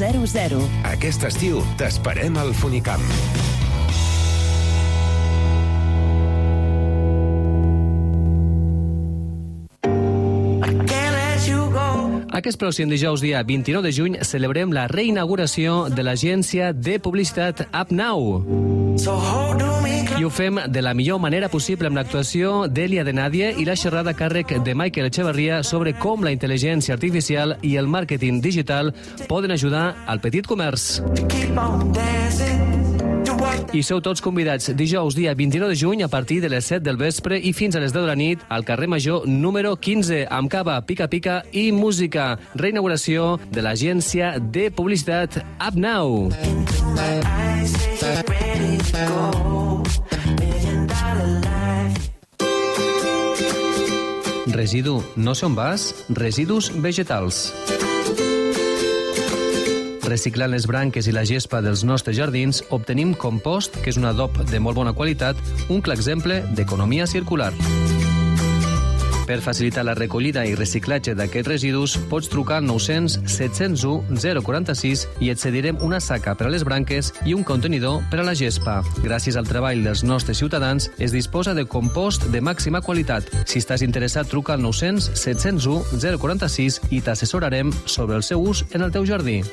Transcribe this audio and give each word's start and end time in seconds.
900. 0.00 0.64
Aquest 0.94 1.28
estiu 1.28 1.60
t'esperem 1.76 2.40
al 2.40 2.54
Funicamp. 2.56 3.49
Aquest 12.40 12.56
pròxim 12.56 12.88
dijous, 12.88 13.20
dia 13.20 13.42
29 13.44 13.84
de 13.84 13.90
juny, 13.92 14.14
celebrem 14.24 14.70
la 14.72 14.86
reinauguració 14.88 15.90
de 15.92 16.00
l'agència 16.06 16.70
de 16.72 16.94
publicitat 16.96 17.66
UpNow. 17.68 18.40
I 20.16 20.24
ho 20.24 20.30
fem 20.32 20.56
de 20.72 20.80
la 20.80 20.94
millor 20.96 21.20
manera 21.20 21.50
possible 21.52 21.90
amb 21.90 22.00
l'actuació 22.00 22.64
d'Elia 22.64 23.04
de 23.04 23.12
Nadia 23.12 23.50
i 23.52 23.66
la 23.68 23.76
xerrada 23.76 24.16
càrrec 24.16 24.56
de 24.64 24.74
Michael 24.74 25.10
Echeverria 25.10 25.60
sobre 25.62 25.92
com 26.00 26.24
la 26.24 26.32
intel·ligència 26.32 26.96
artificial 26.96 27.58
i 27.60 27.76
el 27.76 27.92
màrqueting 27.92 28.40
digital 28.40 28.94
poden 29.28 29.52
ajudar 29.52 30.06
al 30.08 30.24
petit 30.24 30.48
comerç. 30.48 31.02
I 33.70 33.84
sou 33.86 34.00
tots 34.02 34.18
convidats 34.18 34.72
dijous, 34.74 35.14
dia 35.14 35.30
29 35.38 35.70
de 35.70 35.78
juny, 35.78 36.00
a 36.02 36.08
partir 36.10 36.40
de 36.42 36.48
les 36.50 36.66
7 36.66 36.82
del 36.82 36.96
vespre 36.98 37.36
i 37.38 37.52
fins 37.54 37.76
a 37.78 37.82
les 37.82 37.92
10 37.94 38.02
de 38.02 38.08
la 38.08 38.16
nit, 38.18 38.42
al 38.50 38.64
carrer 38.66 38.88
Major 38.90 39.28
número 39.30 39.76
15, 39.78 40.24
amb 40.26 40.50
cava, 40.50 40.74
pica-pica 40.82 41.44
i 41.54 41.70
música. 41.70 42.34
Reinauguració 42.58 43.38
de 43.54 43.62
l'agència 43.62 44.32
de 44.42 44.72
publicitat 44.74 45.38
UpNow. 45.68 46.32
Residu, 54.50 54.98
no 55.14 55.38
sé 55.38 55.46
on 55.46 55.54
vas? 55.54 55.92
Residus 56.10 56.72
vegetals. 56.74 57.52
Reciclant 60.10 60.50
les 60.50 60.66
branques 60.66 61.06
i 61.06 61.12
la 61.14 61.22
gespa 61.28 61.60
dels 61.62 61.84
nostres 61.86 62.16
jardins, 62.18 62.64
obtenim 62.74 63.12
compost, 63.14 63.78
que 63.84 63.92
és 63.94 64.00
un 64.00 64.08
adob 64.10 64.42
de 64.50 64.58
molt 64.58 64.80
bona 64.80 64.96
qualitat, 64.96 65.38
un 65.70 65.78
clar 65.86 65.94
exemple 66.00 66.42
d'economia 66.58 67.06
circular. 67.06 67.52
Per 69.30 69.38
facilitar 69.38 69.84
la 69.86 69.92
recollida 69.94 70.42
i 70.42 70.56
reciclatge 70.58 71.12
d'aquests 71.14 71.46
residus, 71.46 71.92
pots 72.10 72.26
trucar 72.26 72.56
al 72.58 72.64
900 72.66 73.30
701 73.30 74.18
046 74.42 75.04
i 75.22 75.30
et 75.30 75.38
cedirem 75.38 75.78
una 75.86 76.00
saca 76.02 76.34
per 76.34 76.48
a 76.48 76.50
les 76.50 76.64
branques 76.66 77.12
i 77.22 77.36
un 77.38 77.44
contenidor 77.46 78.02
per 78.10 78.18
a 78.18 78.26
la 78.26 78.34
gespa. 78.34 78.80
Gràcies 79.04 79.38
al 79.38 79.46
treball 79.46 79.84
dels 79.86 80.02
nostres 80.02 80.42
ciutadans, 80.42 80.90
es 80.98 81.14
disposa 81.14 81.54
de 81.54 81.62
compost 81.62 82.26
de 82.34 82.40
màxima 82.42 82.82
qualitat. 82.82 83.30
Si 83.46 83.62
estàs 83.62 83.86
interessat, 83.86 84.26
truca 84.26 84.56
al 84.58 84.66
900 84.66 85.12
701 85.14 86.02
046 86.18 86.80
i 86.90 86.98
t'assessorarem 86.98 87.70
sobre 87.86 88.18
el 88.18 88.26
seu 88.26 88.42
ús 88.42 88.64
en 88.74 88.82
el 88.82 88.90
teu 88.90 89.06
jardí 89.06 89.44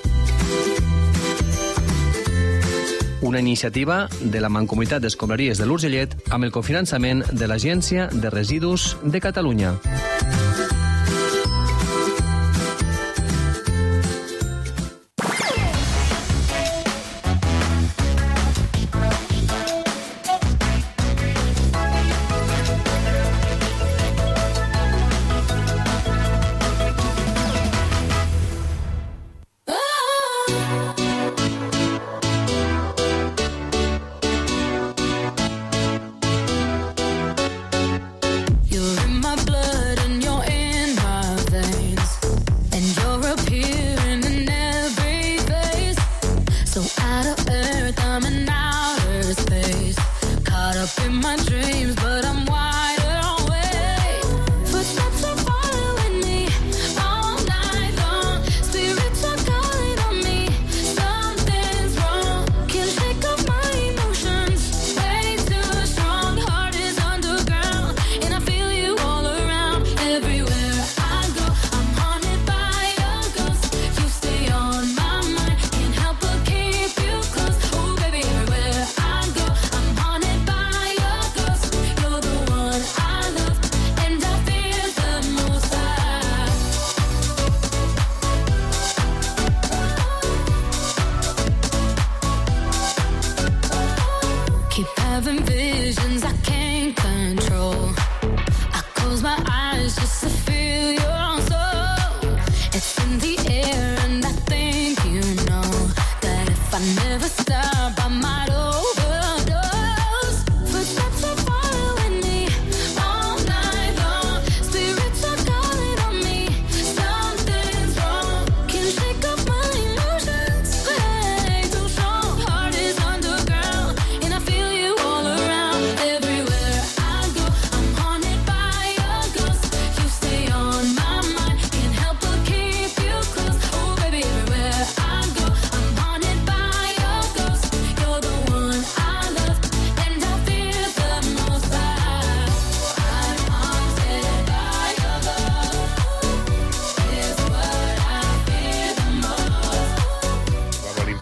una 3.22 3.40
iniciativa 3.40 4.08
de 4.22 4.42
la 4.42 4.50
Mancomunitat 4.50 5.02
d'Escombraries 5.02 5.58
de 5.58 5.66
l'Urgellet 5.66 6.16
amb 6.30 6.48
el 6.48 6.52
cofinançament 6.52 7.24
de 7.32 7.48
l'Agència 7.48 8.10
de 8.14 8.30
Residus 8.34 8.96
de 9.04 9.22
Catalunya. 9.22 9.76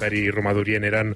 A 0.06 0.10
l'imperi 0.14 0.30
romà 0.34 0.54
d'Orient 0.54 0.86
eren 0.86 1.14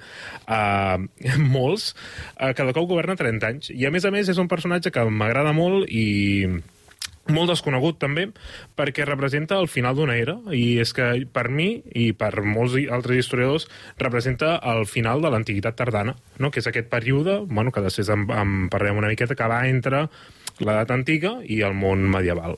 uh, 0.50 0.98
molts, 1.56 1.94
uh, 2.40 2.52
cada 2.58 2.74
cop 2.74 2.90
governa 2.90 3.16
30 3.20 3.48
anys. 3.48 3.70
I 3.74 3.86
a 3.86 3.92
més 3.94 4.06
a 4.06 4.12
més 4.12 4.30
és 4.30 4.38
un 4.42 4.50
personatge 4.50 4.92
que 4.92 5.06
m'agrada 5.06 5.54
molt 5.54 5.90
i 5.90 6.48
molt 7.30 7.52
desconegut 7.52 8.00
també, 8.02 8.24
perquè 8.74 9.06
representa 9.06 9.60
el 9.62 9.68
final 9.70 9.94
d'una 9.96 10.16
era, 10.18 10.34
i 10.56 10.80
és 10.82 10.94
que 10.98 11.12
per 11.30 11.46
mi 11.54 11.84
i 11.94 12.08
per 12.18 12.32
molts 12.42 12.74
i- 12.80 12.88
altres 12.90 13.20
historiadors 13.22 13.68
representa 14.02 14.56
el 14.72 14.88
final 14.90 15.22
de 15.22 15.30
l'antiguitat 15.30 15.78
tardana, 15.78 16.16
no? 16.42 16.50
que 16.50 16.64
és 16.64 16.68
aquest 16.72 16.90
període, 16.90 17.44
bueno, 17.46 17.72
que 17.72 17.86
després 17.86 18.10
en, 18.10 18.26
en 18.34 18.56
parlem 18.74 18.98
una 18.98 19.12
miqueta, 19.14 19.38
que 19.38 19.46
va 19.52 19.62
entre 19.70 20.08
l'edat 20.60 20.90
antiga 20.92 21.38
i 21.46 21.62
el 21.62 21.78
món 21.78 22.02
medieval. 22.10 22.58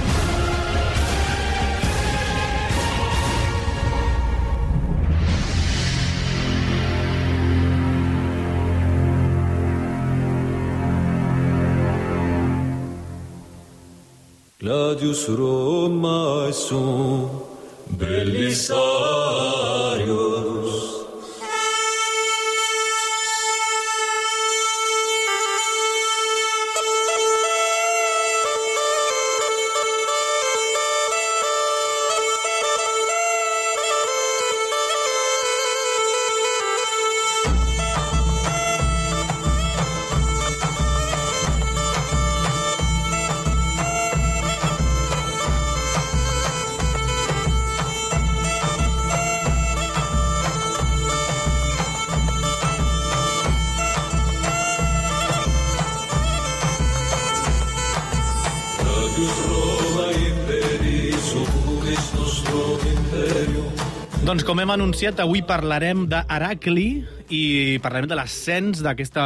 Claudius 14.61 15.25
Romaeum, 15.27 16.51
Belisarius, 17.97 18.71
Doncs 64.31 64.45
com 64.47 64.61
hem 64.63 64.69
anunciat, 64.71 65.17
avui 65.19 65.41
parlarem 65.43 66.05
d'Heracli 66.07 67.01
i 67.31 67.79
parlarem 67.81 68.09
de 68.11 68.17
l'ascens 68.19 68.81
d'aquesta 68.83 69.23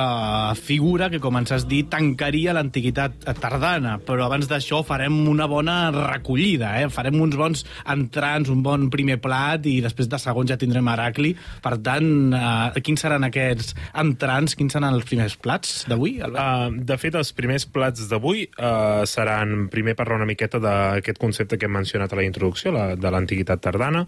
figura 0.59 1.09
que, 1.09 1.19
com 1.21 1.35
ens 1.39 1.51
has 1.55 1.65
dit, 1.69 1.87
tancaria 1.89 2.53
l'antiguitat 2.55 3.25
tardana. 3.41 3.97
Però 4.05 4.27
abans 4.27 4.47
d'això 4.49 4.83
farem 4.85 5.17
una 5.29 5.47
bona 5.49 5.77
recollida, 5.93 6.75
eh? 6.81 6.89
farem 6.93 7.17
uns 7.21 7.37
bons 7.39 7.65
entrants, 7.91 8.51
un 8.53 8.61
bon 8.65 8.87
primer 8.93 9.17
plat 9.23 9.65
i 9.69 9.79
després 9.83 10.09
de 10.11 10.19
segon 10.21 10.49
ja 10.49 10.59
tindrem 10.61 10.87
Heracli. 10.91 11.33
Per 11.65 11.75
tant, 11.85 12.09
eh, 12.37 12.83
quins 12.85 13.01
seran 13.01 13.25
aquests 13.27 13.73
entrants, 14.01 14.55
quins 14.55 14.77
seran 14.77 14.93
els 14.93 15.07
primers 15.09 15.37
plats 15.41 15.83
d'avui, 15.89 16.19
Albert? 16.21 16.77
Uh, 16.77 16.85
de 16.85 16.99
fet, 17.01 17.17
els 17.17 17.33
primers 17.35 17.65
plats 17.65 18.05
d'avui 18.11 18.45
uh, 18.53 19.01
seran 19.09 19.67
primer 19.73 19.95
parlar 19.97 20.19
una 20.21 20.29
miqueta 20.29 20.61
d'aquest 20.61 21.19
concepte 21.21 21.57
que 21.57 21.69
hem 21.69 21.75
mencionat 21.79 22.13
a 22.13 22.19
la 22.19 22.27
introducció, 22.27 22.73
la, 22.75 22.87
de 22.99 23.11
l'antiguitat 23.11 23.63
tardana. 23.65 24.05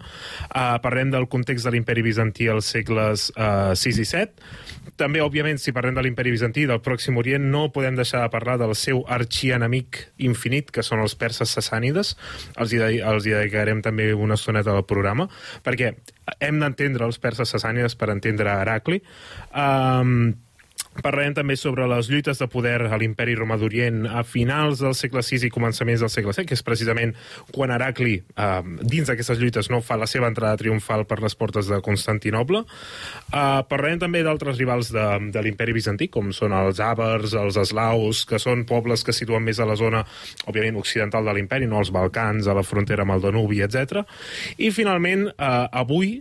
Uh, 0.48 0.78
parlem 0.84 1.10
del 1.14 1.26
context 1.30 1.66
de 1.66 1.74
l'imperi 1.74 2.04
bizantí 2.06 2.48
als 2.52 2.70
segles 2.76 3.28
uh, 3.34 3.74
6 3.88 3.98
i 4.02 4.04
7. 4.04 4.32
També, 4.98 5.20
òbviament, 5.22 5.58
si 5.62 5.72
parlem 5.72 5.94
de 5.94 6.02
l'imperi 6.02 6.32
bizantí 6.34 6.64
del 6.66 6.80
Pròxim 6.82 7.16
Orient, 7.20 7.44
no 7.52 7.68
podem 7.72 7.94
deixar 7.96 8.22
de 8.24 8.30
parlar 8.32 8.56
del 8.58 8.74
seu 8.74 9.04
arxienemic 9.06 10.00
infinit, 10.18 10.70
que 10.74 10.82
són 10.82 11.00
els 11.04 11.14
perses 11.18 11.52
sassànides. 11.54 12.14
Els 12.56 12.72
hi, 12.74 12.78
de- 12.82 13.02
els 13.06 13.26
hi 13.26 13.34
dedicarem 13.36 13.82
també 13.82 14.10
una 14.14 14.34
estoneta 14.34 14.74
al 14.74 14.84
programa, 14.86 15.28
perquè 15.64 15.94
hem 16.40 16.58
d'entendre 16.60 17.06
els 17.06 17.18
perses 17.18 17.48
sassànides 17.54 17.94
per 17.96 18.10
entendre 18.10 18.50
Heracli. 18.50 19.02
Um, 19.54 20.34
Parlarem 21.02 21.34
també 21.36 21.54
sobre 21.58 21.86
les 21.90 22.08
lluites 22.10 22.40
de 22.40 22.48
poder 22.50 22.80
a 22.88 22.96
l'imperi 22.98 23.36
romà 23.38 23.58
d'Orient 23.58 24.06
a 24.10 24.24
finals 24.26 24.82
del 24.82 24.96
segle 24.98 25.22
VI 25.22 25.46
i 25.46 25.52
començaments 25.54 26.02
del 26.02 26.10
segle 26.10 26.34
VII, 26.34 26.46
que 26.48 26.56
és 26.58 26.64
precisament 26.66 27.14
quan 27.54 27.70
Heracli, 27.70 28.16
eh, 28.18 28.62
dins 28.82 29.06
d'aquestes 29.06 29.38
lluites, 29.38 29.70
no 29.70 29.80
fa 29.84 29.98
la 30.00 30.08
seva 30.10 30.30
entrada 30.30 30.58
triomfal 30.58 31.04
per 31.06 31.20
les 31.22 31.36
portes 31.38 31.70
de 31.70 31.80
Constantinoble. 31.84 32.64
Eh, 33.32 33.60
parlarem 33.70 34.02
també 34.02 34.24
d'altres 34.26 34.58
rivals 34.58 34.90
de, 34.94 35.06
de 35.34 35.44
l'imperi 35.44 35.76
bizantí, 35.76 36.10
com 36.10 36.32
són 36.34 36.56
els 36.56 36.82
àvars, 36.82 37.36
els 37.38 37.60
eslaus, 37.60 38.24
que 38.28 38.42
són 38.42 38.66
pobles 38.68 39.06
que 39.06 39.14
situen 39.14 39.44
més 39.46 39.60
a 39.60 39.68
la 39.68 39.78
zona, 39.78 40.02
òbviament, 40.46 40.80
occidental 40.80 41.24
de 41.28 41.36
l'imperi, 41.36 41.70
no 41.70 41.78
als 41.78 41.92
Balcans, 41.94 42.48
a 42.48 42.56
la 42.58 42.66
frontera 42.66 43.06
amb 43.06 43.14
el 43.14 43.22
Danubi, 43.22 43.62
etc. 43.62 44.02
I, 44.58 44.72
finalment, 44.74 45.28
eh, 45.30 45.52
avui 45.78 46.18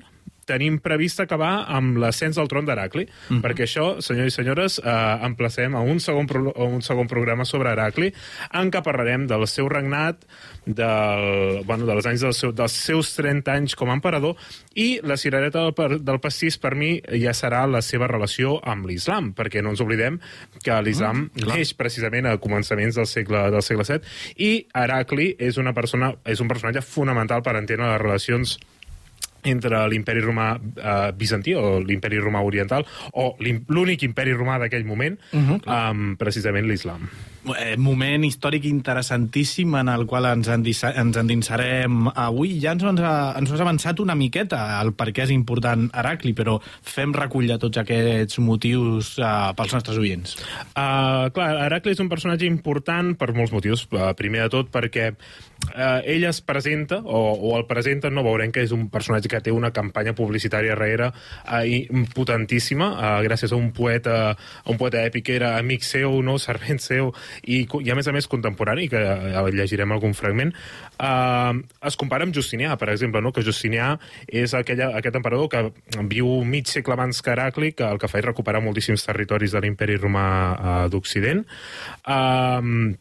tenim 0.48 0.80
previst 0.84 1.20
acabar 1.22 1.68
amb 1.78 2.00
l'ascens 2.02 2.40
al 2.40 2.48
tron 2.48 2.66
d'Heracli, 2.66 3.06
mm 3.06 3.36
-hmm. 3.36 3.42
perquè 3.44 3.68
això, 3.68 4.02
senyors 4.02 4.34
i 4.34 4.36
senyores, 4.36 4.80
eh, 4.80 5.26
emplacem 5.26 5.76
a 5.76 5.82
un 5.82 6.00
segon, 6.00 6.28
pro 6.28 6.54
a 6.56 6.64
un 6.64 6.82
segon 6.82 7.08
programa 7.08 7.46
sobre 7.46 7.72
Heracli, 7.72 8.14
en 8.54 8.72
què 8.72 8.82
parlarem 8.82 9.28
del 9.28 9.48
seu 9.48 9.70
regnat, 9.70 10.26
del, 10.66 11.64
bueno, 11.66 11.86
dels 11.86 12.06
anys 12.06 12.22
del 12.22 12.34
seu, 12.34 12.52
dels 12.52 12.72
seus 12.72 13.16
30 13.16 13.52
anys 13.52 13.76
com 13.76 13.90
a 13.90 13.94
emperador, 13.94 14.36
i 14.76 15.00
la 15.04 15.18
cirereta 15.18 15.60
del, 15.60 16.04
del 16.04 16.20
pastís, 16.20 16.58
per 16.58 16.76
mi, 16.76 17.02
ja 17.22 17.34
serà 17.34 17.66
la 17.68 17.82
seva 17.82 18.08
relació 18.08 18.60
amb 18.64 18.86
l'islam, 18.86 19.34
perquè 19.34 19.62
no 19.64 19.70
ens 19.70 19.82
oblidem 19.82 20.20
que 20.64 20.82
l'islam 20.82 21.30
mm, 21.30 21.48
neix 21.48 21.74
precisament 21.74 22.26
a 22.26 22.38
començaments 22.38 22.96
del 22.96 23.08
segle, 23.08 23.50
del 23.52 23.62
segle 23.62 23.84
VII, 23.88 24.02
i 24.38 24.52
Heracli 24.74 25.36
és, 25.40 25.58
una 25.58 25.74
persona, 25.74 26.14
és 26.26 26.40
un 26.44 26.48
personatge 26.48 26.82
fonamental 26.82 27.44
per 27.44 27.56
entendre 27.56 27.92
les 27.92 28.02
relacions 28.02 28.58
entre 29.54 29.88
l'imperi 29.90 30.24
romà 30.24 30.52
eh, 30.58 31.12
bizantí 31.18 31.56
o 31.56 31.80
l'imperi 31.80 32.20
romà 32.20 32.44
oriental 32.46 32.86
o 33.14 33.36
l'únic 33.40 34.04
imperi 34.04 34.36
romà 34.38 34.60
d'aquell 34.60 34.86
moment 34.86 35.18
uh 35.32 35.40
-huh, 35.40 35.62
amb 35.66 36.18
precisament 36.18 36.68
l'islam. 36.68 37.10
Eh, 37.56 37.78
moment 37.80 38.26
històric 38.28 38.66
interessantíssim 38.68 39.76
en 39.80 39.92
el 39.92 40.06
qual 40.10 40.26
ens, 40.30 40.50
ens 40.52 41.20
endinsarem 41.22 42.10
avui. 42.12 42.58
Ja 42.64 42.74
ens, 42.76 42.84
ens, 42.84 43.02
ens 43.40 43.54
has 43.54 43.64
avançat 43.64 44.02
una 44.04 44.18
miqueta 44.20 44.60
el 44.82 44.92
per 44.98 45.12
què 45.16 45.28
és 45.28 45.34
important 45.36 45.88
Heracli, 45.94 46.34
però 46.36 46.58
fem 46.64 47.14
recull 47.16 47.48
de 47.48 47.60
tots 47.62 47.80
aquests 47.84 48.42
motius 48.44 49.14
uh, 49.22 49.54
pels 49.58 49.76
nostres 49.78 50.00
oients. 50.02 50.36
Uh, 50.74 51.30
clar, 51.36 51.52
Heracli 51.68 51.96
és 51.96 52.04
un 52.04 52.12
personatge 52.12 52.48
important 52.50 53.14
per 53.20 53.32
molts 53.38 53.56
motius. 53.56 53.86
Uh, 53.94 54.12
primer 54.18 54.44
de 54.46 54.54
tot 54.58 54.72
perquè 54.74 55.12
uh, 55.14 56.02
ell 56.04 56.28
es 56.28 56.42
presenta, 56.46 57.00
o, 57.04 57.22
o 57.48 57.56
el 57.60 57.68
presenta, 57.70 58.12
no 58.12 58.26
veurem 58.28 58.52
que 58.52 58.66
és 58.66 58.76
un 58.76 58.88
personatge 58.94 59.32
que 59.32 59.44
té 59.46 59.54
una 59.56 59.72
campanya 59.76 60.16
publicitària 60.18 60.76
darrere 60.76 61.12
uh, 61.14 62.04
potentíssima, 62.16 62.92
uh, 62.92 63.16
gràcies 63.26 63.54
a 63.54 63.60
un 63.60 63.72
poeta, 63.76 64.18
a 64.34 64.70
un 64.72 64.80
poeta 64.82 65.06
èpic 65.08 65.30
que 65.30 65.38
era 65.40 65.56
amic 65.62 65.86
seu, 65.88 66.20
no, 66.26 66.38
servent 66.42 66.82
seu, 66.84 67.14
i, 67.44 67.64
i 67.66 67.92
a 67.92 67.98
més 67.98 68.08
a 68.08 68.16
més 68.16 68.30
contemporani, 68.32 68.88
que 68.92 69.02
uh, 69.02 69.48
llegirem 69.54 69.92
algun 69.96 70.16
fragment, 70.18 70.54
uh, 70.98 71.54
es 71.88 72.00
compara 72.00 72.28
amb 72.28 72.36
Justinià, 72.36 72.76
per 72.80 72.92
exemple, 72.94 73.22
no? 73.24 73.34
que 73.36 73.46
Justinià 73.46 73.94
és 74.28 74.56
aquella, 74.58 74.92
aquest 75.00 75.20
emperador 75.20 75.50
que 75.52 75.66
viu 76.10 76.30
mig 76.48 76.70
segle 76.72 76.98
abans 76.98 77.22
que 77.22 77.34
Heracli, 77.34 77.74
que 77.78 77.88
el 77.88 78.02
que 78.02 78.12
fa 78.12 78.22
és 78.22 78.28
recuperar 78.28 78.64
moltíssims 78.64 79.06
territoris 79.08 79.56
de 79.56 79.64
l'imperi 79.64 80.00
romà 80.00 80.30
uh, 80.30 80.80
d'Occident. 80.92 81.44
Uh, 82.08 82.96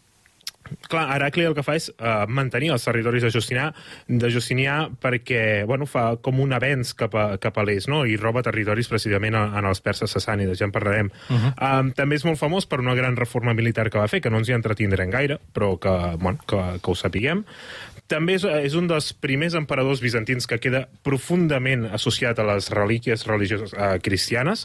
Clar, 0.91 1.05
Heracli 1.17 1.47
el 1.49 1.55
que 1.57 1.65
fa 1.67 1.77
és 1.79 1.89
uh, 1.95 2.25
mantenir 2.29 2.73
els 2.75 2.85
territoris 2.87 3.27
de 3.27 3.31
Justinià, 3.35 3.69
de 4.09 4.31
Justinià 4.33 4.77
perquè 5.03 5.65
bueno, 5.69 5.89
fa 5.91 6.17
com 6.23 6.41
un 6.43 6.55
avenç 6.57 6.95
cap 6.99 7.15
a, 7.15 7.27
cap 7.43 7.59
a 7.59 7.67
l'est 7.67 7.91
no? 7.93 8.05
i 8.07 8.17
roba 8.21 8.45
territoris 8.47 8.91
precisament 8.91 9.37
en, 9.39 9.57
en 9.61 9.71
els 9.71 9.83
perses 9.85 10.13
sassànides, 10.13 10.59
ja 10.61 10.69
en 10.69 10.75
parlarem. 10.75 11.11
Uh 11.29 11.37
-huh. 11.37 11.53
um, 11.81 11.93
també 11.93 12.17
és 12.17 12.25
molt 12.25 12.39
famós 12.39 12.67
per 12.67 12.81
una 12.81 12.95
gran 12.95 13.17
reforma 13.17 13.55
militar 13.55 13.91
que 13.91 13.99
va 13.99 14.09
fer, 14.09 14.21
que 14.21 14.31
no 14.31 14.39
ens 14.39 14.49
hi 14.49 14.53
entretindrem 14.53 15.11
gaire, 15.11 15.39
però 15.55 15.79
que, 15.79 16.17
bueno, 16.19 16.39
que, 16.47 16.81
que 16.83 16.91
ho 16.91 16.95
sapiguem. 16.95 17.45
També 18.07 18.37
és, 18.39 18.45
és 18.47 18.75
un 18.79 18.87
dels 18.87 19.09
primers 19.19 19.57
emperadors 19.59 20.01
bizantins 20.03 20.47
que 20.47 20.61
queda 20.63 20.85
profundament 21.07 21.89
associat 21.97 22.39
a 22.39 22.47
les 22.47 22.69
relíquies 22.71 23.25
religioses 23.27 23.75
uh, 23.75 23.97
cristianes. 24.03 24.63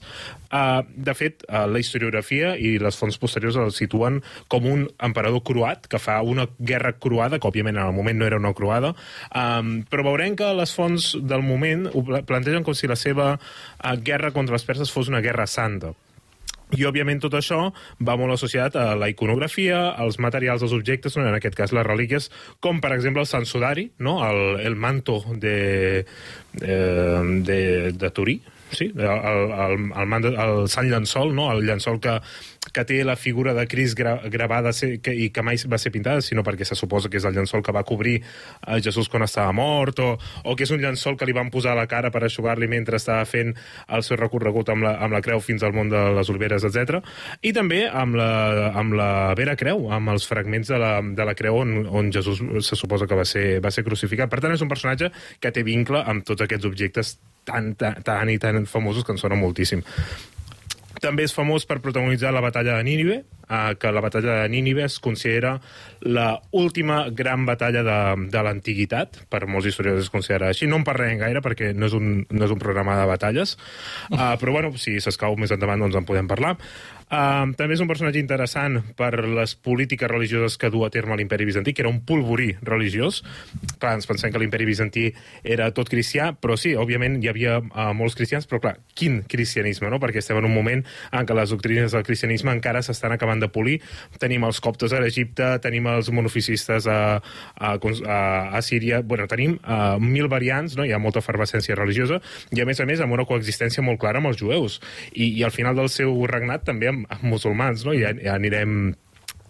Uh, 0.52 0.84
de 0.94 1.16
fet, 1.18 1.42
uh, 1.48 1.64
la 1.66 1.82
historiografia 1.82 2.54
i 2.62 2.76
les 2.82 3.00
fonts 3.00 3.18
posteriors 3.22 3.58
el 3.58 3.74
situen 3.74 4.20
com 4.52 4.68
un 4.70 4.86
emperador 5.02 5.42
croat 5.48 5.90
que 5.90 6.02
fa 6.02 6.20
una 6.22 6.46
guerra 6.60 6.94
croada, 7.02 7.40
que 7.42 7.50
òbviament 7.50 7.80
en 7.80 7.88
el 7.88 7.98
moment 7.98 8.22
no 8.22 8.30
era 8.30 8.38
una 8.38 8.54
croada, 8.54 8.94
um, 9.34 9.74
però 9.90 10.06
veurem 10.12 10.38
que 10.38 10.54
les 10.58 10.76
fonts 10.78 11.16
del 11.18 11.42
moment 11.46 11.88
ho 11.90 12.06
pla- 12.06 12.22
plantegen 12.28 12.68
com 12.68 12.78
si 12.78 12.90
la 12.92 13.00
seva 13.00 13.34
uh, 13.40 13.98
guerra 13.98 14.34
contra 14.36 14.60
els 14.60 14.68
perses 14.68 14.94
fos 14.94 15.10
una 15.10 15.24
guerra 15.26 15.50
santa. 15.50 15.96
I, 16.78 16.86
òbviament, 16.88 17.20
tot 17.24 17.34
això 17.36 17.74
va 18.00 18.16
molt 18.20 18.34
associat 18.38 18.76
a 18.80 18.96
la 18.96 19.10
iconografia, 19.12 19.90
als 20.00 20.20
materials 20.24 20.62
dels 20.64 20.74
objectes, 20.78 21.18
en 21.20 21.28
aquest 21.36 21.56
cas 21.58 21.74
les 21.76 21.86
relíquies, 21.86 22.30
com, 22.64 22.80
per 22.82 22.94
exemple, 22.96 23.22
el 23.26 23.28
Sant 23.30 23.46
Sudari, 23.50 23.90
no? 24.00 24.20
el, 24.28 24.60
el 24.66 24.76
manto 24.80 25.20
de, 25.36 26.06
eh, 26.62 27.22
de, 27.44 27.92
de 27.92 28.10
Turí, 28.12 28.42
sí? 28.72 28.92
el, 28.96 29.06
el, 29.06 29.92
el, 29.92 30.08
man- 30.08 30.26
el 30.32 30.68
Sant 30.72 30.88
Llençol, 30.92 31.34
no? 31.36 31.50
el 31.52 31.66
llençol 31.68 32.00
que, 32.00 32.20
que 32.70 32.84
té 32.86 33.00
la 33.04 33.16
figura 33.18 33.56
de 33.58 33.64
Crist 33.68 33.98
gra, 33.98 34.20
gravada 34.30 34.70
se- 34.72 35.00
que, 35.02 35.16
i 35.18 35.32
que 35.34 35.42
mai 35.42 35.58
va 35.66 35.80
ser 35.82 35.90
pintada, 35.92 36.22
sinó 36.22 36.44
perquè 36.46 36.64
se 36.64 36.76
suposa 36.78 37.10
que 37.10 37.18
és 37.18 37.26
el 37.26 37.34
llençol 37.34 37.64
que 37.66 37.74
va 37.74 37.82
cobrir 37.84 38.20
a 38.62 38.78
Jesús 38.80 39.10
quan 39.10 39.26
estava 39.26 39.52
mort, 39.52 39.98
o, 40.00 40.12
o 40.46 40.56
que 40.56 40.68
és 40.68 40.72
un 40.72 40.80
llençol 40.80 41.18
que 41.18 41.26
li 41.26 41.34
van 41.34 41.50
posar 41.50 41.74
a 41.74 41.80
la 41.80 41.88
cara 41.90 42.12
per 42.14 42.22
aixugar-li 42.24 42.70
mentre 42.70 43.00
estava 43.02 43.26
fent 43.26 43.56
el 43.90 44.06
seu 44.06 44.16
recorregut 44.22 44.70
amb 44.70 44.86
la, 44.86 44.94
amb 45.02 45.18
la 45.18 45.24
creu 45.26 45.42
fins 45.42 45.66
al 45.66 45.74
món 45.74 45.90
de 45.90 46.04
les 46.16 46.30
oliveres, 46.30 46.64
etc. 46.70 47.02
I 47.42 47.52
també 47.58 47.88
amb 47.90 48.16
la, 48.22 48.30
amb 48.78 48.94
la 48.94 49.10
Vera 49.36 49.58
Creu, 49.58 49.90
amb 49.92 50.14
els 50.14 50.30
fragments 50.30 50.70
de 50.70 50.78
la, 50.80 50.94
de 51.02 51.26
la 51.28 51.34
creu 51.36 51.58
on, 51.64 51.74
on 51.90 52.12
Jesús 52.14 52.44
se 52.62 52.78
suposa 52.78 53.10
que 53.10 53.18
va 53.18 53.26
ser, 53.26 53.58
va 53.60 53.74
ser 53.74 53.84
crucificat. 53.84 54.30
Per 54.30 54.40
tant, 54.40 54.54
és 54.54 54.62
un 54.62 54.70
personatge 54.70 55.10
que 55.42 55.52
té 55.52 55.66
vincle 55.66 56.06
amb 56.06 56.24
tots 56.30 56.46
aquests 56.46 56.70
objectes 56.70 57.18
tan, 57.44 57.74
tan, 57.74 57.98
tan 58.06 58.30
i 58.30 58.38
tan 58.38 58.68
famosos 58.70 59.04
que 59.04 59.18
ens 59.18 59.26
sonen 59.26 59.42
moltíssim. 59.42 59.82
També 61.02 61.26
és 61.26 61.34
famós 61.34 61.66
per 61.66 61.80
protagonitzar 61.82 62.30
la 62.34 62.44
batalla 62.44 62.78
de 62.78 62.86
Nínive, 62.86 63.16
eh, 63.50 63.76
que 63.80 63.92
la 63.92 64.04
batalla 64.06 64.42
de 64.42 64.50
Nínive 64.54 64.84
es 64.86 65.00
considera 65.00 65.56
la 66.02 66.42
última 66.52 67.08
gran 67.10 67.46
batalla 67.46 67.84
de, 67.84 68.00
de 68.30 68.44
l'antiguitat, 68.46 69.24
per 69.30 69.48
molts 69.48 69.70
historiadors 69.72 70.06
es 70.06 70.14
considera 70.14 70.52
així. 70.52 70.70
No 70.70 70.80
en 70.80 70.86
parlarem 70.88 71.20
gaire 71.22 71.42
perquè 71.42 71.74
no 71.74 71.90
és 71.90 71.98
un, 71.98 72.24
no 72.30 72.46
és 72.46 72.54
un 72.54 72.62
programa 72.62 73.00
de 73.00 73.10
batalles, 73.10 73.58
uh, 74.12 74.36
però 74.42 74.56
bueno, 74.56 74.74
si 74.78 75.00
s'escau 75.02 75.38
més 75.42 75.54
endavant 75.54 75.82
doncs 75.82 75.98
en 75.98 76.08
podem 76.08 76.30
parlar. 76.30 76.56
Uh, 77.12 77.52
també 77.60 77.76
és 77.76 77.82
un 77.84 77.90
personatge 77.90 78.22
interessant 78.22 78.78
per 78.96 79.12
les 79.20 79.54
polítiques 79.60 80.08
religioses 80.08 80.56
que 80.56 80.70
du 80.72 80.86
a 80.86 80.90
terme 80.94 81.18
l'imperi 81.20 81.44
bizantí, 81.44 81.74
que 81.76 81.84
era 81.84 81.92
un 81.92 82.00
polvorí 82.08 82.54
religiós. 82.64 83.20
Clar, 83.82 83.98
ens 83.98 84.08
pensem 84.08 84.32
que 84.32 84.40
l'imperi 84.40 84.68
bizantí 84.70 85.10
era 85.44 85.68
tot 85.76 85.92
cristià, 85.92 86.30
però 86.32 86.56
sí, 86.56 86.72
òbviament 86.80 87.20
hi 87.20 87.28
havia 87.28 87.58
uh, 87.60 87.90
molts 87.98 88.16
cristians, 88.16 88.48
però 88.48 88.62
clar, 88.64 88.76
quin 88.96 89.22
cristianisme, 89.28 89.90
no? 89.92 90.00
Perquè 90.00 90.22
estem 90.24 90.40
en 90.40 90.48
un 90.48 90.56
moment 90.56 90.86
en 91.12 91.28
què 91.28 91.36
les 91.36 91.52
doctrines 91.52 91.92
del 91.92 92.06
cristianisme 92.08 92.54
encara 92.56 92.80
s'estan 92.86 93.12
acabant 93.18 93.44
de 93.44 93.52
polir. 93.52 93.82
Tenim 94.22 94.48
els 94.48 94.64
coptes 94.64 94.96
a 94.96 95.04
Egipte, 95.04 95.52
tenim 95.64 95.92
els 95.92 96.14
monoficistes 96.16 96.88
a, 96.88 97.02
a, 97.20 97.74
a, 97.76 98.22
a 98.56 98.64
Síria, 98.64 99.02
bueno, 99.04 99.28
tenim 99.28 99.58
uh, 99.66 100.00
mil 100.00 100.32
variants, 100.32 100.78
no? 100.80 100.88
hi 100.88 100.96
ha 100.96 101.02
molta 101.02 101.20
efervescència 101.20 101.76
religiosa, 101.76 102.22
i 102.56 102.64
a 102.64 102.70
més 102.70 102.80
a 102.80 102.88
més 102.88 103.04
amb 103.04 103.20
una 103.20 103.28
coexistència 103.28 103.84
molt 103.84 104.00
clara 104.00 104.24
amb 104.24 104.32
els 104.32 104.40
jueus. 104.40 104.80
I, 105.12 105.28
i 105.28 105.44
al 105.44 105.52
final 105.52 105.76
del 105.76 105.92
seu 105.92 106.16
regnat 106.32 106.64
també 106.72 106.88
amb, 106.88 107.01
amb 107.10 107.24
musulmans, 107.34 107.86
no? 107.88 107.96
Ja, 107.98 108.14
ja 108.18 108.36
anirem 108.38 108.94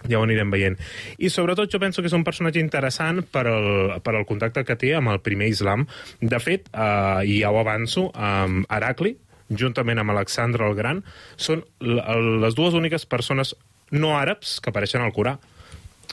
ja 0.09 0.17
ho 0.17 0.23
anirem 0.25 0.49
veient. 0.49 0.79
I 1.21 1.29
sobretot 1.29 1.69
jo 1.69 1.79
penso 1.81 2.01
que 2.01 2.09
és 2.09 2.15
un 2.17 2.23
personatge 2.25 2.61
interessant 2.61 3.21
per 3.21 3.43
al, 3.45 3.99
per 4.01 4.15
al 4.15 4.25
contacte 4.25 4.63
que 4.65 4.77
té 4.79 4.95
amb 4.97 5.11
el 5.13 5.19
primer 5.21 5.51
islam. 5.51 5.85
De 6.21 6.39
fet, 6.41 6.71
eh, 6.73 7.27
i 7.29 7.41
ja 7.43 7.51
ho 7.53 7.59
avanço, 7.61 8.07
amb 8.17 8.65
Heracli, 8.65 9.13
juntament 9.57 9.99
amb 10.01 10.13
Alexandre 10.13 10.65
el 10.67 10.77
Gran, 10.77 11.03
són 11.37 11.63
les 11.81 12.57
dues 12.57 12.77
úniques 12.77 13.05
persones 13.05 13.53
no 13.91 14.15
àrabs 14.17 14.59
que 14.63 14.71
apareixen 14.71 15.03
al 15.03 15.13
Corà. 15.15 15.37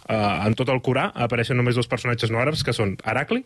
Uh, 0.09 0.47
en 0.49 0.55
tot 0.57 0.71
el 0.73 0.81
Corà 0.81 1.11
apareixen 1.21 1.59
només 1.59 1.77
dos 1.77 1.89
personatges 1.91 2.31
no 2.33 2.41
àrabs, 2.41 2.65
que 2.65 2.73
són 2.73 2.97
Heracli, 3.05 3.43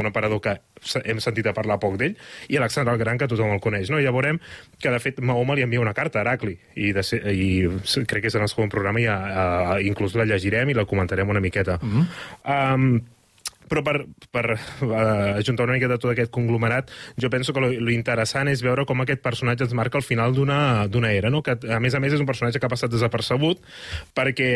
un 0.00 0.10
emperador 0.10 0.40
que 0.44 0.56
hem 1.04 1.20
sentit 1.24 1.46
a 1.46 1.54
parlar 1.56 1.78
poc 1.82 1.96
d'ell, 2.00 2.16
i 2.48 2.60
Alexandre 2.60 2.94
el 2.94 3.00
Gran, 3.00 3.18
que 3.18 3.28
tothom 3.30 3.54
el 3.54 3.62
coneix. 3.64 3.90
No? 3.92 4.00
I 4.00 4.06
ja 4.06 4.14
veurem 4.14 4.40
que, 4.78 4.90
de 4.90 5.00
fet, 5.02 5.20
Mahoma 5.20 5.56
li 5.56 5.66
envia 5.66 5.82
una 5.82 5.94
carta 5.96 6.20
a 6.20 6.24
Heracli, 6.24 6.56
i, 6.76 6.92
de 6.96 7.04
ser, 7.06 7.22
i 7.32 7.66
crec 8.06 8.26
que 8.26 8.32
és 8.32 8.38
en 8.38 8.46
el 8.46 8.52
segon 8.52 8.72
programa, 8.72 9.02
i 9.02 9.08
uh, 9.10 9.76
inclús 9.84 10.16
la 10.18 10.28
llegirem 10.28 10.70
i 10.70 10.78
la 10.78 10.86
comentarem 10.88 11.28
una 11.28 11.42
miqueta. 11.42 11.78
Mm 11.82 11.92
-hmm. 11.92 12.74
um, 12.74 13.15
però 13.68 13.82
per, 13.86 13.96
per 14.32 14.44
uh, 14.56 15.36
ajuntar 15.36 15.66
una 15.66 15.78
de 15.78 15.98
tot 15.98 16.10
aquest 16.12 16.32
conglomerat, 16.34 16.90
jo 17.20 17.30
penso 17.30 17.52
que 17.52 17.62
lo, 17.62 17.70
lo 17.70 17.92
interessant 17.92 18.48
és 18.48 18.62
veure 18.64 18.86
com 18.86 19.02
aquest 19.02 19.22
personatge 19.24 19.66
ens 19.66 19.74
marca 19.76 19.98
el 19.98 20.04
final 20.06 20.34
d'una 20.34 21.12
era, 21.12 21.30
no? 21.30 21.42
que 21.42 21.56
a 21.56 21.80
més 21.80 21.94
a 21.94 22.00
més 22.02 22.14
és 22.14 22.22
un 22.22 22.28
personatge 22.28 22.60
que 22.60 22.66
ha 22.66 22.72
passat 22.72 22.92
desapercebut 22.92 23.62
perquè 24.16 24.50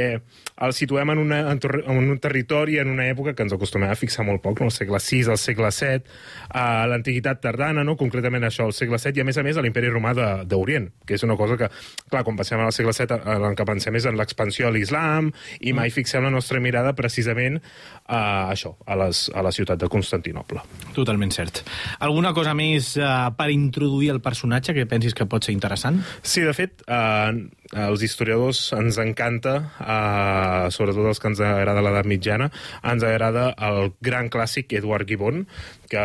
el 0.60 0.74
situem 0.76 1.14
en, 1.14 1.22
una, 1.22 1.40
en, 1.52 1.60
en 1.60 2.10
un 2.14 2.18
territori, 2.22 2.78
en 2.78 2.90
una 2.92 3.08
època 3.10 3.34
que 3.34 3.46
ens 3.46 3.54
acostumem 3.56 3.90
a 3.90 3.98
fixar 3.98 4.26
molt 4.28 4.42
poc, 4.44 4.60
no? 4.60 4.70
el 4.70 4.74
segle 4.74 5.00
VI, 5.00 5.22
el 5.34 5.40
segle 5.40 5.70
VII, 5.72 6.18
a 6.60 6.64
l'antiguitat 6.90 7.40
tardana, 7.42 7.84
no? 7.86 7.96
concretament 8.00 8.44
això, 8.46 8.68
el 8.68 8.76
segle 8.76 9.00
VII, 9.00 9.20
i 9.20 9.24
a 9.24 9.28
més 9.28 9.40
a 9.40 9.46
més 9.46 9.56
a 9.56 9.64
l'imperi 9.64 9.92
romà 9.92 10.12
d'Orient, 10.48 10.90
que 11.06 11.16
és 11.16 11.24
una 11.26 11.38
cosa 11.40 11.56
que, 11.60 11.70
clar, 12.10 12.24
quan 12.26 12.38
passem 12.38 12.60
al 12.60 12.74
segle 12.76 12.94
VII, 12.96 13.20
el 13.36 13.56
que 13.58 13.68
pensem 13.68 13.96
és 13.96 14.08
en 14.10 14.18
l'expansió 14.20 14.68
a 14.68 14.74
l'islam, 14.74 15.32
i 15.60 15.74
mai 15.76 15.92
fixem 15.94 16.24
la 16.26 16.32
nostra 16.34 16.60
mirada 16.60 16.92
precisament 16.98 17.60
a 18.06 18.50
això, 18.52 18.74
a, 18.84 18.99
les, 19.00 19.22
a 19.34 19.44
la 19.44 19.52
ciutat 19.54 19.80
de 19.80 19.88
Constantinople. 19.92 20.62
Totalment 20.96 21.32
cert. 21.34 21.62
Alguna 22.04 22.34
cosa 22.36 22.54
més 22.56 22.92
uh, 23.00 23.30
per 23.36 23.50
introduir 23.54 24.12
el 24.14 24.20
personatge 24.24 24.74
que 24.76 24.86
pensis 24.90 25.16
que 25.16 25.28
pot 25.30 25.46
ser 25.46 25.56
interessant? 25.56 26.00
Sí, 26.22 26.44
de 26.46 26.54
fet, 26.56 26.84
eh, 26.86 27.32
als 27.72 28.02
historiadors 28.02 28.72
ens 28.74 28.98
encanta, 28.98 29.54
eh, 29.78 30.70
sobretot 30.74 31.06
els 31.06 31.20
que 31.20 31.28
ens 31.30 31.40
agrada 31.40 31.82
l'edat 31.82 32.06
mitjana, 32.06 32.50
ens 32.82 33.04
agrada 33.06 33.54
el 33.58 33.92
gran 34.02 34.28
clàssic 34.28 34.72
Eduard 34.74 35.06
Gibbon, 35.06 35.46
que 35.90 36.02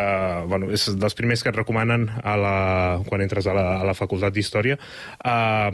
bueno, 0.49 0.69
és 0.73 0.85
dels 0.97 1.17
primers 1.17 1.43
que 1.43 1.49
et 1.49 1.57
recomanen 1.57 2.07
a 2.23 2.35
la, 2.37 2.57
quan 3.05 3.21
entres 3.21 3.47
a 3.47 3.53
la, 3.53 3.65
a 3.81 3.85
la 3.85 3.93
facultat 3.97 4.33
d'Història, 4.33 4.77
eh, 4.77 5.71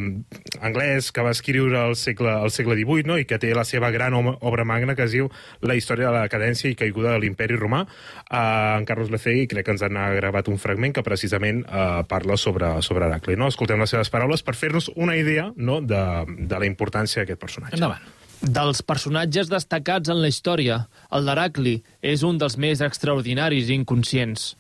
anglès, 0.61 1.11
que 1.11 1.23
va 1.23 1.31
escriure 1.35 1.79
al 1.79 1.95
segle, 1.99 2.31
al 2.31 2.51
segle 2.51 2.75
XVIII 2.79 3.07
no? 3.07 3.17
i 3.19 3.27
que 3.27 3.39
té 3.39 3.51
la 3.55 3.67
seva 3.67 3.91
gran 3.91 4.15
obra 4.15 4.65
magna 4.67 4.95
que 4.95 5.05
es 5.07 5.15
diu 5.15 5.29
La 5.61 5.75
història 5.75 6.07
de 6.09 6.13
la 6.13 6.23
decadència 6.25 6.71
i 6.71 6.75
caiguda 6.75 7.13
de 7.13 7.19
l'imperi 7.23 7.55
romà. 7.59 7.83
Eh, 8.29 8.37
en 8.79 8.87
Carlos 8.87 9.11
Lecegui 9.11 9.47
crec 9.51 9.67
que 9.67 9.75
ens 9.75 9.83
han 9.85 9.99
gravat 10.15 10.47
un 10.51 10.59
fragment 10.59 10.95
que 10.95 11.03
precisament 11.03 11.63
eh, 11.67 12.03
parla 12.07 12.37
sobre, 12.37 12.73
sobre 12.81 13.07
Heracli. 13.07 13.35
No? 13.39 13.51
Escoltem 13.51 13.79
les 13.79 13.91
seves 13.91 14.11
paraules 14.13 14.43
per 14.43 14.55
fer-nos 14.55 14.91
una 14.95 15.15
idea 15.19 15.49
no? 15.55 15.80
De, 15.87 16.01
de 16.47 16.59
la 16.59 16.67
importància 16.69 17.21
d'aquest 17.21 17.41
personatge. 17.41 17.79
Endavant. 17.79 18.03
Dels 18.41 18.81
personatges 18.81 19.51
destacats 19.51 20.09
en 20.09 20.17
la 20.17 20.29
història, 20.31 20.79
el 21.13 21.27
d'Heracli 21.27 21.75
és 22.01 22.23
un 22.25 22.39
dels 22.41 22.57
més 22.57 22.81
extraordinaris 22.81 23.69
i 23.69 23.75
inconscients. 23.77 24.55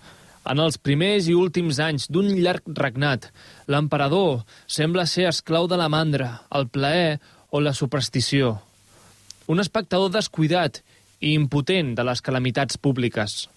En 0.45 0.61
els 0.61 0.77
primers 0.77 1.27
i 1.29 1.33
últims 1.37 1.79
anys 1.81 2.07
d'un 2.09 2.29
llarg 2.41 2.65
regnat, 2.77 3.27
l'emperador 3.69 4.43
sembla 4.69 5.07
ser 5.09 5.27
esclau 5.29 5.65
de 5.69 5.77
la 5.81 5.89
mandra, 5.89 6.43
el 6.53 6.67
plaer 6.69 7.17
o 7.49 7.61
la 7.61 7.73
superstició. 7.77 8.59
Un 9.49 9.61
espectador 9.61 10.13
descuidat 10.13 10.83
i 11.19 11.33
impotent 11.33 11.95
de 11.97 12.05
les 12.05 12.21
calamitats 12.21 12.77
públiques. 12.77 13.47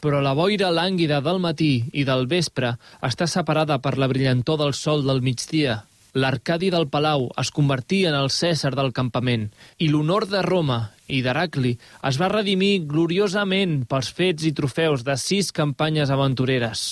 Però 0.00 0.20
la 0.24 0.34
boira 0.36 0.68
lànguida 0.72 1.22
del 1.24 1.40
matí 1.40 1.86
i 1.92 2.04
del 2.04 2.26
vespre 2.28 2.74
està 3.04 3.28
separada 3.28 3.78
per 3.84 3.96
la 3.96 4.08
brillantor 4.08 4.60
del 4.60 4.74
sol 4.76 5.04
del 5.04 5.20
migdia. 5.24 5.82
L'Arcadi 6.16 6.70
del 6.72 6.86
Palau 6.88 7.26
es 7.42 7.50
convertia 7.52 8.08
en 8.08 8.14
el 8.16 8.30
Cèsar 8.32 8.70
del 8.78 8.94
campament 8.96 9.50
i 9.84 9.90
l'honor 9.90 10.24
de 10.30 10.40
Roma 10.46 10.78
i 11.12 11.18
d'Heracli 11.20 11.74
es 12.10 12.16
va 12.22 12.30
redimir 12.32 12.86
gloriosament 12.88 13.82
pels 13.90 14.08
fets 14.16 14.46
i 14.48 14.54
trofeus 14.56 15.04
de 15.04 15.18
sis 15.20 15.52
campanyes 15.52 16.12
aventureres. 16.14 16.86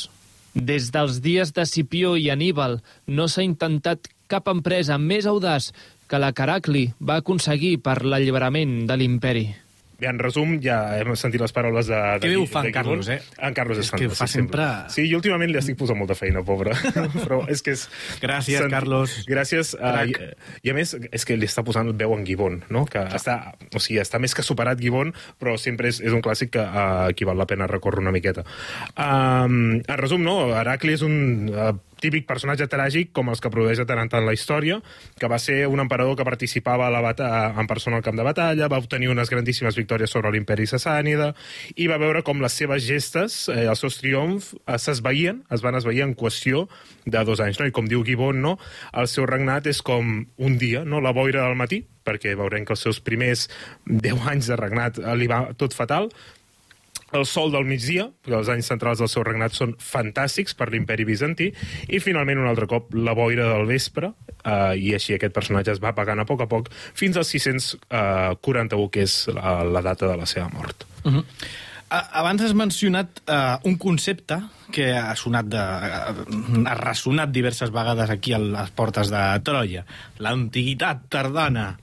Des 0.52 0.90
dels 0.92 1.22
dies 1.24 1.54
de 1.56 1.64
Scipió 1.64 2.18
i 2.20 2.28
Aníbal 2.36 2.82
no 3.08 3.24
s'ha 3.24 3.48
intentat 3.48 4.12
cap 4.28 4.52
empresa 4.52 5.00
més 5.00 5.24
audaç 5.24 5.72
que 6.06 6.20
la 6.20 6.34
que 6.36 6.44
Heracli 6.44 6.86
va 7.00 7.16
aconseguir 7.24 7.78
per 7.80 8.02
l'alliberament 8.04 8.82
de 8.90 9.00
l'imperi. 9.00 9.46
Bé, 10.00 10.08
en 10.10 10.18
resum, 10.18 10.56
ja 10.64 10.78
hem 10.98 11.12
sentit 11.16 11.40
les 11.40 11.52
paraules 11.54 11.86
de... 11.86 11.94
de 11.94 12.24
Que 12.24 12.30
bé 12.32 12.38
ho 12.40 12.46
fa 12.50 12.64
en 12.66 12.72
Carlos, 12.74 13.08
eh? 13.12 13.20
En 13.38 13.54
Carlos 13.54 13.78
és, 13.78 13.86
És 13.86 13.92
que 13.92 14.00
fantàstic, 14.08 14.18
fa 14.18 14.26
sempre- 14.30 14.66
Sí, 14.90 15.04
i 15.06 15.14
últimament 15.14 15.52
li 15.52 15.60
estic 15.60 15.78
posant 15.78 15.98
molta 16.00 16.16
feina, 16.18 16.42
pobre. 16.46 16.74
Però 17.24 17.42
és 17.52 17.62
que 17.62 17.76
és... 17.76 17.84
Gràcies, 18.22 18.66
Carlos. 18.72 19.14
Gràcies. 19.30 19.74
Uh, 19.78 20.02
i, 20.10 20.16
I 20.66 20.72
a 20.72 20.76
més, 20.76 20.96
és 21.14 21.24
que 21.28 21.36
li 21.38 21.46
està 21.46 21.62
posant 21.66 21.92
veu 21.94 22.16
en 22.16 22.26
Gibbon, 22.26 22.60
no? 22.74 22.84
Que 22.90 23.04
està, 23.14 23.38
o 23.70 23.78
sigui, 23.82 24.00
està 24.02 24.18
més 24.22 24.34
que 24.34 24.42
superat 24.42 24.82
Gibbon, 24.82 25.14
però 25.38 25.54
sempre 25.60 25.92
és, 25.92 26.02
és 26.02 26.12
un 26.16 26.22
clàssic 26.26 26.50
que 26.58 26.64
uh, 26.66 27.06
aquí 27.08 27.24
val 27.28 27.38
la 27.38 27.46
pena 27.46 27.70
recórrer 27.70 28.02
una 28.02 28.12
miqueta. 28.14 28.42
Um, 28.98 29.78
en 29.78 29.98
resum, 30.00 30.22
no? 30.26 30.50
Heracli 30.58 30.98
és 30.98 31.02
un 31.06 31.50
uh, 31.54 31.72
típic 32.04 32.28
personatge 32.28 32.68
tràgic 32.70 33.12
com 33.16 33.30
els 33.32 33.40
que 33.40 33.50
produeix 33.52 33.80
de 33.80 33.86
tant 33.88 34.00
en 34.02 34.10
tant 34.12 34.24
la 34.26 34.34
història, 34.36 34.80
que 35.20 35.30
va 35.30 35.40
ser 35.40 35.64
un 35.70 35.80
emperador 35.82 36.18
que 36.18 36.26
participava 36.28 36.88
a 36.88 36.92
la 36.92 37.14
en 37.14 37.68
persona 37.70 37.98
al 37.98 38.04
camp 38.04 38.18
de 38.18 38.26
batalla, 38.26 38.68
va 38.68 38.80
obtenir 38.82 39.10
unes 39.12 39.30
grandíssimes 39.32 39.78
victòries 39.78 40.12
sobre 40.12 40.32
l'imperi 40.34 40.66
sassànida 40.68 41.32
i 41.76 41.88
va 41.90 42.00
veure 42.02 42.24
com 42.26 42.42
les 42.42 42.52
seves 42.52 42.84
gestes, 42.84 43.48
eh, 43.48 43.64
els 43.70 43.80
seus 43.80 43.98
triomfs, 44.00 44.54
eh, 44.66 44.78
s'esveïen, 44.78 45.42
es 45.54 45.64
van 45.64 45.78
esveir 45.80 46.04
en 46.04 46.14
qüestió 46.18 46.66
de 47.04 47.24
dos 47.24 47.40
anys. 47.40 47.60
No? 47.60 47.66
I 47.66 47.74
com 47.74 47.88
diu 47.88 48.04
Gibbon, 48.04 48.40
no? 48.42 48.56
el 48.92 49.08
seu 49.08 49.26
regnat 49.30 49.66
és 49.70 49.82
com 49.82 50.24
un 50.24 50.58
dia, 50.58 50.84
no? 50.84 51.00
la 51.00 51.14
boira 51.16 51.46
del 51.46 51.58
matí, 51.58 51.84
perquè 52.04 52.34
veurem 52.36 52.66
que 52.66 52.74
els 52.76 52.84
seus 52.84 53.00
primers 53.00 53.48
10 53.88 54.28
anys 54.28 54.50
de 54.52 54.58
regnat 54.60 55.00
li 55.16 55.28
va 55.30 55.46
tot 55.56 55.76
fatal, 55.76 56.10
el 57.14 57.26
sol 57.28 57.52
del 57.54 57.66
migdia, 57.68 58.08
perquè 58.24 58.38
els 58.38 58.50
anys 58.52 58.70
centrals 58.72 59.00
del 59.02 59.10
seu 59.12 59.24
regnat 59.26 59.54
són 59.56 59.74
fantàstics 59.78 60.56
per 60.58 60.70
l'imperi 60.72 61.06
bizantí, 61.08 61.50
i 61.88 62.00
finalment 62.02 62.42
un 62.42 62.50
altre 62.50 62.68
cop 62.70 62.94
la 62.94 63.14
boira 63.16 63.48
del 63.52 63.68
vespre, 63.70 64.12
eh, 64.42 64.74
i 64.80 64.94
així 64.96 65.16
aquest 65.16 65.34
personatge 65.36 65.74
es 65.76 65.82
va 65.82 65.92
apagant 65.94 66.20
a 66.20 66.28
poc 66.28 66.44
a 66.44 66.48
poc 66.50 66.72
fins 66.74 67.20
als 67.20 67.30
641, 67.34 68.88
que 68.90 69.06
és 69.06 69.20
la, 69.34 69.60
la 69.64 69.84
data 69.84 70.10
de 70.10 70.18
la 70.20 70.26
seva 70.26 70.50
mort. 70.52 70.86
Uh 71.04 71.12
-huh. 71.12 71.24
Abans 71.94 72.42
has 72.42 72.54
mencionat 72.56 73.20
uh, 73.28 73.60
un 73.68 73.76
concepte 73.78 74.40
que 74.72 74.88
ha 74.96 75.14
sonat 75.14 75.46
de, 75.46 75.60
uh, 75.60 76.62
ha 76.66 76.74
ressonat 76.74 77.30
diverses 77.30 77.70
vegades 77.70 78.10
aquí 78.10 78.32
a 78.32 78.38
les 78.38 78.70
portes 78.74 79.12
de 79.12 79.22
Troia, 79.44 79.84
l'antiguitat 80.18 81.04
tardana. 81.08 81.76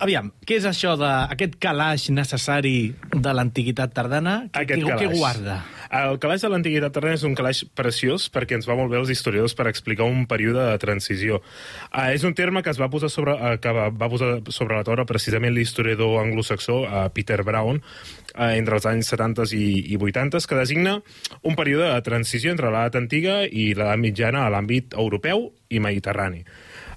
Aviam, 0.00 0.30
què 0.48 0.56
és 0.56 0.64
això 0.64 0.94
d'aquest 0.96 1.58
calaix 1.60 2.06
necessari 2.14 2.94
de 3.12 3.32
l'antiguitat 3.36 3.92
tardana? 3.92 4.46
Què, 4.48 4.62
Aquest 4.64 4.86
què, 5.02 5.08
guarda? 5.12 5.58
El 5.90 6.16
calaix 6.22 6.40
de 6.40 6.48
l'antiguitat 6.48 6.94
tardana 6.96 7.18
és 7.18 7.24
un 7.26 7.34
calaix 7.36 7.60
preciós 7.76 8.28
perquè 8.32 8.56
ens 8.56 8.68
va 8.68 8.78
molt 8.78 8.88
bé 8.92 8.96
els 9.00 9.10
historiadors 9.12 9.52
per 9.58 9.66
explicar 9.68 10.06
un 10.08 10.24
període 10.30 10.64
de 10.70 10.78
transició. 10.80 11.42
Uh, 11.90 12.08
és 12.14 12.24
un 12.24 12.32
terme 12.38 12.62
que 12.64 12.72
es 12.72 12.80
va 12.80 12.88
posar 12.88 13.10
sobre, 13.12 13.34
uh, 13.36 13.58
que 13.60 13.74
va, 13.76 13.90
va 13.92 14.08
posar 14.08 14.30
sobre 14.48 14.78
la 14.78 14.86
taula 14.88 15.04
precisament 15.04 15.52
l'historiador 15.52 16.16
anglosaxó 16.22 16.80
uh, 16.86 17.04
Peter 17.12 17.42
Brown 17.44 17.82
uh, 17.82 18.48
entre 18.48 18.80
els 18.80 18.88
anys 18.88 19.12
70 19.12 19.50
i, 19.52 19.66
i 19.92 20.00
80 20.00 20.46
que 20.48 20.62
designa 20.62 20.96
un 21.44 21.58
període 21.58 21.92
de 21.92 22.06
transició 22.08 22.54
entre 22.54 22.72
l'edat 22.72 22.96
antiga 23.02 23.42
i 23.44 23.74
l'edat 23.74 24.00
mitjana 24.00 24.46
a 24.46 24.54
l'àmbit 24.54 24.96
europeu 24.96 25.50
i 25.68 25.82
mediterrani. 25.82 26.46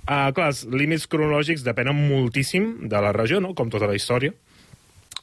Uh, 0.03 0.33
clar, 0.35 0.49
els 0.51 0.65
límits 0.67 1.05
cronològics 1.07 1.63
depenen 1.63 1.95
moltíssim 1.95 2.89
de 2.91 2.99
la 3.03 3.13
regió, 3.15 3.39
no? 3.39 3.53
com 3.55 3.69
tota 3.71 3.87
la 3.87 3.95
història. 3.95 4.33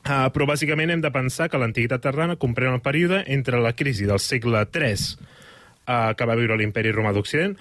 Uh, 0.01 0.31
però 0.33 0.47
bàsicament 0.49 0.95
hem 0.95 1.03
de 1.05 1.11
pensar 1.13 1.51
que 1.53 1.61
l'antiguitat 1.61 2.01
tardana 2.01 2.39
comprèn 2.41 2.73
el 2.73 2.81
període 2.81 3.21
entre 3.29 3.61
la 3.61 3.75
crisi 3.77 4.09
del 4.09 4.23
segle 4.25 4.63
III 4.65 4.95
uh, 4.97 6.15
que 6.17 6.29
va 6.29 6.39
viure 6.39 6.57
l'imperi 6.57 6.95
romà 6.97 7.13
d'Occident, 7.13 7.53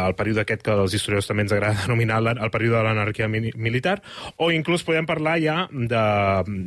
el 0.00 0.14
període 0.16 0.46
aquest 0.46 0.64
que 0.64 0.72
als 0.72 0.96
historiadors 0.96 1.28
també 1.28 1.44
ens 1.44 1.52
agrada 1.52 1.80
denominar 1.84 2.22
el 2.32 2.50
període 2.54 2.78
de 2.78 2.84
l'anarquia 2.86 3.28
mi 3.28 3.52
militar, 3.52 3.98
o 4.40 4.48
inclús 4.54 4.86
podem 4.88 5.04
parlar 5.08 5.36
ja 5.42 5.56
de, 5.68 6.04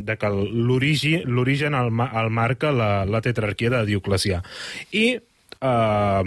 de 0.05 0.17
que 0.21 0.29
l'origen 0.29 1.79
el, 1.81 1.91
el 2.05 2.29
marca 2.29 2.69
la, 2.71 2.91
la 3.09 3.25
tetrarquia 3.25 3.73
de 3.79 3.85
Dioclecià. 3.89 4.43
I 4.93 5.05
uh, 5.17 6.21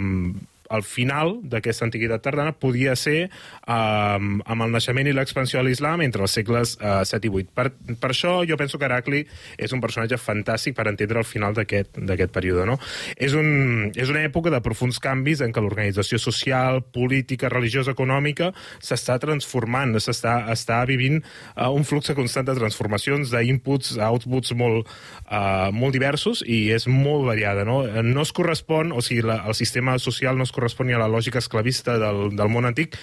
el 0.69 0.83
final 0.85 1.37
d'aquesta 1.49 1.87
antiguitat 1.87 2.23
tardana 2.23 2.53
podia 2.53 2.95
ser 2.99 3.29
um, 3.65 4.39
amb 4.45 4.65
el 4.65 4.73
naixement 4.75 5.09
i 5.09 5.15
l'expansió 5.15 5.59
de 5.59 5.67
l'islam 5.67 6.03
entre 6.05 6.23
els 6.25 6.35
segles 6.37 6.75
uh, 6.79 7.01
7 7.07 7.29
i 7.29 7.33
8. 7.41 7.53
Per, 7.55 7.67
per 8.01 8.11
això 8.13 8.39
jo 8.47 8.57
penso 8.59 8.79
que 8.79 8.87
Heracli 8.87 9.23
és 9.57 9.73
un 9.75 9.81
personatge 9.81 10.19
fantàstic 10.21 10.77
per 10.77 10.87
entendre 10.91 11.23
el 11.23 11.27
final 11.27 11.57
d'aquest 11.57 12.33
període. 12.35 12.67
No? 12.69 12.77
És, 13.17 13.33
un, 13.37 13.89
és 13.95 14.11
una 14.11 14.23
època 14.27 14.53
de 14.53 14.61
profuns 14.65 15.01
canvis 15.01 15.43
en 15.45 15.53
què 15.55 15.63
l'organització 15.63 16.19
social, 16.21 16.83
política, 16.93 17.49
religiosa, 17.51 17.95
econòmica 17.97 18.51
s'està 18.83 19.17
transformant, 19.21 19.97
s'està 19.99 20.37
està 20.53 20.79
vivint 20.89 21.19
uh, 21.19 21.69
un 21.73 21.85
flux 21.87 22.13
constant 22.15 22.47
de 22.47 22.55
transformacions, 22.57 23.33
d'inputs, 23.33 23.95
outputs 24.09 24.53
molt, 24.57 24.89
uh, 25.27 25.69
molt 25.75 25.95
diversos 25.95 26.43
i 26.45 26.69
és 26.75 26.87
molt 26.89 27.25
variada. 27.27 27.65
No, 27.67 27.81
no 28.05 28.25
es 28.25 28.33
correspon, 28.35 28.93
o 28.93 29.03
sigui, 29.05 29.25
la, 29.27 29.41
el 29.49 29.57
sistema 29.57 29.97
social 30.01 30.37
no 30.37 30.47
es 30.47 30.53
correspon 30.59 30.91
ni 30.91 30.97
a 30.97 31.01
la 31.01 31.09
lògica 31.09 31.41
esclavista 31.41 31.97
del, 32.01 32.29
del 32.35 32.53
món 32.53 32.69
antic 32.69 32.99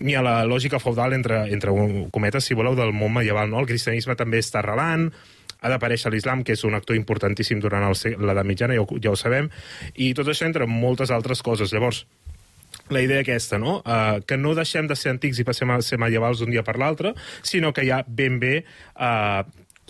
ni 0.00 0.16
a 0.18 0.24
la 0.24 0.42
lògica 0.48 0.80
feudal 0.82 1.14
entre, 1.14 1.44
entre 1.54 1.70
cometes, 2.10 2.48
si 2.48 2.56
voleu, 2.58 2.74
del 2.74 2.90
món 2.96 3.12
medieval. 3.14 3.50
No? 3.52 3.60
El 3.62 3.68
cristianisme 3.70 4.16
també 4.18 4.40
està 4.42 4.58
arrelant, 4.58 5.06
ha 5.64 5.70
d'aparèixer 5.72 6.12
l'islam, 6.12 6.42
que 6.44 6.56
és 6.56 6.64
un 6.66 6.74
actor 6.76 6.96
importantíssim 6.98 7.60
durant 7.62 7.86
l'edat 7.86 8.46
mitjana, 8.46 8.76
ja 8.76 8.82
ho, 8.84 8.98
ja 9.00 9.14
ho 9.14 9.16
sabem, 9.16 9.48
i 9.94 10.12
tot 10.16 10.28
això 10.28 10.48
entre 10.48 10.66
moltes 10.68 11.14
altres 11.14 11.44
coses. 11.46 11.72
Llavors, 11.72 12.04
la 12.92 13.00
idea 13.00 13.22
aquesta, 13.24 13.58
no? 13.58 13.78
Uh, 13.80 14.20
que 14.28 14.36
no 14.36 14.52
deixem 14.58 14.90
de 14.90 14.96
ser 14.98 15.14
antics 15.14 15.40
i 15.40 15.46
passem 15.46 15.70
a 15.72 15.80
ser 15.82 15.98
medievals 16.02 16.42
d'un 16.42 16.52
dia 16.52 16.64
per 16.66 16.76
l'altre, 16.80 17.14
sinó 17.42 17.72
que 17.72 17.86
ha 17.88 18.02
ben 18.06 18.40
bé 18.42 18.58
uh, 18.60 19.44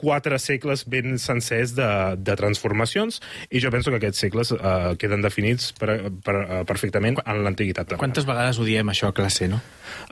quatre 0.04 0.38
segles 0.42 0.84
ben 0.90 1.16
sencers 1.18 1.72
de, 1.78 1.88
de 2.20 2.36
transformacions, 2.36 3.20
i 3.50 3.62
jo 3.64 3.72
penso 3.72 3.90
que 3.90 3.98
aquests 4.02 4.20
segles 4.26 4.52
uh, 4.54 4.92
queden 5.00 5.24
definits 5.24 5.72
per, 5.80 5.96
per, 6.24 6.36
uh, 6.44 6.60
perfectament 6.68 7.18
en 7.24 7.42
l'antiguitat. 7.46 7.96
Quantes 8.00 8.28
vegades 8.28 8.60
ho 8.60 8.68
diem, 8.68 8.92
això, 8.92 9.08
a 9.10 9.16
classe, 9.16 9.48
no? 9.48 9.62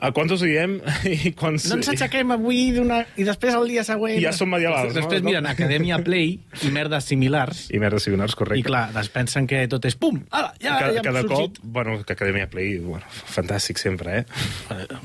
A 0.03 0.09
quantos 0.15 0.41
ho 0.41 0.47
diem? 0.49 0.79
I 1.27 1.33
quants... 1.37 1.67
No 1.69 1.77
ens 1.79 1.89
aixequem 1.93 2.33
avui 2.33 2.71
d'una... 2.75 3.03
I 3.19 3.25
després 3.27 3.53
el 3.57 3.67
dia 3.69 3.83
següent... 3.85 4.17
I 4.17 4.25
ja 4.25 4.33
som 4.35 4.49
medievals, 4.51 4.89
no? 4.91 4.97
Després 4.99 5.21
No? 5.23 5.29
miren 5.29 5.45
Acadèmia 5.47 5.99
Play 6.03 6.39
i 6.65 6.69
merdes 6.73 7.05
similars. 7.07 7.67
I 7.71 7.79
merdes 7.79 8.07
similars, 8.07 8.33
correcte. 8.39 8.59
I 8.59 8.65
clar, 8.65 8.87
es 8.99 9.09
pensen 9.13 9.45
que 9.47 9.61
tot 9.71 9.85
és 9.87 9.95
pum, 9.99 10.17
ala, 10.33 10.49
ja, 10.57 10.73
cada, 10.79 10.93
ja 10.95 11.01
hem 11.03 11.05
cada 11.05 11.21
sorgit. 11.23 11.59
cop, 11.59 11.71
bueno, 11.75 11.99
que 12.03 12.15
Acadèmia 12.17 12.47
Play, 12.51 12.77
bueno, 12.83 13.05
fantàstic 13.35 13.79
sempre, 13.81 14.23
eh? 14.23 14.25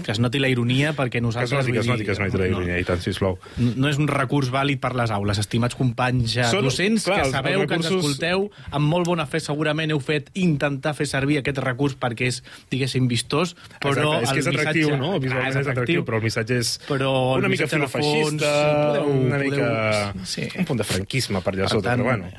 Que 0.05 0.15
es 0.15 0.21
noti 0.23 0.41
la 0.41 0.49
ironia 0.51 0.95
perquè 0.97 1.19
Que 1.19 1.21
es 1.21 1.27
nosaltres... 1.29 1.59
noti, 1.61 1.73
que 1.77 1.81
es 1.85 1.91
noti, 1.91 2.07
que 2.09 2.15
es 2.17 2.23
noti 2.23 2.41
la 2.41 2.49
ironia, 2.51 2.79
i 2.81 2.87
tant, 2.89 3.03
sisplau. 3.05 3.37
No, 3.59 3.75
no 3.85 3.91
és 3.93 3.99
un 4.01 4.09
recurs 4.11 4.51
vàlid 4.55 4.78
per 4.81 4.95
les 4.97 5.11
aules, 5.11 5.39
estimats 5.39 5.75
companys 5.79 6.37
eh, 6.37 6.45
Són- 6.51 6.65
docents, 6.65 7.05
clar, 7.05 7.23
que 7.25 7.31
sabeu 7.33 7.61
els 7.63 7.69
que 7.69 7.75
ens 7.79 7.87
recursos- 7.89 8.11
escolteu, 8.13 8.51
amb 8.71 8.87
molt 8.89 9.07
bona 9.07 9.27
fe 9.27 9.41
segurament 9.41 9.91
heu 9.91 10.01
fet 10.01 10.31
intentar 10.35 10.95
fer 10.95 11.07
servir 11.07 11.39
aquest 11.39 11.59
recurs 11.59 11.97
perquè 11.99 12.29
és, 12.31 12.43
diguéssim, 12.71 13.09
vistós, 13.09 13.55
però 13.81 13.93
Exacte, 13.93 14.23
és 14.25 14.33
que 14.33 14.39
és 14.39 14.47
el 14.47 14.55
atractiu, 14.59 14.87
missatge... 14.89 15.03
no? 15.03 15.21
Visualment 15.21 15.57
Ah, 15.57 15.61
és 15.61 15.67
atractiu, 15.67 16.05
però 16.05 16.17
el 16.19 16.23
missatge 16.23 16.59
és 16.59 16.73
Però 16.89 17.13
el 17.35 17.45
una 17.45 17.49
mica 17.49 17.67
sí, 17.69 17.77
podeu- 18.47 19.07
una 19.27 19.39
podeu- 19.39 19.51
mica... 19.51 20.15
sí. 20.25 20.49
Un 20.59 20.65
punt 20.65 20.79
de 20.79 20.85
franquisme 20.85 21.41
per 21.41 21.55
allà 21.55 21.67
Per 21.69 21.71
sota, 21.77 21.91
tant, 21.91 22.01
però 22.01 22.11
bueno, 22.13 22.31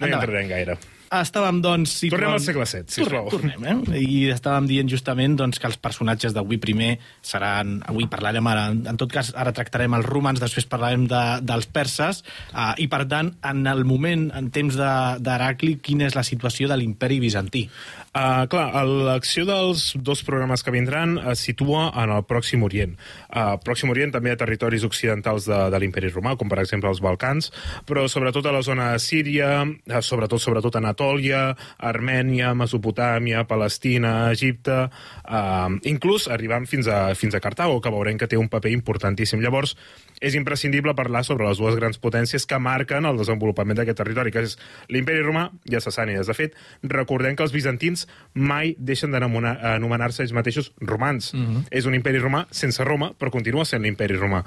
no 0.00 0.06
hi 0.06 0.12
entrarem 0.12 0.48
gaire. 0.48 0.78
Estàvem, 1.12 1.58
doncs... 1.60 1.98
Tornem 2.08 2.32
situant- 2.32 2.34
al 2.38 2.40
segle 2.40 2.64
VII, 2.64 2.84
sisplau. 2.88 3.26
Tornem, 3.28 3.52
tornem, 3.58 3.82
eh? 3.92 4.00
I 4.00 4.20
estàvem 4.32 4.64
dient 4.70 4.88
justament 4.88 5.34
doncs, 5.36 5.58
que 5.60 5.68
els 5.68 5.76
personatges 5.76 6.32
d'avui 6.32 6.56
primer 6.62 6.94
seran... 7.20 7.82
Avui 7.90 8.06
parlarem 8.08 8.46
ara, 8.48 8.68
en 8.72 8.96
tot 9.00 9.12
cas, 9.12 9.32
ara 9.36 9.52
tractarem 9.52 9.92
els 9.98 10.08
romans, 10.08 10.40
després 10.40 10.64
parlarem 10.72 11.04
de, 11.10 11.20
dels 11.44 11.68
perses, 11.68 12.22
uh, 12.54 12.72
i 12.80 12.88
per 12.88 13.02
tant, 13.12 13.34
en 13.44 13.60
el 13.68 13.84
moment, 13.84 14.30
en 14.38 14.48
temps 14.54 14.78
de- 14.80 15.18
d'Heracli, 15.20 15.76
quina 15.84 16.08
és 16.08 16.16
la 16.16 16.24
situació 16.24 16.70
de 16.72 16.80
l'imperi 16.80 17.20
bizantí? 17.20 17.66
Uh, 18.12 18.44
clar, 18.44 18.66
l'acció 19.08 19.46
dels 19.48 19.94
dos 19.96 20.20
programes 20.20 20.60
que 20.60 20.72
vindran 20.74 21.14
es 21.30 21.40
situa 21.46 21.86
en 21.96 22.10
el 22.12 22.26
Pròxim 22.28 22.60
Orient. 22.66 22.92
Uh, 23.32 23.54
Pròxim 23.64 23.88
Orient 23.88 24.12
també 24.12 24.34
ha 24.34 24.36
territoris 24.36 24.84
occidentals 24.84 25.46
de, 25.48 25.56
de 25.72 25.80
l'imperi 25.80 26.10
romà, 26.12 26.34
com 26.36 26.50
per 26.52 26.58
exemple 26.60 26.90
els 26.92 27.00
Balcans, 27.00 27.48
però 27.88 28.04
sobretot 28.12 28.44
a 28.44 28.52
la 28.52 28.60
zona 28.60 28.90
de 28.92 29.00
Síria, 29.00 29.62
sobretot 30.04 30.44
sobretot 30.44 30.76
Anatòlia, 30.76 31.54
Armènia, 31.80 32.52
Mesopotàmia, 32.52 33.46
Palestina, 33.48 34.28
Egipte, 34.36 34.76
uh, 34.92 35.72
inclús 35.88 36.28
arribant 36.28 36.68
fins 36.68 36.92
a, 36.92 37.14
fins 37.16 37.32
a 37.32 37.40
Cartago, 37.40 37.80
que 37.80 37.94
veurem 37.96 38.20
que 38.20 38.28
té 38.28 38.36
un 38.36 38.52
paper 38.52 38.74
importantíssim. 38.76 39.40
Llavors, 39.40 39.72
és 40.20 40.36
imprescindible 40.36 40.92
parlar 40.94 41.24
sobre 41.24 41.48
les 41.48 41.58
dues 41.58 41.80
grans 41.80 41.96
potències 41.96 42.44
que 42.44 42.60
marquen 42.60 43.08
el 43.08 43.18
desenvolupament 43.18 43.80
d'aquest 43.80 44.02
territori, 44.04 44.36
que 44.36 44.44
és 44.44 44.60
l'imperi 44.92 45.24
romà 45.24 45.48
i 45.64 45.80
sassànides. 45.80 46.28
De 46.28 46.36
fet, 46.36 46.60
recordem 46.84 47.40
que 47.40 47.48
els 47.48 47.56
bizantins 47.56 48.01
mai 48.34 48.74
deixen 48.78 49.12
d'anomenar-se 49.12 50.22
ells 50.24 50.34
mateixos 50.36 50.72
romans. 50.80 51.32
És 51.70 51.86
un 51.86 51.94
imperi 51.94 52.18
romà 52.22 52.46
sense 52.50 52.84
Roma, 52.84 53.12
però 53.18 53.30
continua 53.30 53.64
sent 53.64 53.82
l'imperi 53.82 54.16
romà. 54.20 54.44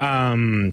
Um, 0.00 0.72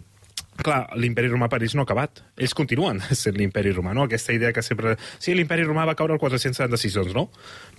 Clar, 0.57 0.87
l'imperi 0.97 1.29
romà 1.29 1.45
per 1.51 1.59
ells 1.61 1.75
no 1.77 1.83
ha 1.83 1.85
acabat. 1.85 2.23
Ells 2.41 2.55
continuen 2.57 2.99
sent 3.21 3.37
l'imperi 3.37 3.73
romà, 3.75 3.93
no? 3.93 4.07
Aquesta 4.07 4.33
idea 4.33 4.51
que 4.55 4.63
sempre... 4.65 4.95
Sí, 5.21 5.35
l'imperi 5.37 5.65
romà 5.67 5.85
va 5.85 5.93
caure 5.97 6.15
el 6.15 6.21
476, 6.21 6.95
doncs 6.97 7.13
no? 7.13 7.27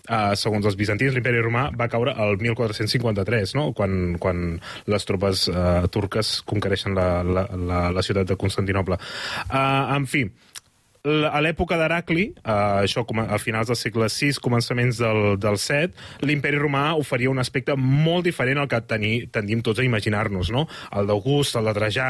Uh, 0.06 0.34
segons 0.38 0.66
els 0.68 0.78
bizantins, 0.78 1.14
l'imperi 1.16 1.42
romà 1.42 1.68
va 1.74 1.88
caure 1.90 2.14
el 2.22 2.38
1453, 2.38 3.56
no? 3.58 3.72
Quan, 3.78 4.14
quan 4.22 4.44
les 4.86 5.08
tropes 5.10 5.48
uh, 5.50 5.88
turques 5.92 6.38
conquereixen 6.48 6.94
la, 6.98 7.08
la, 7.26 7.48
la, 7.58 7.82
la 7.94 8.06
ciutat 8.06 8.30
de 8.30 8.38
Constantinople. 8.38 9.00
Uh, 9.48 9.96
en 9.98 10.06
fi, 10.06 10.28
a 11.04 11.40
l'època 11.44 11.78
d'Heracli, 11.78 12.24
eh, 12.36 12.52
això 12.82 13.04
com 13.06 13.20
a, 13.22 13.28
a 13.34 13.38
finals 13.38 13.70
del 13.70 13.78
segle 13.78 14.08
VI, 14.10 14.38
començaments 14.42 14.98
del, 15.00 15.36
del 15.40 15.58
VII, 15.60 15.92
l'imperi 16.26 16.58
romà 16.60 16.92
oferia 16.98 17.30
un 17.30 17.38
aspecte 17.38 17.76
molt 17.78 18.26
diferent 18.26 18.58
al 18.62 18.68
que 18.70 18.80
teni, 18.88 19.12
tendim 19.32 19.62
tots 19.64 19.80
a 19.80 19.86
imaginar-nos, 19.86 20.50
no? 20.54 20.66
El 20.96 21.08
d'August, 21.10 21.56
el 21.60 21.68
de 21.70 21.74
Trajà, 21.76 22.08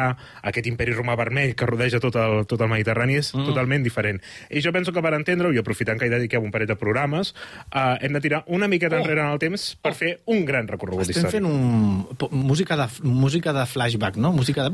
aquest 0.49 0.71
imperi 0.71 0.97
romà 0.97 1.17
vermell 1.19 1.55
que 1.59 1.69
rodeja 1.69 2.01
tot 2.03 2.17
el, 2.17 2.45
tot 2.49 2.63
el 2.65 2.73
Mediterrani 2.73 3.19
és 3.21 3.33
mm. 3.35 3.49
totalment 3.51 3.85
diferent. 3.85 4.23
I 4.51 4.63
jo 4.65 4.73
penso 4.75 4.95
que 4.95 5.05
per 5.05 5.15
entendre-ho, 5.17 5.53
i 5.55 5.61
aprofitant 5.61 6.01
que 6.01 6.09
hi 6.09 6.15
dediquem 6.15 6.45
un 6.45 6.55
parell 6.55 6.71
de 6.71 6.79
programes, 6.81 7.35
eh, 7.69 7.99
hem 8.07 8.17
de 8.17 8.25
tirar 8.25 8.43
una 8.47 8.69
miqueta 8.69 8.97
oh. 8.99 9.05
enrere 9.05 9.25
en 9.25 9.35
el 9.35 9.43
temps 9.43 9.71
per 9.83 9.93
oh. 9.95 9.99
fer 9.99 10.15
un 10.27 10.45
gran 10.49 10.69
recorregut 10.71 11.07
Estem 11.07 11.29
històric. 11.29 11.39
fent 11.39 11.49
un... 11.49 12.43
música 12.49 12.79
de, 12.79 12.89
música 13.05 13.53
de 13.57 13.67
flashback, 13.69 14.17
no? 14.17 14.33
Música 14.33 14.67
de... 14.67 14.73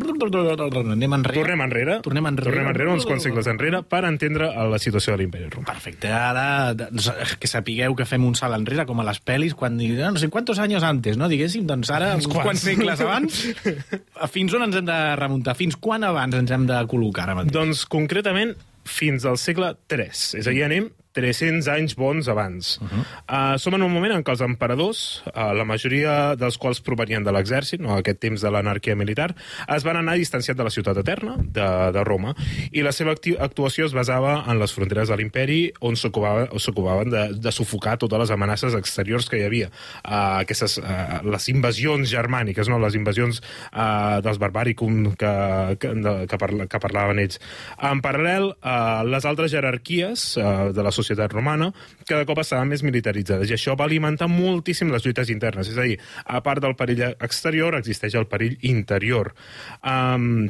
Anem 0.95 1.19
enrere. 1.19 1.41
Tornem 1.41 1.65
enrere, 1.65 1.99
Tornem 2.05 2.31
enrere. 2.31 2.51
tornem 2.51 2.71
enrere 2.71 2.93
uns 2.95 3.07
quants 3.09 3.25
segles 3.27 3.49
enrere 3.51 3.83
per 3.83 4.04
entendre 4.09 4.49
eh, 4.51 4.67
la 4.71 4.81
situació 4.83 5.15
de 5.15 5.23
l'imperi 5.23 5.49
romà. 5.53 5.67
Perfecte, 5.73 6.11
ara 6.15 6.47
doncs, 6.79 7.11
que 7.41 7.51
sapigueu 7.51 7.97
que 7.99 8.07
fem 8.09 8.25
un 8.27 8.37
salt 8.39 8.57
enrere, 8.59 8.87
com 8.89 9.01
a 9.03 9.07
les 9.09 9.21
pel·lis, 9.25 9.57
quan 9.59 9.79
diguin, 9.81 10.03
no 10.15 10.21
sé 10.21 10.31
quantos 10.33 10.61
anys 10.63 10.87
antes, 10.87 11.19
no? 11.21 11.29
Diguéssim, 11.33 11.67
doncs 11.69 11.93
ara, 11.95 12.15
uns 12.19 12.29
quants. 12.31 12.49
quants 12.51 12.67
segles 12.67 13.05
abans, 13.05 13.41
fins 14.35 14.57
on 14.57 14.69
ens 14.69 14.81
hem 14.81 14.91
de 14.91 15.01
remuntar? 15.21 15.57
Fins 15.59 15.79
quan 15.81 16.07
abans 16.07 16.37
ens 16.41 16.55
hem 16.55 16.69
de 16.71 16.83
col·locar 16.91 17.29
ara 17.29 17.39
mateix? 17.41 17.55
Doncs 17.55 17.87
concretament 17.91 18.55
fins 18.85 19.25
al 19.29 19.41
segle 19.41 19.75
III. 19.91 20.13
És 20.41 20.47
a 20.47 20.53
dir, 20.53 20.65
anem 20.67 20.91
300 21.15 21.69
anys 21.71 21.95
bons 21.97 22.29
abans. 22.29 22.79
Uh 22.83 22.89
-huh. 22.89 23.55
uh, 23.55 23.59
som 23.59 23.75
en 23.75 23.83
un 23.83 23.93
moment 23.93 24.13
en 24.13 24.25
què 24.25 24.31
els 24.31 24.41
emperadors, 24.41 25.23
uh, 25.27 25.53
la 25.55 25.65
majoria 25.65 26.35
dels 26.37 26.59
quals 26.59 26.81
provenien 26.81 27.25
de 27.25 27.33
l'exèrcit, 27.33 27.81
no, 27.81 27.97
aquest 27.97 28.19
temps 28.21 28.41
de 28.41 28.51
l'anarquia 28.51 28.97
militar, 28.97 29.35
es 29.69 29.85
van 29.85 29.97
anar 29.97 30.17
distanciant 30.17 30.59
de 30.59 30.65
la 30.65 30.71
ciutat 30.71 30.97
eterna, 30.97 31.37
de, 31.39 31.93
de 31.93 32.05
Roma, 32.05 32.35
i 32.73 32.83
la 32.83 32.93
seva 32.93 33.15
actuació 33.39 33.87
es 33.87 33.95
basava 33.95 34.45
en 34.49 34.59
les 34.59 34.73
fronteres 34.73 35.09
de 35.09 35.17
l'imperi, 35.17 35.73
on 35.81 35.97
s'ocupaven 35.97 36.49
s'ocupaven 36.59 37.11
de, 37.11 37.23
de 37.39 37.53
sufocar 37.53 37.97
totes 37.99 38.19
les 38.19 38.31
amenaces 38.31 38.75
exteriors 38.75 39.29
que 39.29 39.39
hi 39.39 39.45
havia. 39.45 39.71
Uh, 40.03 40.41
aquestes, 40.43 40.79
uh, 40.79 41.21
les 41.23 41.49
invasions 41.49 42.09
germàniques, 42.09 42.69
no? 42.69 42.79
les 42.79 42.95
invasions 42.95 43.41
uh, 43.73 44.21
dels 44.25 44.39
barbaricum 44.39 45.15
que, 45.15 45.33
que, 45.79 45.95
de, 45.95 46.27
que, 46.27 46.39
parla, 46.39 46.67
que 46.67 46.81
parlaven 46.81 47.19
ells. 47.23 47.41
En 47.79 48.03
paral·lel, 48.05 48.51
uh, 48.59 49.05
les 49.07 49.25
altres 49.25 49.53
jerarquies 49.55 50.37
uh, 50.37 50.73
de 50.75 50.83
la 50.83 50.91
societat 50.91 51.04
romana 51.33 51.73
cada 52.09 52.25
cop 52.25 52.39
estaven 52.39 52.69
més 52.69 52.83
militaritzades 52.83 53.51
i 53.51 53.55
això 53.55 53.77
va 53.77 53.85
alimentar 53.85 54.29
moltíssim 54.29 54.91
les 54.93 55.05
lluites 55.05 55.31
internes. 55.31 55.69
És 55.69 55.79
a 55.79 55.83
dir, 55.83 55.99
a 56.25 56.41
part 56.43 56.63
del 56.63 56.77
perill 56.77 57.03
exterior, 57.13 57.75
existeix 57.75 58.15
el 58.15 58.27
perill 58.27 58.59
interior. 58.63 59.35
Um, 59.83 60.49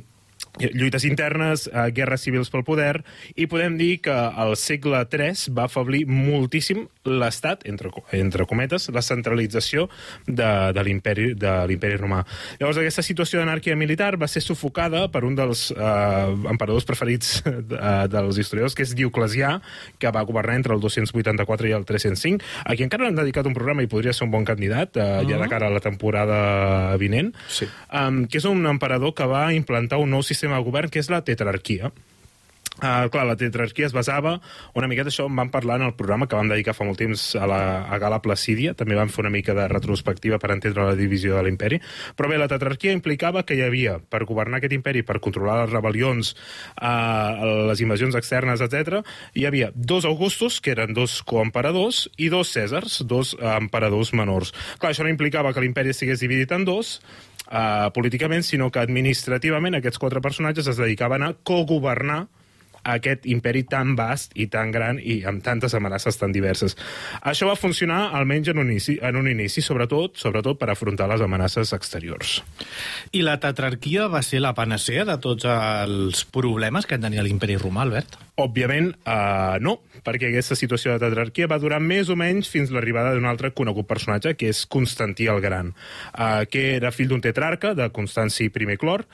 lluites 0.59 1.05
internes, 1.05 1.67
eh, 1.73 1.91
guerres 1.95 2.23
civils 2.23 2.51
pel 2.51 2.63
poder, 2.65 3.03
i 3.35 3.47
podem 3.51 3.77
dir 3.79 4.01
que 4.05 4.13
al 4.15 4.55
segle 4.57 5.01
III 5.11 5.51
va 5.57 5.65
afablir 5.67 6.05
moltíssim 6.07 6.85
l'estat, 7.05 7.65
entre, 7.69 7.91
entre 8.13 8.47
cometes, 8.47 8.89
la 8.95 9.03
centralització 9.03 9.89
de, 10.27 10.73
de 10.73 10.85
l'imperi 10.87 11.97
romà. 11.99 12.23
Llavors, 12.61 12.79
aquesta 12.79 13.03
situació 13.05 13.41
d'anarquia 13.41 13.77
militar 13.77 14.15
va 14.21 14.29
ser 14.31 14.43
sufocada 14.45 15.09
per 15.13 15.25
un 15.27 15.35
dels 15.37 15.67
eh, 15.75 16.51
emperadors 16.51 16.87
preferits 16.89 17.43
de, 17.45 17.81
dels 18.13 18.39
historiadors, 18.39 18.75
que 18.79 18.87
és 18.87 18.95
Dioclesià, 18.97 19.57
que 19.99 20.13
va 20.15 20.23
governar 20.25 20.57
entre 20.61 20.75
el 20.77 20.81
284 20.81 21.69
i 21.69 21.75
el 21.77 21.85
305, 21.89 22.45
a 22.65 22.77
qui 22.77 22.87
encara 22.87 23.09
han 23.11 23.19
dedicat 23.19 23.47
un 23.51 23.57
programa 23.57 23.83
i 23.85 23.91
podria 23.91 24.15
ser 24.15 24.29
un 24.29 24.33
bon 24.33 24.47
candidat, 24.47 24.97
eh, 24.97 25.25
ja 25.29 25.41
de 25.41 25.49
cara 25.51 25.67
a 25.69 25.75
la 25.75 25.83
temporada 25.83 26.97
vinent, 27.01 27.33
Sí. 27.49 27.67
um, 27.93 28.25
que 28.31 28.39
és 28.39 28.45
un 28.49 28.65
emperador 28.67 29.15
que 29.15 29.27
va 29.27 29.53
implantar 29.55 29.99
un 29.99 30.11
nou 30.11 30.23
sistema 30.23 30.44
de 30.53 30.67
govern, 30.67 30.93
que 30.93 31.01
és 31.01 31.09
la 31.13 31.25
tetrarquia. 31.25 31.93
Uh, 32.75 33.07
clar, 33.07 33.23
la 33.23 33.37
tetrarquia 33.39 33.87
es 33.87 33.93
basava 33.95 34.33
una 34.75 34.89
miqueta, 34.91 35.07
això 35.07 35.29
en 35.29 35.37
vam 35.39 35.51
parlar 35.53 35.77
en 35.79 35.85
el 35.87 35.93
programa 35.95 36.27
que 36.27 36.35
vam 36.35 36.49
dedicar 36.51 36.73
fa 36.75 36.83
molt 36.83 36.99
temps 36.99 37.23
a, 37.39 37.47
la, 37.47 37.59
a 37.87 37.99
Gala 38.03 38.19
Placídia, 38.19 38.73
també 38.75 38.97
vam 38.99 39.13
fer 39.15 39.23
una 39.23 39.31
mica 39.31 39.55
de 39.55 39.69
retrospectiva 39.71 40.41
per 40.43 40.51
entendre 40.51 40.89
la 40.89 40.97
divisió 40.99 41.37
de 41.37 41.45
l'imperi, 41.47 41.79
però 42.19 42.33
bé, 42.33 42.41
la 42.41 42.49
tetrarquia 42.51 42.91
implicava 42.97 43.45
que 43.47 43.55
hi 43.55 43.63
havia, 43.63 44.01
per 44.11 44.25
governar 44.27 44.59
aquest 44.59 44.75
imperi, 44.75 45.05
per 45.07 45.21
controlar 45.23 45.61
les 45.61 45.71
rebel·lions, 45.71 46.33
uh, 46.75 47.69
les 47.71 47.85
invasions 47.85 48.19
externes, 48.19 48.65
etc, 48.67 49.05
hi 49.39 49.47
havia 49.47 49.71
dos 49.75 50.03
augustos, 50.11 50.59
que 50.59 50.75
eren 50.75 50.99
dos 50.99 51.21
coemperadors, 51.23 52.09
i 52.19 52.27
dos 52.33 52.51
cèsars, 52.57 53.05
dos 53.07 53.37
emperadors 53.39 54.11
menors. 54.19 54.51
Clar, 54.83 54.91
això 54.91 55.07
no 55.07 55.15
implicava 55.15 55.55
que 55.55 55.63
l'imperi 55.63 55.95
estigués 55.95 56.27
dividit 56.27 56.51
en 56.59 56.67
dos, 56.67 56.99
uh, 57.49 57.91
políticament, 57.95 58.45
sinó 58.47 58.71
que 58.71 58.83
administrativament 58.83 59.79
aquests 59.79 60.01
quatre 60.03 60.23
personatges 60.25 60.69
es 60.71 60.81
dedicaven 60.81 61.27
a 61.27 61.35
cogovernar 61.35 62.25
aquest 62.85 63.27
imperi 63.31 63.65
tan 63.69 63.95
vast 63.99 64.35
i 64.37 64.47
tan 64.53 64.73
gran 64.75 65.01
i 65.01 65.23
amb 65.27 65.43
tantes 65.45 65.75
amenaces 65.75 66.19
tan 66.21 66.33
diverses. 66.33 66.77
Això 67.25 67.49
va 67.49 67.59
funcionar 67.59 68.11
almenys 68.17 68.53
en 68.53 68.61
un 68.63 68.71
inici, 68.71 68.99
en 69.03 69.17
un 69.17 69.29
inici 69.31 69.65
sobretot, 69.65 70.19
sobretot 70.21 70.61
per 70.61 70.71
afrontar 70.71 71.09
les 71.11 71.25
amenaces 71.25 71.73
exteriors. 71.77 72.39
I 73.13 73.25
la 73.27 73.39
tetrarquia 73.43 74.09
va 74.13 74.23
ser 74.23 74.43
la 74.45 74.55
panacea 74.55 75.05
de 75.09 75.19
tots 75.23 75.49
els 75.49 76.25
problemes 76.25 76.87
que 76.87 77.01
tenia 77.01 77.25
l'imperi 77.25 77.57
romà, 77.61 77.85
Albert? 77.85 78.19
Òbviament, 78.41 78.91
uh, 79.07 79.57
no, 79.63 79.77
perquè 80.05 80.29
aquesta 80.31 80.57
situació 80.59 80.95
de 80.95 81.07
tetrarquia 81.07 81.49
va 81.51 81.61
durar 81.63 81.79
més 81.83 82.11
o 82.11 82.17
menys 82.19 82.51
fins 82.51 82.73
l'arribada 82.75 83.15
d'un 83.15 83.29
altre 83.31 83.53
conegut 83.55 83.87
personatge, 83.87 84.35
que 84.35 84.51
és 84.51 84.65
Constantí 84.67 85.29
el 85.31 85.41
Gran, 85.45 85.71
uh, 86.19 86.43
que 86.51 86.73
era 86.75 86.93
fill 86.95 87.13
d'un 87.13 87.23
tetrarca, 87.23 87.75
de 87.79 87.89
Constanci 87.95 88.51
I 88.51 88.77
Clor. 88.77 89.07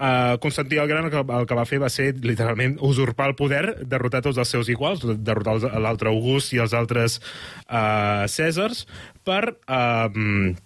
Uh, 0.00 0.38
Constantí 0.40 0.78
el 0.80 0.88
Gran 0.88 1.04
el 1.04 1.10
que, 1.12 1.20
el 1.20 1.44
que 1.44 1.56
va 1.58 1.66
fer 1.68 1.78
va 1.82 1.90
ser, 1.92 2.14
literalment, 2.24 2.78
usurpar 2.80 3.26
el 3.28 3.36
poder, 3.36 3.84
derrotar 3.84 4.22
tots 4.24 4.40
els 4.40 4.48
seus 4.48 4.70
iguals, 4.72 5.04
derrotar 5.04 5.58
l'altre 5.76 6.08
August 6.08 6.54
i 6.56 6.62
els 6.64 6.72
altres 6.72 7.20
uh, 7.68 8.24
Cèsars, 8.24 8.86
per... 9.28 9.44
Uh, 9.68 10.56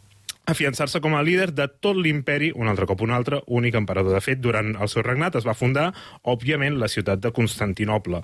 afiançar-se 0.46 1.00
com 1.00 1.16
a 1.16 1.22
líder 1.24 1.52
de 1.56 1.66
tot 1.80 1.96
l'imperi, 1.96 2.50
un 2.54 2.68
altre 2.68 2.86
cop 2.86 3.00
un 3.04 3.12
altre, 3.14 3.40
únic 3.46 3.76
emperador. 3.78 4.12
De 4.14 4.20
fet, 4.20 4.40
durant 4.44 4.74
el 4.76 4.90
seu 4.92 5.04
regnat 5.04 5.38
es 5.38 5.46
va 5.46 5.56
fundar, 5.56 5.88
òbviament, 6.22 6.76
la 6.80 6.88
ciutat 6.92 7.22
de 7.22 7.32
Constantinople. 7.32 8.20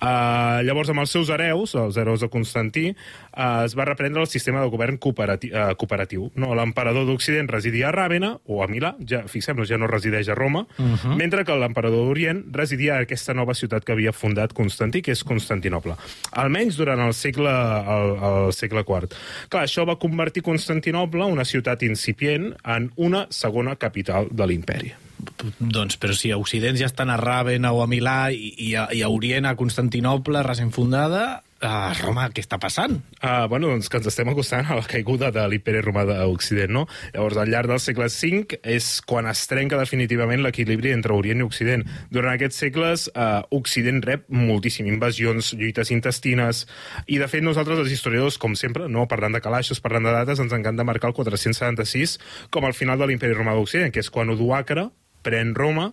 Uh, 0.00 0.60
llavors, 0.66 0.90
amb 0.90 1.04
els 1.04 1.14
seus 1.14 1.30
hereus, 1.30 1.76
els 1.78 1.98
hereus 2.00 2.24
de 2.24 2.30
Constantí, 2.32 2.88
uh, 2.90 3.62
es 3.66 3.76
va 3.78 3.86
reprendre 3.86 4.22
el 4.24 4.30
sistema 4.30 4.64
de 4.64 4.70
govern 4.72 4.98
cooperati 4.98 5.52
uh, 5.52 5.70
cooperatiu. 5.78 6.30
No? 6.40 6.52
L'emperador 6.58 7.06
d'Occident 7.06 7.50
residia 7.50 7.90
a 7.90 7.94
Ràvena 7.94 8.32
o 8.50 8.64
a 8.64 8.68
Milà, 8.70 8.96
ja, 9.06 9.22
fixem-nos, 9.30 9.70
ja 9.70 9.78
no 9.78 9.90
resideix 9.90 10.28
a 10.28 10.38
Roma, 10.38 10.66
uh 10.66 10.84
-huh. 10.84 11.16
mentre 11.16 11.44
que 11.44 11.54
l'emperador 11.54 12.06
d'Orient 12.06 12.44
residia 12.52 12.96
a 12.96 13.02
aquesta 13.06 13.34
nova 13.34 13.54
ciutat 13.54 13.84
que 13.84 13.92
havia 13.92 14.12
fundat 14.12 14.52
Constantí, 14.52 15.02
que 15.02 15.12
és 15.12 15.22
Constantinople. 15.24 15.94
Almenys 16.32 16.76
durant 16.76 17.00
el 17.00 17.14
segle, 17.14 17.50
el, 17.50 18.16
el 18.22 18.52
segle 18.52 18.80
IV. 18.80 19.08
Clar, 19.48 19.64
això 19.64 19.86
va 19.86 19.98
convertir 19.98 20.42
Constantinople, 20.42 21.24
una 21.24 21.44
ciutat 21.44 21.59
incipient, 21.86 22.52
en 22.64 22.90
una 22.96 23.26
segona 23.30 23.76
capital 23.76 24.28
de 24.30 24.46
l'imperi. 24.46 24.92
Doncs, 25.58 25.98
però 26.00 26.14
si 26.16 26.30
a 26.32 26.38
Occident 26.40 26.78
ja 26.80 26.88
estan 26.88 27.10
a 27.12 27.18
Ràvena 27.20 27.74
o 27.76 27.82
a 27.84 27.88
Milà 27.90 28.30
i, 28.32 28.54
i, 28.70 28.74
a, 28.74 28.88
i 28.96 29.02
a 29.04 29.10
Orient, 29.12 29.46
a 29.46 29.56
Constantinople, 29.56 30.42
recent 30.46 30.72
fundada, 30.72 31.42
a 31.60 31.92
Roma, 31.98 32.26
què 32.32 32.40
està 32.40 32.56
passant? 32.60 32.94
Uh, 33.20 33.44
bueno, 33.50 33.68
doncs 33.68 33.90
que 33.92 33.98
ens 34.00 34.08
estem 34.08 34.28
acostant 34.32 34.68
a 34.70 34.78
la 34.78 34.86
caiguda 34.88 35.28
de 35.34 35.42
l'imperi 35.52 35.82
romà 35.84 36.06
d'Occident, 36.08 36.72
no? 36.72 36.86
Llavors, 37.12 37.36
al 37.40 37.50
llarg 37.52 37.68
del 37.68 37.82
segle 37.82 38.08
V 38.08 38.58
és 38.74 38.88
quan 39.08 39.28
es 39.28 39.42
trenca 39.50 39.78
definitivament 39.80 40.40
l'equilibri 40.44 40.94
entre 40.96 41.12
Orient 41.16 41.42
i 41.42 41.46
Occident. 41.46 41.84
Durant 42.10 42.32
aquests 42.32 42.62
segles, 42.64 43.06
uh, 43.12 43.42
Occident 43.56 44.00
rep 44.06 44.24
moltíssim 44.32 44.88
invasions, 44.88 45.52
lluites 45.52 45.92
intestines, 45.92 46.64
i 47.06 47.20
de 47.20 47.28
fet 47.28 47.44
nosaltres, 47.44 47.82
els 47.84 47.92
historiadors, 47.92 48.40
com 48.40 48.56
sempre, 48.56 48.88
no 48.88 49.08
parlant 49.10 49.36
de 49.36 49.44
calaixos, 49.44 49.84
parlant 49.84 50.08
de 50.08 50.16
dates, 50.16 50.40
ens 50.40 50.56
encanta 50.56 50.88
marcar 50.88 51.12
el 51.12 51.18
476 51.18 52.16
com 52.50 52.64
el 52.64 52.76
final 52.76 52.98
de 53.00 53.10
l'imperi 53.10 53.36
romà 53.36 53.58
d'Occident, 53.58 53.92
que 53.92 54.00
és 54.00 54.10
quan 54.12 54.32
Odoacre 54.32 54.88
pren 55.20 55.52
Roma 55.54 55.90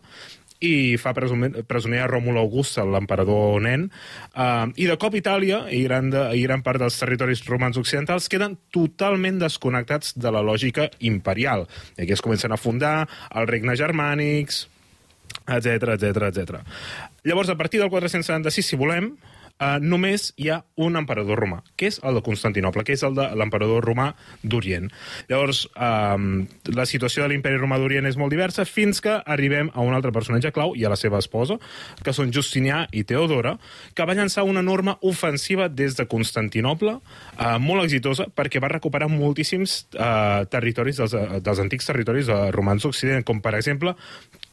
i 0.63 0.97
fa 0.97 1.13
presumer, 1.13 1.51
presoner 1.69 2.01
a 2.03 2.07
Ròmul 2.09 2.39
Augusta, 2.41 2.85
l'emperador 2.85 3.61
nen, 3.61 3.87
uh, 4.33 4.65
i 4.75 4.87
de 4.89 4.97
cop 5.01 5.15
Itàlia 5.17 5.65
i 5.73 5.83
gran, 5.85 6.09
de, 6.13 6.23
i 6.37 6.41
gran 6.45 6.63
part 6.65 6.81
dels 6.81 6.97
territoris 6.99 7.43
romans 7.49 7.77
occidentals 7.77 8.29
queden 8.31 8.57
totalment 8.73 9.37
desconnectats 9.41 10.15
de 10.17 10.33
la 10.33 10.41
lògica 10.45 10.89
imperial. 11.05 11.67
I 11.97 12.05
aquí 12.05 12.17
es 12.17 12.25
comencen 12.25 12.53
a 12.53 12.61
fundar 12.61 12.95
els 13.29 13.49
regnes 13.49 13.79
germànics, 13.79 14.65
etc 15.47 15.95
etc 15.95 16.29
etc. 16.31 16.61
Llavors, 17.27 17.49
a 17.49 17.57
partir 17.59 17.79
del 17.81 17.91
476, 17.91 18.65
si 18.65 18.79
volem, 18.79 19.13
uh, 19.59 19.77
només 19.81 20.31
hi 20.37 20.49
ha 20.51 20.61
un 20.83 20.97
emperador 20.99 21.39
romà, 21.41 21.61
que 21.77 21.89
és 21.91 21.99
el 22.05 22.17
de 22.17 22.23
Constantinople, 22.25 22.83
que 22.87 22.95
és 22.97 23.03
el 23.07 23.15
de 23.17 23.25
l'emperador 23.37 23.85
romà 23.85 24.11
d'Orient. 24.43 24.89
Llavors, 25.29 25.65
um, 25.73 26.45
la 26.73 26.87
situació 26.89 27.23
de 27.23 27.31
l'imperi 27.31 27.59
romà 27.61 27.79
d'Orient 27.81 28.07
és 28.09 28.17
molt 28.19 28.33
diversa 28.33 28.65
fins 28.69 29.01
que 29.03 29.17
arribem 29.25 29.71
a 29.73 29.85
un 29.85 29.97
altre 29.97 30.13
personatge 30.15 30.53
clau 30.55 30.75
i 30.77 30.85
a 30.85 30.93
la 30.93 30.99
seva 30.99 31.21
esposa, 31.23 31.59
que 32.03 32.13
són 32.15 32.33
Justinià 32.33 32.85
i 32.91 33.03
Teodora, 33.07 33.57
que 33.93 34.07
va 34.07 34.17
llançar 34.17 34.45
una 34.47 34.63
enorme 34.65 34.97
ofensiva 35.01 35.69
des 35.69 35.97
de 35.97 36.07
Constantinople, 36.09 36.97
uh, 36.97 37.57
molt 37.61 37.85
exitosa, 37.87 38.29
perquè 38.33 38.61
va 38.63 38.73
recuperar 38.73 39.09
moltíssims 39.11 39.79
uh, 39.97 40.43
territoris 40.51 41.01
dels, 41.01 41.15
uh, 41.17 41.39
dels 41.43 41.63
antics 41.63 41.89
territoris 41.89 42.29
uh, 42.31 42.47
romans 42.55 42.83
d'Occident, 42.83 43.25
com 43.27 43.41
per 43.43 43.57
exemple 43.57 43.95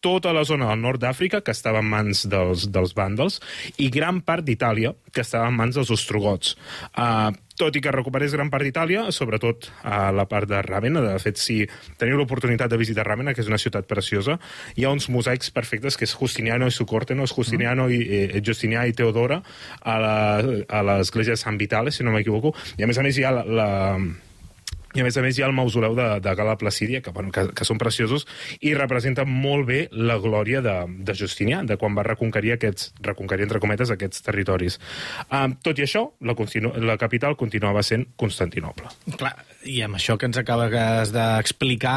tota 0.04 0.34
la 0.36 0.44
zona 0.44 0.68
del 0.68 0.82
nord 0.84 1.00
d'Àfrica, 1.00 1.40
que 1.40 1.54
estava 1.56 1.80
en 1.80 1.88
mans 1.88 2.26
dels, 2.28 2.68
dels 2.72 2.92
vàndals, 2.96 3.40
i 3.80 3.88
gran 3.92 4.20
part 4.20 4.44
d'Itàlia, 4.44 4.92
que 5.14 5.24
estava 5.24 5.48
en 5.48 5.56
mans 5.56 5.78
dels 5.78 5.92
ostrogots. 5.94 6.54
Uh, 6.92 7.32
tot 7.56 7.76
i 7.78 7.80
que 7.80 7.92
recuperés 7.94 8.34
gran 8.34 8.50
part 8.50 8.66
d'Itàlia, 8.66 9.06
sobretot 9.14 9.68
a 9.86 10.10
la 10.14 10.26
part 10.30 10.50
de 10.50 10.58
Ràvena, 10.66 11.00
de 11.04 11.14
fet, 11.22 11.38
si 11.38 11.60
teniu 12.00 12.18
l'oportunitat 12.18 12.72
de 12.72 12.80
visitar 12.80 13.06
Ràvena, 13.06 13.32
que 13.34 13.44
és 13.44 13.50
una 13.50 13.60
ciutat 13.62 13.86
preciosa, 13.90 14.36
hi 14.74 14.84
ha 14.84 14.92
uns 14.92 15.06
mosaics 15.08 15.52
perfectes, 15.54 15.96
que 15.96 16.08
és 16.08 16.16
Justiniano 16.18 16.66
i 16.68 16.74
Sucorte, 16.74 17.14
no? 17.14 17.28
És 17.28 17.34
Justiniano 17.36 17.86
i, 17.88 18.02
eh, 18.02 18.42
Justinià 18.44 18.84
i 18.90 18.92
Teodora 18.92 19.40
a 19.80 20.82
l'església 20.82 21.38
de 21.38 21.40
Sant 21.40 21.58
Vitale, 21.60 21.94
si 21.94 22.04
no 22.04 22.12
m'equivoco, 22.12 22.54
i 22.76 22.82
a 22.82 22.90
més 22.90 22.98
a 22.98 23.06
més 23.06 23.18
hi 23.18 23.24
ha 23.24 23.32
la, 23.38 23.46
la 23.46 23.70
i 24.94 25.02
a 25.02 25.07
més 25.07 25.16
a 25.18 25.24
més 25.24 25.38
hi 25.38 25.42
ha 25.42 25.48
el 25.50 25.57
mausoleu 25.57 25.96
de, 25.98 26.07
de 26.22 26.35
Gala 26.38 26.54
Placídia, 26.61 27.00
que, 27.02 27.11
bueno, 27.14 27.33
que, 27.35 27.48
que 27.57 27.66
són 27.66 27.80
preciosos, 27.83 28.26
i 28.62 28.74
representen 28.78 29.28
molt 29.28 29.66
bé 29.66 29.80
la 29.90 30.20
glòria 30.22 30.62
de, 30.64 30.76
de 31.07 31.16
Justinià, 31.18 31.64
de 31.66 31.78
quan 31.80 31.96
va 31.98 32.07
reconquerir 32.07 32.54
aquests, 32.54 32.92
reconquerir 33.02 33.48
entre 33.48 33.61
cometes 33.62 33.90
aquests 33.90 34.22
territoris. 34.26 34.78
Um, 35.28 35.57
tot 35.64 35.80
i 35.83 35.87
això, 35.87 36.07
la, 36.22 36.37
la 36.85 36.98
capital 37.00 37.35
continuava 37.40 37.83
sent 37.87 38.07
Constantinople. 38.20 38.92
Clar, 39.18 39.35
i 39.66 39.80
amb 39.85 39.98
això 39.98 40.14
que 40.20 40.28
ens 40.28 40.38
acabes 40.38 41.11
d'explicar, 41.14 41.96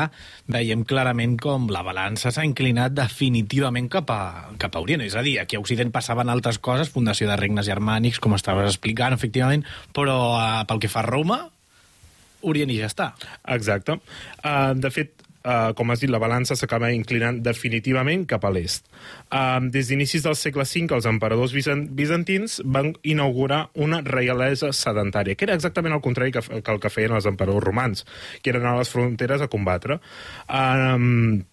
veiem 0.50 0.86
clarament 0.88 1.36
com 1.42 1.68
la 1.74 1.84
balança 1.86 2.32
s'ha 2.34 2.46
inclinat 2.48 2.96
definitivament 2.98 3.92
cap 3.94 4.10
a, 4.14 4.22
cap 4.58 4.74
a 4.74 4.82
Orient. 4.82 5.06
És 5.06 5.18
a 5.20 5.26
dir, 5.26 5.38
aquí 5.42 5.58
a 5.58 5.62
Occident 5.62 5.94
passaven 5.94 6.32
altres 6.34 6.58
coses, 6.58 6.90
fundació 6.90 7.30
de 7.30 7.38
regnes 7.38 7.68
germànics, 7.70 8.22
com 8.24 8.34
estaves 8.38 8.72
explicant, 8.72 9.14
efectivament, 9.14 9.68
però 9.94 10.18
uh, 10.34 10.66
pel 10.68 10.82
que 10.82 10.92
fa 10.92 11.04
a 11.06 11.10
Roma, 11.10 11.44
Orient 12.48 12.72
i 12.74 12.82
ja 12.82 12.90
està. 12.92 13.12
Exacte. 13.56 13.98
Uh, 14.42 14.74
de 14.78 14.92
fet, 14.94 15.26
uh, 15.44 15.74
com 15.78 15.92
has 15.92 16.04
dit, 16.04 16.12
la 16.12 16.22
balança 16.22 16.56
s'acaba 16.60 16.92
inclinant 16.96 17.42
definitivament 17.44 18.26
cap 18.30 18.46
a 18.48 18.52
l'est. 18.54 18.88
Uh, 19.28 19.60
des 19.74 19.92
d'inicis 19.92 20.26
del 20.26 20.38
segle 20.40 20.66
V, 20.68 20.88
els 20.96 21.10
emperadors 21.10 21.56
bizan 21.56 21.88
bizantins 21.98 22.62
van 22.66 22.94
inaugurar 23.04 23.68
una 23.76 24.02
reialesa 24.06 24.72
sedentària, 24.74 25.36
que 25.36 25.48
era 25.48 25.58
exactament 25.58 25.98
el 25.98 26.04
contrari 26.06 26.34
que, 26.36 26.44
que 26.44 26.74
el 26.74 26.82
que 26.84 26.94
feien 26.94 27.16
els 27.18 27.30
emperadors 27.30 27.66
romans, 27.66 28.08
que 28.42 28.56
eren 28.56 28.68
a 28.68 28.78
les 28.80 28.92
fronteres 28.92 29.44
a 29.44 29.52
combatre. 29.52 30.02
Uh, 30.48 31.44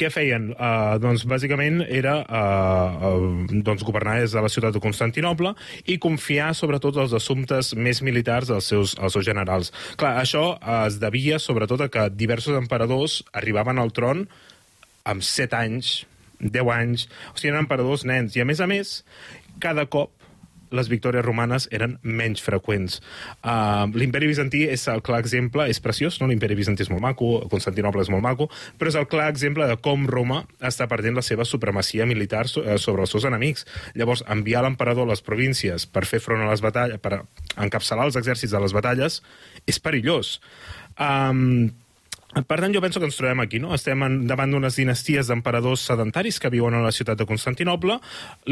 què 0.00 0.10
feien? 0.12 0.50
Uh, 0.54 0.96
doncs 1.02 1.26
bàsicament 1.28 1.82
era 1.84 2.18
uh, 2.24 3.06
uh, 3.10 3.60
doncs 3.66 3.84
governar 3.86 4.18
des 4.22 4.34
de 4.36 4.42
la 4.44 4.50
ciutat 4.52 4.76
de 4.76 4.82
Constantinople 4.82 5.52
i 5.88 5.98
confiar 6.02 6.52
sobretot 6.56 6.98
els 7.04 7.14
assumptes 7.16 7.74
més 7.76 8.02
militars 8.04 8.50
als 8.52 8.72
seus, 8.72 8.96
als 8.98 9.16
seus 9.16 9.26
generals. 9.28 9.72
Clar, 10.00 10.16
això 10.22 10.48
es 10.86 11.00
devia 11.02 11.40
sobretot 11.42 11.86
a 11.86 11.90
que 11.92 12.08
diversos 12.12 12.58
emperadors 12.58 13.22
arribaven 13.36 13.80
al 13.80 13.94
tron 13.96 14.26
amb 15.06 15.24
set 15.24 15.54
anys 15.56 16.04
10 16.40 16.68
anys, 16.72 17.06
o 17.32 17.38
sigui, 17.38 17.52
eren 17.52 17.64
emperadors 17.64 18.04
nens. 18.08 18.36
I, 18.36 18.42
a 18.44 18.48
més 18.48 18.60
a 18.60 18.68
més, 18.68 18.98
cada 19.62 19.86
cop 19.88 20.12
les 20.76 20.90
victòries 20.92 21.24
romanes 21.24 21.68
eren 21.74 21.96
menys 22.02 22.42
freqüents. 22.44 23.00
Uh, 23.40 23.88
L'imperi 23.96 24.28
bizantí 24.30 24.64
és 24.70 24.86
el 24.92 25.02
clar 25.06 25.22
exemple, 25.22 25.66
és 25.70 25.80
preciós, 25.82 26.20
no? 26.20 26.28
l'imperi 26.30 26.56
bizantí 26.58 26.84
és 26.84 26.92
molt 26.92 27.04
maco, 27.04 27.30
Constantinople 27.52 28.04
és 28.04 28.12
molt 28.12 28.24
maco, 28.24 28.48
però 28.78 28.92
és 28.92 28.98
el 29.00 29.08
clar 29.10 29.30
exemple 29.32 29.66
de 29.68 29.78
com 29.82 30.06
Roma 30.10 30.42
està 30.60 30.88
perdent 30.90 31.16
la 31.16 31.24
seva 31.24 31.46
supremacia 31.48 32.06
militar 32.08 32.44
eh, 32.46 32.76
sobre 32.82 33.06
els 33.06 33.14
seus 33.14 33.26
enemics. 33.28 33.66
Llavors, 33.96 34.24
enviar 34.32 34.64
l'emperador 34.66 35.08
a 35.08 35.14
les 35.14 35.24
províncies 35.24 35.88
per 35.90 36.04
fer 36.08 36.20
front 36.22 36.44
a 36.44 36.50
les 36.50 36.62
batalles, 36.64 37.00
per 37.02 37.22
encapçalar 37.56 38.06
els 38.08 38.20
exèrcits 38.20 38.54
de 38.54 38.62
les 38.62 38.76
batalles, 38.76 39.20
és 39.66 39.80
perillós. 39.82 40.36
Um, 40.96 41.72
per 42.44 42.58
tant, 42.60 42.74
jo 42.74 42.82
penso 42.84 43.00
que 43.00 43.08
ens 43.08 43.16
trobem 43.16 43.40
aquí, 43.40 43.60
no? 43.62 43.72
Estem 43.72 44.02
en, 44.04 44.16
davant 44.28 44.50
d'unes 44.52 44.76
dinasties 44.76 45.30
d'emperadors 45.30 45.86
sedentaris 45.88 46.36
que 46.42 46.50
viuen 46.52 46.76
a 46.76 46.82
la 46.84 46.92
ciutat 46.92 47.16
de 47.16 47.26
Constantinople. 47.28 47.96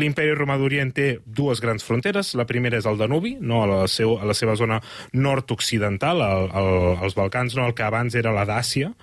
L'imperi 0.01 0.33
romà 0.39 0.57
d'Orient 0.57 0.95
té 0.97 1.09
dues 1.27 1.61
grans 1.61 1.85
fronteres. 1.85 2.33
La 2.39 2.49
primera 2.49 2.81
és 2.81 2.89
el 2.89 2.97
Danubi, 3.01 3.35
no? 3.41 3.61
a, 3.65 3.69
la 3.69 3.81
seu, 3.93 4.17
a 4.17 4.25
la 4.25 4.37
seva 4.37 4.57
zona 4.57 4.81
nord-occidental, 5.13 6.23
al, 6.25 6.49
al, 6.49 6.71
als 7.05 7.19
Balcans, 7.19 7.59
no? 7.59 7.69
el 7.69 7.77
que 7.77 7.85
abans 7.85 8.17
era 8.17 8.33
la 8.33 8.47
Dàcia, 8.49 8.95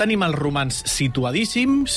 Tenim 0.05 0.21
els 0.21 0.35
romans 0.37 0.75
situadíssims, 0.85 1.93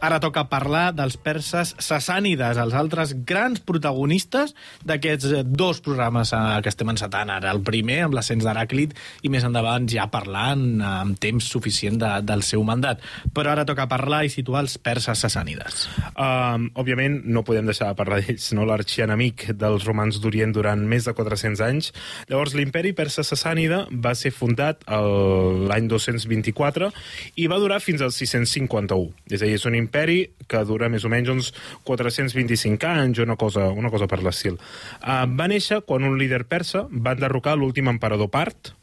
ara 0.00 0.16
toca 0.16 0.46
parlar 0.48 0.94
dels 0.96 1.18
perses 1.20 1.74
sassànides, 1.76 2.56
els 2.56 2.72
altres 2.72 3.10
grans 3.28 3.60
protagonistes 3.60 4.54
d'aquests 4.88 5.26
eh, 5.28 5.42
dos 5.44 5.82
programes 5.84 6.32
eh, 6.32 6.40
que 6.64 6.72
estem 6.72 6.88
encetant 6.88 7.28
ara. 7.28 7.50
El 7.52 7.60
primer, 7.60 7.98
amb 8.06 8.16
l'ascens 8.16 8.46
d'Heràclit, 8.46 8.94
i 9.28 9.32
més 9.34 9.44
endavant 9.44 9.84
ja 9.92 10.06
parlant 10.08 10.62
eh, 10.78 10.86
amb 11.02 11.18
temps 11.20 11.50
suficient 11.52 11.98
de, 12.00 12.14
del 12.24 12.40
seu 12.48 12.64
mandat. 12.64 13.04
Però 13.36 13.52
ara 13.52 13.66
toca 13.68 13.84
parlar 13.92 14.22
i 14.24 14.32
situar 14.32 14.64
els 14.64 14.78
perses 14.80 15.20
sassànides. 15.20 15.84
Um, 16.14 16.70
òbviament, 16.80 17.20
no 17.28 17.44
podem 17.44 17.68
deixar 17.68 17.90
de 17.90 18.00
parlar 18.00 18.22
d'ells, 18.24 18.48
no? 18.56 18.64
l'arxienemic 18.72 19.50
dels 19.60 19.84
romans 19.84 20.22
d'Orient 20.24 20.56
durant 20.56 20.88
més 20.88 21.10
de 21.10 21.12
400 21.12 21.60
anys. 21.68 21.92
Llavors, 22.32 22.56
l'imperi 22.56 22.96
persa 22.96 23.20
sassànida 23.20 23.84
va 23.92 24.16
ser 24.16 24.32
fundat 24.32 24.88
l'any 24.88 25.92
224 25.92 26.88
i 27.36 27.49
va 27.50 27.60
durar 27.62 27.80
fins 27.82 28.02
al 28.04 28.14
651. 28.14 29.10
És 29.30 29.42
a 29.42 29.48
dir, 29.48 29.56
és 29.58 29.66
un 29.68 29.76
imperi 29.78 30.20
que 30.50 30.64
dura 30.68 30.90
més 30.92 31.04
o 31.04 31.12
menys 31.12 31.30
uns 31.32 31.52
425 31.88 32.90
anys, 32.90 33.22
una 33.22 33.36
cosa, 33.40 33.70
una 33.74 33.92
cosa 33.92 34.08
per 34.10 34.22
l'estil. 34.24 34.58
Uh, 35.02 35.24
va 35.36 35.50
néixer 35.50 35.82
quan 35.86 36.06
un 36.06 36.18
líder 36.20 36.44
persa 36.50 36.86
va 36.90 37.16
enderrocar 37.18 37.58
l'últim 37.58 37.90
emperador 37.92 38.30
part, 38.32 38.74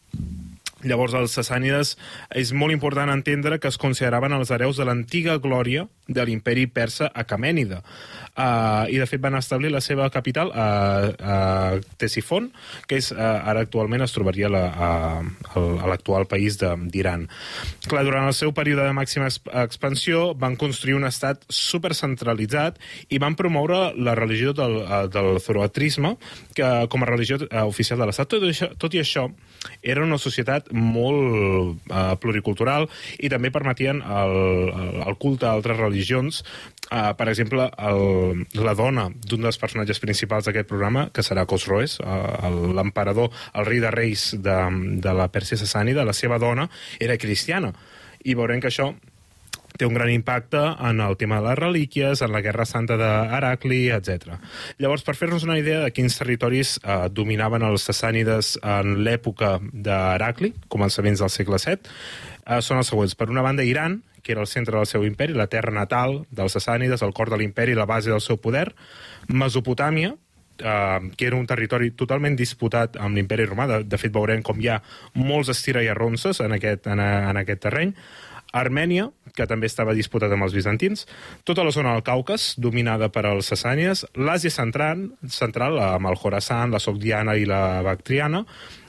Llavors, 0.86 1.16
els 1.18 1.34
sassànides 1.34 1.96
és 2.38 2.52
molt 2.54 2.74
important 2.76 3.10
entendre 3.10 3.58
que 3.58 3.70
es 3.72 3.80
consideraven 3.82 4.36
els 4.36 4.52
hereus 4.54 4.78
de 4.78 4.86
l'antiga 4.86 5.40
glòria 5.42 5.88
de 6.06 6.26
l'imperi 6.26 6.68
persa 6.70 7.10
acamènida. 7.18 7.82
Uh, 8.38 8.86
I, 8.94 9.00
de 9.02 9.08
fet, 9.10 9.18
van 9.20 9.34
establir 9.34 9.72
la 9.74 9.80
seva 9.82 10.12
capital 10.14 10.52
a, 10.54 10.66
a 11.18 11.38
Ctesifon, 11.98 12.52
que 12.86 13.00
és, 13.02 13.08
uh, 13.12 13.18
ara 13.50 13.64
actualment 13.66 14.04
es 14.06 14.14
trobaria 14.14 14.46
la- 14.54 14.68
a- 14.70 15.24
a 15.58 15.88
l'actual 15.90 16.28
país 16.30 16.60
d'Iran. 16.62 17.26
Clar, 17.90 18.04
durant 18.06 18.28
el 18.30 18.36
seu 18.38 18.54
període 18.54 18.86
de 18.86 18.94
màxima 18.94 19.26
exp- 19.26 19.50
expansió 19.64 20.36
van 20.38 20.56
construir 20.56 20.94
un 21.00 21.08
estat 21.10 21.42
supercentralitzat 21.50 22.78
i 23.10 23.18
van 23.18 23.36
promoure 23.36 23.94
la 23.98 24.14
religió 24.16 24.54
del, 24.54 24.78
eh, 24.86 25.08
del 25.10 25.40
zoroatrisme 25.42 26.16
que, 26.54 26.70
com 26.90 27.04
a 27.04 27.10
religió 27.10 27.38
eh, 27.42 27.62
oficial 27.66 28.00
de 28.00 28.06
l'estat. 28.06 28.30
Tot, 28.30 28.78
tot 28.78 28.94
i 28.94 29.02
això, 29.02 29.28
era 29.82 30.04
una 30.06 30.20
societat 30.22 30.70
molt 30.72 31.82
eh, 31.90 32.16
pluricultural 32.22 32.86
i 33.20 33.30
també 33.34 33.50
permetien 33.52 34.02
el, 34.06 34.38
el 35.08 35.18
culte 35.18 35.48
a 35.50 35.56
altres 35.58 35.78
religions. 35.82 36.44
Uh, 36.88 37.12
per 37.20 37.28
exemple, 37.28 37.66
el, 37.84 38.46
la 38.64 38.74
dona 38.78 39.10
d'un 39.12 39.44
dels 39.44 39.60
personatges 39.60 40.00
principals 40.00 40.48
d'aquest 40.48 40.70
programa, 40.70 41.10
que 41.12 41.26
serà 41.26 41.44
Cosroes, 41.50 41.98
uh, 42.00 42.48
l'emperador, 42.78 43.34
el 43.54 43.68
rei 43.68 43.84
de 43.84 43.92
reis 43.92 44.30
de, 44.40 44.58
de 45.04 45.18
la 45.18 45.28
Pèrsia 45.34 45.60
sassànida, 45.60 46.08
la 46.08 46.16
seva 46.16 46.40
dona 46.40 46.70
era 47.04 47.20
cristiana. 47.20 47.74
I 48.24 48.38
veurem 48.40 48.64
que 48.64 48.72
això 48.72 48.94
té 49.78 49.86
un 49.86 49.94
gran 49.94 50.10
impacte 50.10 50.60
en 50.90 51.00
el 51.02 51.16
tema 51.18 51.40
de 51.40 51.48
les 51.50 51.60
relíquies, 51.60 52.22
en 52.22 52.32
la 52.34 52.42
Guerra 52.42 52.66
Santa 52.66 52.98
d'Heracli, 53.00 53.88
etc. 53.94 54.38
Llavors, 54.82 55.06
per 55.06 55.16
fer-nos 55.16 55.46
una 55.46 55.58
idea 55.60 55.84
de 55.84 55.94
quins 55.94 56.18
territoris 56.18 56.78
eh, 56.82 56.98
dominaven 57.14 57.66
els 57.68 57.86
sassànides 57.88 58.56
en 58.64 58.98
l'època 59.06 59.58
d'Heracli, 59.72 60.54
començaments 60.74 61.24
del 61.24 61.34
segle 61.34 61.62
VII, 61.62 61.94
eh, 62.48 62.62
són 62.66 62.82
els 62.82 62.92
següents. 62.92 63.16
Per 63.18 63.30
una 63.30 63.46
banda, 63.46 63.66
Iran, 63.68 64.02
que 64.28 64.36
era 64.36 64.44
el 64.44 64.52
centre 64.52 64.76
del 64.76 64.86
seu 64.90 65.06
imperi, 65.08 65.32
la 65.32 65.48
terra 65.48 65.72
natal 65.72 66.26
dels 66.36 66.58
sassànides, 66.58 67.00
el 67.06 67.16
cor 67.16 67.32
de 67.32 67.40
l'imperi, 67.40 67.78
la 67.80 67.88
base 67.88 68.12
del 68.12 68.20
seu 68.20 68.42
poder, 68.44 68.74
Mesopotàmia, 69.32 70.12
eh, 70.60 71.00
que 71.16 71.30
era 71.32 71.40
un 71.40 71.48
territori 71.48 71.94
totalment 71.96 72.36
disputat 72.36 73.00
amb 73.00 73.16
l'imperi 73.16 73.48
romà, 73.48 73.70
de, 73.72 73.84
de 73.88 74.00
fet 74.02 74.12
veurem 74.12 74.44
com 74.44 74.60
hi 74.60 74.68
ha 74.68 74.82
molts 75.16 75.54
estira 75.56 75.84
i 75.86 75.88
arronses 75.88 76.44
en 76.44 76.60
aquest, 76.60 76.92
en, 76.92 77.00
en 77.00 77.40
aquest 77.40 77.64
terreny, 77.70 77.96
Armènia, 78.56 79.10
que 79.36 79.46
també 79.48 79.68
estava 79.68 79.94
disputada 79.96 80.36
amb 80.38 80.48
els 80.48 80.56
bizantins, 80.56 81.06
tota 81.48 81.64
la 81.68 81.72
zona 81.76 81.94
del 81.94 82.04
Caucas, 82.08 82.54
dominada 82.58 83.10
per 83.14 83.26
als 83.28 83.52
sassànies, 83.52 84.06
l'Àsia 84.16 84.52
central, 84.52 85.04
central 85.32 85.80
amb 85.84 86.12
el 86.12 86.20
Khorasan, 86.20 86.72
la 86.72 86.84
Sogdiana 86.84 87.36
i 87.36 87.48
la 87.48 87.82
Bactriana, 87.86 88.44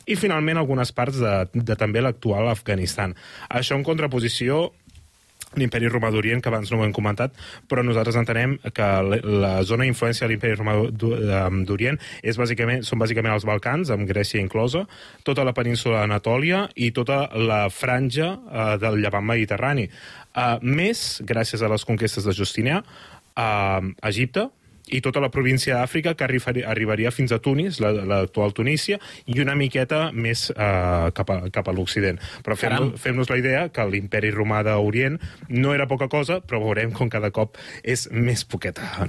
i 0.09 0.17
finalment 0.17 0.57
algunes 0.57 0.95
parts 0.97 1.19
de, 1.21 1.35
de 1.53 1.77
també 1.77 2.01
l'actual 2.01 2.49
Afganistan. 2.49 3.15
Això 3.51 3.77
en 3.77 3.85
contraposició 3.85 4.71
l'imperi 5.57 5.89
romà 5.89 6.11
d'Orient, 6.13 6.43
que 6.45 6.51
abans 6.51 6.71
no 6.71 6.81
ho 6.81 6.85
hem 6.85 6.93
comentat, 6.93 7.33
però 7.71 7.83
nosaltres 7.83 8.19
entenem 8.21 8.59
que 8.75 8.89
la, 9.25 9.63
zona 9.65 9.87
d'influència 9.87 10.27
de 10.27 10.33
l'imperi 10.35 10.59
romà 10.59 10.75
d'O- 10.93 11.17
d'Orient 11.65 11.97
és 12.23 12.37
bàsicament, 12.37 12.85
són 12.85 13.01
bàsicament 13.01 13.33
els 13.33 13.47
Balcans, 13.49 13.91
amb 13.91 14.09
Grècia 14.09 14.43
inclosa, 14.43 14.85
tota 15.25 15.47
la 15.49 15.55
península 15.57 16.03
d'Anatòlia 16.03 16.67
i 16.77 16.91
tota 16.93 17.29
la 17.35 17.69
franja 17.73 18.35
eh, 18.35 18.77
del 18.83 19.01
llevant 19.01 19.25
mediterrani. 19.25 19.89
Eh, 19.89 20.59
més, 20.63 21.23
gràcies 21.25 21.63
a 21.65 21.73
les 21.73 21.85
conquestes 21.89 22.29
de 22.29 22.37
Justinià, 22.37 22.83
eh, 23.39 23.93
Egipte, 24.13 24.51
i 24.95 25.01
tota 25.05 25.21
la 25.21 25.31
província 25.31 25.77
d'Àfrica 25.79 26.15
que 26.19 26.25
arribaria, 26.25 27.11
fins 27.15 27.33
a 27.33 27.39
Tunis, 27.43 27.81
la- 27.81 27.93
l'actual 27.93 28.53
Tunísia, 28.57 28.99
i 29.27 29.41
una 29.41 29.55
miqueta 29.59 30.11
més 30.13 30.49
eh, 30.51 31.11
cap 31.15 31.31
a, 31.31 31.39
cap 31.55 31.69
a 31.69 31.75
l'Occident. 31.77 32.19
Però 32.45 32.57
fem-nos 32.57 33.01
fem 33.01 33.19
la 33.29 33.39
idea 33.39 33.65
que 33.75 33.85
l'imperi 33.89 34.31
romà 34.35 34.63
d'Orient 34.67 35.19
no 35.49 35.75
era 35.75 35.87
poca 35.91 36.09
cosa, 36.09 36.41
però 36.41 36.61
veurem 36.63 36.93
com 36.97 37.11
cada 37.13 37.31
cop 37.35 37.59
és 37.83 38.09
més 38.13 38.45
poqueta, 38.45 39.07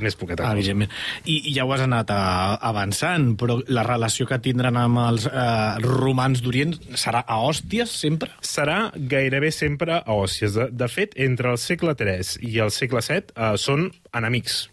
més 0.00 0.16
poqueta. 0.18 0.50
Evidentment. 0.52 0.90
I, 1.24 1.38
I 1.50 1.54
ja 1.56 1.64
ho 1.64 1.72
has 1.74 1.84
anat 1.84 2.10
a, 2.12 2.22
avançant, 2.72 3.32
però 3.40 3.60
la 3.68 3.84
relació 3.86 4.26
que 4.28 4.38
tindran 4.42 4.76
amb 4.80 5.00
els 5.06 5.26
eh, 5.30 5.78
romans 5.84 6.42
d'Orient 6.42 6.76
serà 6.98 7.24
a 7.26 7.40
hòsties 7.42 7.92
sempre? 8.02 8.30
serà 8.42 8.90
gairebé 8.96 9.50
sempre 9.54 10.00
a 10.02 10.14
òssies. 10.16 10.54
De, 10.58 10.68
de 10.70 10.88
fet, 10.88 11.14
entre 11.16 11.52
el 11.54 11.58
segle 11.60 11.94
III 11.98 12.42
i 12.48 12.58
el 12.62 12.70
segle 12.74 13.00
VII 13.04 13.32
eh, 13.36 13.54
són 13.60 13.88
enemics. 14.12 14.66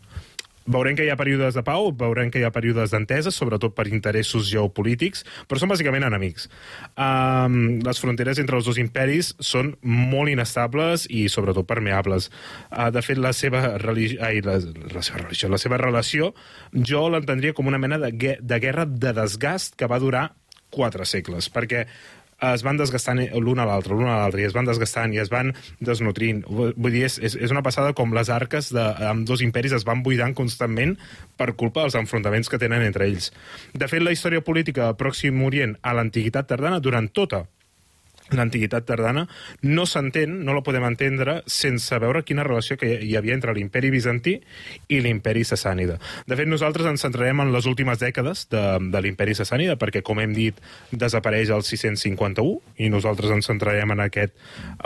Veurem 0.69 0.97
que 0.97 1.05
hi 1.05 1.09
ha 1.09 1.17
períodes 1.19 1.57
de 1.57 1.63
pau, 1.65 1.89
veurem 1.97 2.29
que 2.29 2.41
hi 2.41 2.45
ha 2.47 2.53
períodes 2.53 2.93
d'entesa, 2.93 3.33
sobretot 3.33 3.73
per 3.77 3.87
interessos 3.89 4.49
geopolítics, 4.51 5.25
però 5.49 5.61
són 5.61 5.73
bàsicament 5.73 6.05
enemics. 6.05 6.47
Um, 6.93 7.79
les 7.85 8.01
fronteres 8.01 8.41
entre 8.41 8.59
els 8.59 8.69
dos 8.69 8.79
imperis 8.81 9.33
són 9.41 9.73
molt 9.83 10.31
inestables 10.31 11.07
i 11.09 11.25
sobretot 11.31 11.67
permeables. 11.69 12.29
Uh, 12.69 12.89
de 12.93 13.03
fet, 13.05 13.17
la 13.17 13.33
seva, 13.33 13.63
religi... 13.81 14.19
Ai, 14.21 14.43
la, 14.45 14.59
la, 14.93 15.01
seva 15.05 15.23
religió, 15.23 15.49
la 15.49 15.61
seva 15.61 15.81
relació 15.81 16.33
jo 16.73 17.07
l'entendria 17.09 17.55
com 17.57 17.67
una 17.71 17.81
mena 17.81 17.97
de, 18.01 18.37
de 18.39 18.61
guerra 18.61 18.85
de 18.85 19.15
desgast 19.17 19.75
que 19.79 19.89
va 19.89 20.01
durar 20.01 20.29
quatre 20.69 21.05
segles, 21.09 21.49
perquè 21.49 21.87
es 22.53 22.63
van 22.63 22.79
desgastant 22.79 23.21
l'un 23.43 23.59
a 23.59 23.67
l'altre, 23.67 23.95
l'un 23.95 24.09
a 24.09 24.17
l'altre, 24.21 24.43
i 24.43 24.47
es 24.47 24.55
van 24.55 24.67
desgastant 24.67 25.13
i 25.13 25.21
es 25.21 25.31
van 25.31 25.53
desnutrint. 25.83 26.43
Vull 26.47 26.95
dir, 26.95 27.05
és 27.09 27.19
és 27.35 27.51
una 27.51 27.63
passada 27.65 27.93
com 27.97 28.13
les 28.15 28.31
arques 28.33 28.71
de, 28.75 28.85
amb 29.09 29.27
dos 29.27 29.43
imperis 29.45 29.75
es 29.75 29.85
van 29.87 30.03
buidant 30.05 30.35
constantment 30.37 30.95
per 31.37 31.53
culpa 31.59 31.85
dels 31.85 31.99
enfrontaments 31.99 32.49
que 32.49 32.61
tenen 32.61 32.85
entre 32.85 33.07
ells. 33.09 33.31
De 33.73 33.87
fet, 33.91 34.03
la 34.03 34.15
història 34.15 34.43
política 34.45 34.87
del 34.87 34.99
Pròxim 34.99 35.43
Orient 35.43 35.77
a 35.81 35.95
l'Antiguitat 35.97 36.49
tardana, 36.49 36.79
durant 36.79 37.09
tota 37.11 37.45
l'antiguitat 38.35 38.85
tardana, 38.87 39.25
no 39.63 39.85
s'entén, 39.89 40.39
no 40.45 40.55
la 40.55 40.63
podem 40.65 40.85
entendre 40.87 41.39
sense 41.49 41.97
veure 42.01 42.23
quina 42.27 42.45
relació 42.47 42.77
que 42.79 42.91
hi 43.03 43.15
havia 43.17 43.35
entre 43.37 43.53
l'imperi 43.55 43.91
bizantí 43.93 44.37
i 44.89 45.01
l'imperi 45.03 45.45
sassànida. 45.47 45.99
De 46.27 46.37
fet, 46.39 46.49
nosaltres 46.49 46.87
ens 46.89 47.03
centrarem 47.05 47.43
en 47.43 47.53
les 47.53 47.67
últimes 47.69 47.99
dècades 48.01 48.45
de, 48.51 48.63
de 48.91 49.03
l'imperi 49.03 49.35
sassànida, 49.37 49.77
perquè, 49.79 50.03
com 50.05 50.19
hem 50.21 50.33
dit, 50.35 50.57
desapareix 50.91 51.53
el 51.55 51.65
651, 51.67 52.59
i 52.79 52.89
nosaltres 52.91 53.33
ens 53.35 53.49
centrarem 53.49 53.95
en 53.95 54.03
aquest, 54.05 54.35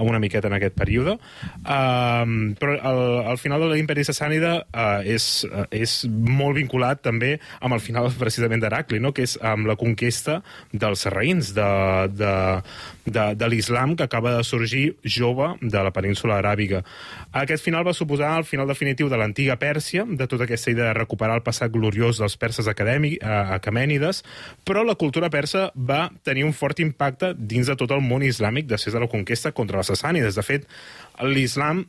una 0.01 0.21
miqueta 0.23 0.49
en 0.49 0.57
aquest 0.57 0.77
període. 0.77 1.17
Um, 1.63 2.53
però 2.59 2.77
al, 2.79 3.01
al 3.33 3.41
final 3.41 3.63
de 3.65 3.71
l'imperi 3.73 4.05
sassànida 4.07 4.55
uh, 4.65 5.01
és, 5.05 5.27
uh, 5.49 5.65
és 5.73 6.03
molt 6.09 6.57
vinculat 6.59 7.03
també 7.03 7.35
amb 7.61 7.77
el 7.77 7.83
final 7.83 8.11
precisament 8.19 8.63
d'Heracli, 8.63 9.01
no? 9.03 9.13
que 9.15 9.25
és 9.27 9.37
amb 9.41 9.69
la 9.69 9.77
conquesta 9.79 10.39
dels 10.71 11.05
sarraïns, 11.05 11.53
de, 11.57 11.69
de, 12.13 12.33
de, 13.05 13.25
de 13.35 13.49
l'islam 13.49 13.95
que 13.95 14.03
acaba 14.03 14.35
de 14.37 14.43
sorgir 14.43 14.97
jove 15.03 15.53
de 15.61 15.83
la 15.83 15.91
península 15.95 16.37
aràbiga. 16.41 16.83
Aquest 17.31 17.63
final 17.63 17.85
va 17.87 17.93
suposar 17.93 18.35
el 18.37 18.45
final 18.45 18.67
definitiu 18.67 19.09
de 19.09 19.17
l'antiga 19.17 19.57
Pèrsia, 19.61 20.05
de 20.07 20.27
tota 20.27 20.47
aquesta 20.47 20.71
idea 20.71 20.91
de 20.91 20.99
recuperar 20.99 21.39
el 21.39 21.45
passat 21.45 21.71
gloriós 21.71 22.21
dels 22.21 22.37
perses 22.37 22.67
acadèmic, 22.67 23.19
eh, 23.21 23.41
acamènides, 23.57 24.23
però 24.65 24.83
la 24.83 24.95
cultura 24.95 25.29
persa 25.29 25.71
va 25.75 26.11
tenir 26.23 26.45
un 26.45 26.53
fort 26.53 26.79
impacte 26.79 27.33
dins 27.37 27.67
de 27.67 27.75
tot 27.75 27.91
el 27.91 28.01
món 28.01 28.23
islàmic 28.23 28.67
després 28.67 28.93
de 28.93 29.03
la 29.03 29.11
conquesta 29.11 29.51
contra 29.51 29.77
els 29.79 29.91
sassànides. 29.91 30.35
De 30.35 30.43
fet, 30.43 30.67
l'islam 31.21 31.85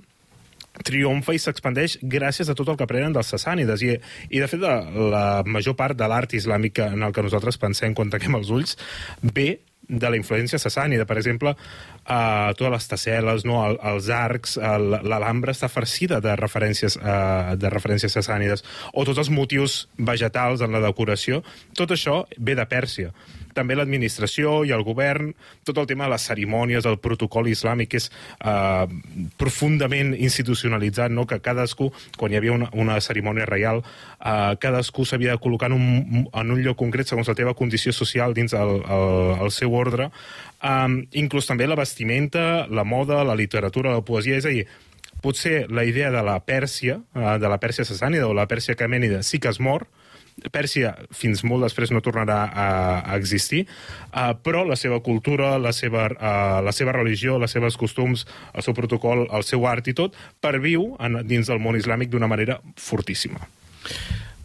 triomfa 0.82 1.34
i 1.34 1.38
s'expandeix 1.38 1.98
gràcies 2.02 2.48
a 2.50 2.56
tot 2.58 2.68
el 2.72 2.78
que 2.78 2.86
aprenen 2.86 3.14
dels 3.14 3.30
sassànides. 3.30 3.84
I, 3.84 3.94
i 4.34 4.42
de 4.42 4.48
fet, 4.50 4.62
la, 4.62 4.80
la 5.14 5.26
major 5.46 5.76
part 5.78 5.96
de 5.98 6.08
l'art 6.10 6.34
islàmic 6.34 6.80
en 6.88 7.06
el 7.06 7.14
que 7.14 7.22
nosaltres 7.22 7.60
pensem 7.62 7.94
quan 7.94 8.10
tanquem 8.10 8.34
els 8.40 8.50
ulls 8.50 8.74
ve 9.22 9.60
de 10.00 10.10
la 10.10 10.18
influència 10.18 10.60
sassànida. 10.60 11.06
Per 11.08 11.16
exemple, 11.20 11.54
uh, 11.54 12.50
totes 12.58 12.72
les 12.74 12.88
tasseles, 12.92 13.46
no, 13.48 13.60
el, 13.68 13.78
els 13.92 14.10
arcs, 14.14 14.58
l'Alhambra 14.58 15.54
està 15.54 15.70
farcida 15.72 16.20
de 16.24 16.34
referències, 16.40 16.98
uh, 17.00 17.54
de 17.60 17.72
referències 17.72 18.14
sassànides, 18.18 18.64
o 18.92 19.06
tots 19.06 19.22
els 19.22 19.32
motius 19.34 19.84
vegetals 19.98 20.64
en 20.64 20.74
la 20.74 20.82
decoració. 20.84 21.42
Tot 21.76 21.94
això 21.94 22.22
ve 22.38 22.58
de 22.58 22.68
Pèrsia. 22.68 23.14
També 23.54 23.76
l'administració 23.76 24.62
i 24.66 24.72
el 24.74 24.84
govern, 24.86 25.32
tot 25.64 25.78
el 25.80 25.88
tema 25.90 26.08
de 26.08 26.14
les 26.14 26.26
cerimònies, 26.28 26.86
el 26.88 26.98
protocol 27.02 27.48
islàmic, 27.50 27.92
que 27.94 28.02
és 28.02 28.10
uh, 28.44 28.84
profundament 29.40 30.14
institucionalitzat, 30.14 31.14
no? 31.14 31.26
que 31.30 31.40
cadascú, 31.44 31.90
quan 32.18 32.32
hi 32.32 32.40
havia 32.40 32.54
una, 32.56 32.70
una 32.74 33.00
cerimònia 33.04 33.48
reial, 33.50 33.82
uh, 33.84 34.54
cadascú 34.60 35.06
s'havia 35.08 35.34
de 35.36 35.42
col·locar 35.42 35.70
en 35.72 35.78
un, 35.78 36.24
en 36.26 36.54
un 36.54 36.62
lloc 36.64 36.78
concret 36.80 37.10
segons 37.10 37.30
la 37.30 37.38
teva 37.38 37.54
condició 37.58 37.94
social 37.94 38.34
dins 38.34 38.56
el, 38.58 38.80
el, 38.82 39.12
el 39.46 39.54
seu 39.54 39.74
ordre. 39.74 40.10
Um, 40.64 41.02
inclús 41.12 41.46
també 41.46 41.68
la 41.68 41.76
vestimenta, 41.76 42.64
la 42.72 42.86
moda, 42.88 43.22
la 43.24 43.36
literatura, 43.36 43.92
la 43.92 44.04
poesia, 44.06 44.38
és 44.40 44.48
a 44.48 44.52
dir, 44.54 44.64
potser 45.24 45.70
la 45.72 45.84
idea 45.88 46.10
de 46.10 46.22
la 46.22 46.38
Pèrsia, 46.44 47.00
eh, 47.14 47.36
de 47.40 47.48
la 47.48 47.58
Pèrsia 47.60 47.86
sassànida 47.88 48.28
o 48.28 48.36
la 48.36 48.46
Pèrsia 48.50 48.76
camènida 48.76 49.22
sí 49.24 49.40
que 49.40 49.48
es 49.48 49.60
mor, 49.60 49.86
Pèrsia 50.52 50.92
fins 51.14 51.44
molt 51.46 51.62
després 51.64 51.92
no 51.94 52.02
tornarà 52.04 52.40
a, 52.50 52.66
a 53.00 53.16
existir, 53.16 53.64
uh, 54.10 54.34
però 54.34 54.64
la 54.66 54.76
seva 54.76 54.98
cultura, 55.04 55.54
la 55.62 55.72
seva, 55.72 56.08
uh, 56.10 56.58
la 56.64 56.74
seva 56.74 56.94
religió, 56.96 57.38
les 57.38 57.54
seves 57.54 57.78
costums, 57.80 58.26
el 58.52 58.66
seu 58.66 58.74
protocol, 58.74 59.28
el 59.30 59.46
seu 59.46 59.66
art 59.70 59.88
i 59.88 59.94
tot, 59.96 60.18
perviu 60.42 60.92
en, 60.98 61.22
dins 61.28 61.48
del 61.50 61.62
món 61.62 61.78
islàmic 61.78 62.10
d'una 62.12 62.30
manera 62.30 62.58
fortíssima. 62.76 63.46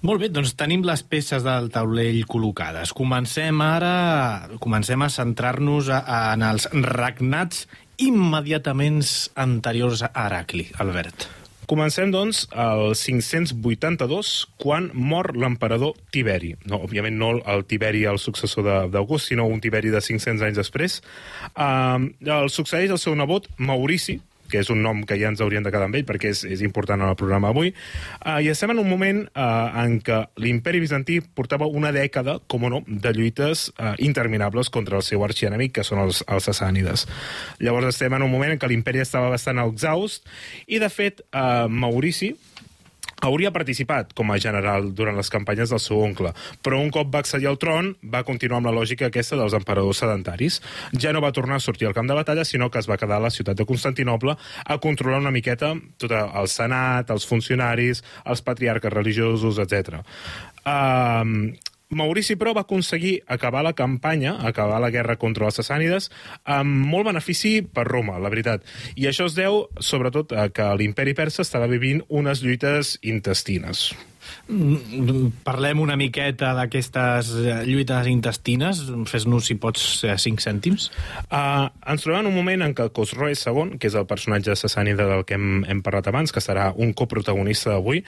Molt 0.06 0.22
bé, 0.22 0.30
doncs 0.32 0.54
tenim 0.56 0.86
les 0.88 1.02
peces 1.04 1.44
del 1.44 1.68
taulell 1.74 2.22
col·locades. 2.30 2.94
Comencem 2.96 3.60
ara, 3.66 4.48
comencem 4.64 5.04
a 5.04 5.10
centrar-nos 5.12 5.90
en 5.92 6.46
els 6.48 6.70
regnats 6.86 7.66
immediatament 8.00 9.04
anteriors 9.36 10.06
a 10.08 10.14
Heracli, 10.14 10.70
Albert. 10.80 11.28
Comencem, 11.70 12.10
doncs, 12.10 12.48
al 12.50 12.96
582, 12.98 14.30
quan 14.58 14.88
mor 14.98 15.36
l'emperador 15.38 15.94
Tiberi. 16.10 16.56
No, 16.66 16.80
òbviament 16.88 17.20
no 17.22 17.36
el 17.38 17.62
Tiberi, 17.70 18.08
el 18.10 18.18
successor 18.18 18.90
d'August, 18.90 19.30
sinó 19.30 19.46
un 19.46 19.62
Tiberi 19.62 19.94
de 19.94 20.02
500 20.02 20.48
anys 20.48 20.58
després. 20.58 20.98
Uh, 21.54 22.10
el 22.26 22.50
succeeix 22.50 22.90
el 22.90 22.98
seu 22.98 23.14
nebot 23.14 23.46
Maurici, 23.62 24.18
que 24.50 24.62
és 24.64 24.72
un 24.74 24.82
nom 24.84 25.04
que 25.08 25.18
ja 25.20 25.30
ens 25.32 25.42
hauríem 25.44 25.66
de 25.66 25.72
quedar 25.74 25.88
amb 25.90 26.00
ell 26.00 26.08
perquè 26.08 26.34
és, 26.34 26.44
és 26.44 26.64
important 26.66 27.02
en 27.02 27.12
el 27.12 27.18
programa 27.20 27.52
avui, 27.54 27.72
uh, 28.26 28.40
i 28.42 28.50
estem 28.52 28.74
en 28.74 28.82
un 28.84 28.90
moment 28.90 29.24
uh, 29.30 29.70
en 29.84 30.00
què 30.06 30.20
l'imperi 30.42 30.82
bizantí 30.84 31.20
portava 31.22 31.70
una 31.70 31.94
dècada, 31.96 32.40
com 32.50 32.66
o 32.66 32.74
no, 32.74 32.84
de 32.88 33.14
lluites 33.16 33.70
uh, 33.78 33.94
interminables 34.04 34.72
contra 34.74 35.00
el 35.00 35.06
seu 35.06 35.24
arxienemic, 35.26 35.78
que 35.80 35.86
són 35.88 36.04
els, 36.04 36.24
els 36.28 36.50
sassànides. 36.50 37.06
Llavors 37.64 37.94
estem 37.94 38.14
en 38.18 38.26
un 38.26 38.32
moment 38.34 38.54
en 38.54 38.62
què 38.62 38.70
l'imperi 38.70 39.04
estava 39.06 39.32
bastant 39.32 39.62
exhaust, 39.64 40.28
i 40.68 40.82
de 40.82 40.90
fet, 40.94 41.24
uh, 41.32 41.68
Maurici, 41.70 42.34
hauria 43.22 43.52
participat 43.56 44.14
com 44.18 44.32
a 44.32 44.40
general 44.40 44.92
durant 44.96 45.18
les 45.20 45.30
campanyes 45.32 45.74
del 45.74 45.82
seu 45.84 46.00
oncle, 46.04 46.34
però 46.64 46.80
un 46.82 46.92
cop 46.94 47.12
va 47.14 47.24
accedir 47.24 47.50
al 47.50 47.60
tron 47.62 47.94
va 48.14 48.24
continuar 48.28 48.60
amb 48.62 48.70
la 48.72 48.76
lògica 48.76 49.10
aquesta 49.10 49.40
dels 49.40 49.56
emperadors 49.58 50.02
sedentaris. 50.04 50.60
Ja 50.98 51.14
no 51.14 51.24
va 51.24 51.34
tornar 51.36 51.60
a 51.60 51.64
sortir 51.64 51.90
al 51.90 51.96
camp 51.98 52.10
de 52.10 52.18
batalla, 52.18 52.46
sinó 52.46 52.70
que 52.70 52.80
es 52.80 52.90
va 52.90 52.98
quedar 52.98 53.20
a 53.20 53.28
la 53.28 53.34
ciutat 53.34 53.58
de 53.58 53.68
Constantinople 53.70 54.36
a 54.66 54.78
controlar 54.80 55.20
una 55.20 55.36
miqueta 55.36 55.74
tot 55.98 56.14
el 56.16 56.48
senat, 56.52 57.10
els 57.12 57.28
funcionaris, 57.28 58.04
els 58.26 58.44
patriarques 58.46 58.94
religiosos, 58.94 59.60
etc. 59.60 60.02
Um, 60.66 61.52
Maurici, 61.90 62.36
però, 62.38 62.54
va 62.54 62.62
aconseguir 62.68 63.16
acabar 63.26 63.64
la 63.66 63.74
campanya, 63.74 64.36
acabar 64.46 64.78
la 64.82 64.92
guerra 64.94 65.18
contra 65.18 65.48
els 65.50 65.58
sassànides, 65.58 66.12
amb 66.46 66.86
molt 66.92 67.10
benefici 67.10 67.64
per 67.66 67.88
Roma, 67.90 68.20
la 68.22 68.30
veritat. 68.30 68.62
I 68.96 69.10
això 69.10 69.26
es 69.26 69.38
deu, 69.38 69.64
sobretot, 69.82 70.38
a 70.38 70.50
que 70.54 70.70
l'imperi 70.78 71.18
persa 71.18 71.42
estava 71.42 71.72
vivint 71.72 72.04
unes 72.10 72.46
lluites 72.46 73.00
intestines. 73.02 73.90
Parlem 74.50 75.78
una 75.84 75.94
miqueta 76.00 76.56
d'aquestes 76.58 77.28
eh, 77.38 77.58
lluites 77.68 78.08
intestines. 78.10 78.82
Fes-nos, 79.10 79.46
si 79.46 79.56
pots, 79.62 79.84
eh, 80.08 80.16
cinc 80.18 80.42
cèntims. 80.42 80.88
Uh, 81.30 81.68
ens 81.86 82.02
trobem 82.02 82.24
en 82.24 82.32
un 82.32 82.38
moment 82.40 82.66
en 82.66 82.74
què 82.74 82.88
Cosroes 82.96 83.44
II, 83.46 83.78
que 83.78 83.92
és 83.92 83.98
el 84.00 84.08
personatge 84.10 84.56
sassànida 84.58 85.06
del 85.12 85.22
que 85.30 85.38
hem, 85.38 85.62
hem 85.70 85.84
parlat 85.86 86.10
abans, 86.10 86.34
que 86.34 86.42
serà 86.42 86.72
un 86.74 86.96
coprotagonista 86.98 87.76
d'avui, 87.76 88.02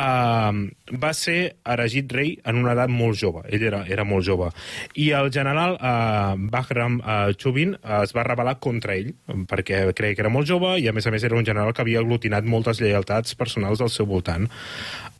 uh, 0.00 0.62
va 1.04 1.12
ser 1.16 1.36
eregit 1.74 2.16
rei 2.16 2.32
en 2.48 2.62
una 2.62 2.72
edat 2.72 2.92
molt 2.92 3.20
jove. 3.20 3.44
Ell 3.52 3.68
era, 3.68 3.82
era 3.84 4.08
molt 4.08 4.24
jove. 4.24 4.48
I 4.96 5.10
el 5.18 5.28
general 5.34 5.76
uh, 5.76 6.40
Bahram 6.56 7.02
uh, 7.02 7.36
Chubin 7.36 7.76
uh, 7.76 8.00
es 8.00 8.16
va 8.16 8.24
rebel·lar 8.24 8.56
contra 8.64 8.96
ell, 8.96 9.12
perquè 9.50 9.84
creia 9.92 10.16
que 10.16 10.24
era 10.24 10.32
molt 10.32 10.48
jove 10.48 10.78
i, 10.80 10.88
a 10.88 10.96
més 10.96 11.04
a 11.04 11.12
més, 11.12 11.28
era 11.28 11.36
un 11.36 11.44
general 11.44 11.76
que 11.76 11.84
havia 11.84 12.00
aglutinat 12.00 12.48
moltes 12.48 12.80
lleialtats 12.80 13.36
personals 13.36 13.84
al 13.84 13.92
seu 13.92 14.08
voltant. 14.08 14.48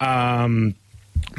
Um, 0.02 0.61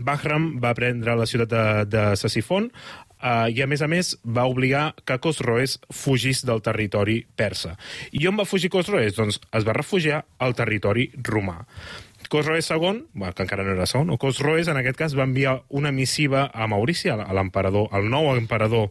Bahram 0.04 0.58
va 0.64 0.74
prendre 0.78 1.16
la 1.16 1.28
ciutat 1.30 1.52
de, 1.52 1.66
de 1.90 2.04
Sassifon 2.20 2.70
uh, 2.70 3.48
i, 3.50 3.62
a 3.64 3.68
més 3.70 3.84
a 3.84 3.90
més, 3.92 4.14
va 4.24 4.48
obligar 4.50 4.92
que 5.06 5.20
Cosroes 5.24 5.78
fugís 5.94 6.44
del 6.48 6.64
territori 6.66 7.22
persa. 7.36 7.76
I 8.12 8.28
on 8.30 8.40
va 8.40 8.48
fugir 8.50 8.72
Cosroes? 8.74 9.16
Doncs 9.18 9.40
es 9.44 9.68
va 9.68 9.78
refugiar 9.78 10.24
al 10.44 10.58
territori 10.58 11.10
romà. 11.24 11.62
Cosroes 12.34 12.70
II, 12.72 13.04
bueno, 13.14 13.34
que 13.36 13.44
encara 13.44 13.66
no 13.66 13.76
era 13.76 13.86
segon, 13.86 14.10
o 14.10 14.18
Cosroes, 14.18 14.70
en 14.72 14.80
aquest 14.80 14.98
cas, 14.98 15.18
va 15.18 15.28
enviar 15.28 15.60
una 15.70 15.92
missiva 15.92 16.48
a 16.50 16.68
Maurici, 16.72 17.12
a 17.12 17.18
l'emperador, 17.36 17.92
al 17.94 18.08
nou 18.10 18.32
emperador 18.34 18.90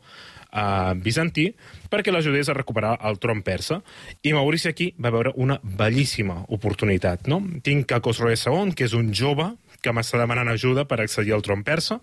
uh, 0.53 0.93
bizantí, 0.95 1.49
perquè 1.90 2.12
l'ajudés 2.12 2.49
a 2.49 2.57
recuperar 2.57 2.95
el 3.09 3.18
tron 3.18 3.43
persa. 3.43 3.80
I 4.22 4.34
Maurici 4.36 4.70
aquí 4.70 4.93
va 5.01 5.11
veure 5.11 5.32
una 5.36 5.59
bellíssima 5.62 6.43
oportunitat. 6.49 7.26
No? 7.26 7.40
Tinc 7.64 7.93
a 7.93 8.03
Cosroes 8.05 8.47
II, 8.47 8.76
que 8.76 8.86
és 8.86 8.97
un 8.99 9.11
jove 9.16 9.51
que 9.83 9.93
m'està 9.95 10.20
demanant 10.20 10.49
ajuda 10.53 10.87
per 10.89 11.01
accedir 11.03 11.35
al 11.35 11.43
tron 11.45 11.64
persa, 11.66 11.99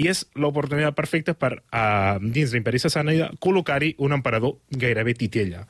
i 0.00 0.08
és 0.10 0.24
l'oportunitat 0.40 0.96
perfecta 0.96 1.36
per, 1.36 1.58
uh, 1.60 2.16
dins 2.20 2.54
l'imperi 2.54 2.80
sassànida, 2.82 3.30
col·locar-hi 3.40 3.94
un 3.98 4.16
emperador 4.16 4.56
gairebé 4.70 5.14
titella. 5.14 5.66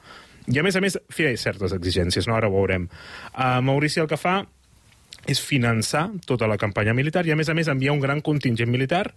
I 0.51 0.59
a 0.59 0.65
més 0.67 0.79
a 0.79 0.81
més, 0.83 0.97
feia 1.13 1.35
certes 1.39 1.75
exigències, 1.77 2.27
no? 2.27 2.39
ara 2.39 2.49
ho 2.49 2.55
veurem. 2.55 2.89
Uh, 3.35 3.61
Maurici 3.63 4.01
el 4.03 4.09
que 4.11 4.19
fa 4.19 4.41
és 5.29 5.41
finançar 5.45 6.07
tota 6.27 6.49
la 6.49 6.57
campanya 6.59 6.95
militar 6.97 7.27
i, 7.27 7.33
a 7.35 7.37
més 7.37 7.51
a 7.51 7.55
més, 7.55 7.69
enviar 7.69 7.93
un 7.93 8.01
gran 8.01 8.23
contingent 8.25 8.71
militar 8.73 9.11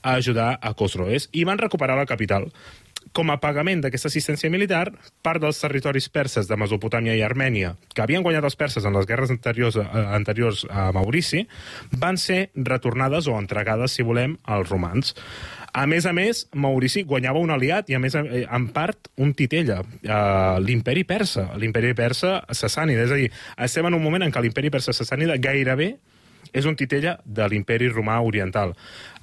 a 0.00 0.16
ajudar 0.16 0.54
a 0.56 0.72
Cosroes. 0.74 1.28
I 1.36 1.44
van 1.44 1.60
recuperar 1.60 1.98
la 1.98 2.08
capital. 2.08 2.48
Com 3.16 3.32
a 3.32 3.40
pagament 3.42 3.80
d'aquesta 3.82 4.06
assistència 4.06 4.50
militar, 4.52 4.84
part 5.26 5.42
dels 5.42 5.58
territoris 5.58 6.06
perses 6.12 6.46
de 6.46 6.58
Mesopotàmia 6.60 7.16
i 7.18 7.24
Armènia, 7.26 7.72
que 7.94 8.04
havien 8.04 8.22
guanyat 8.22 8.46
els 8.46 8.58
perses 8.60 8.86
en 8.86 8.94
les 8.94 9.08
guerres 9.08 9.32
anteriors, 9.34 9.76
eh, 9.76 10.04
anteriors 10.14 10.64
a 10.70 10.90
Maurici, 10.94 11.46
van 11.90 12.18
ser 12.18 12.50
retornades 12.54 13.26
o 13.26 13.34
entregades, 13.38 13.96
si 13.98 14.06
volem, 14.06 14.38
als 14.44 14.70
romans. 14.70 15.16
A 15.72 15.86
més 15.86 16.06
a 16.06 16.12
més, 16.12 16.46
Maurici 16.54 17.02
guanyava 17.06 17.42
un 17.42 17.50
aliat 17.50 17.90
i, 17.90 17.94
a 17.94 18.00
més, 18.02 18.14
eh, 18.14 18.44
en 18.46 18.68
part, 18.74 19.10
un 19.18 19.34
titella, 19.34 19.80
eh, 20.02 20.60
l'imperi 20.62 21.04
persa, 21.04 21.50
l'imperi 21.56 21.94
persa 21.94 22.44
sassànida. 22.50 23.04
És 23.04 23.10
a 23.10 23.18
dir, 23.18 23.30
estem 23.58 23.86
en 23.86 23.94
un 23.94 24.02
moment 24.02 24.22
en 24.22 24.32
què 24.32 24.42
l'imperi 24.42 24.70
persa 24.70 24.92
sassànida 24.92 25.38
gairebé 25.38 25.96
és 26.52 26.66
un 26.66 26.76
titella 26.76 27.18
de 27.24 27.46
l'imperi 27.48 27.88
romà 27.88 28.20
oriental. 28.22 28.74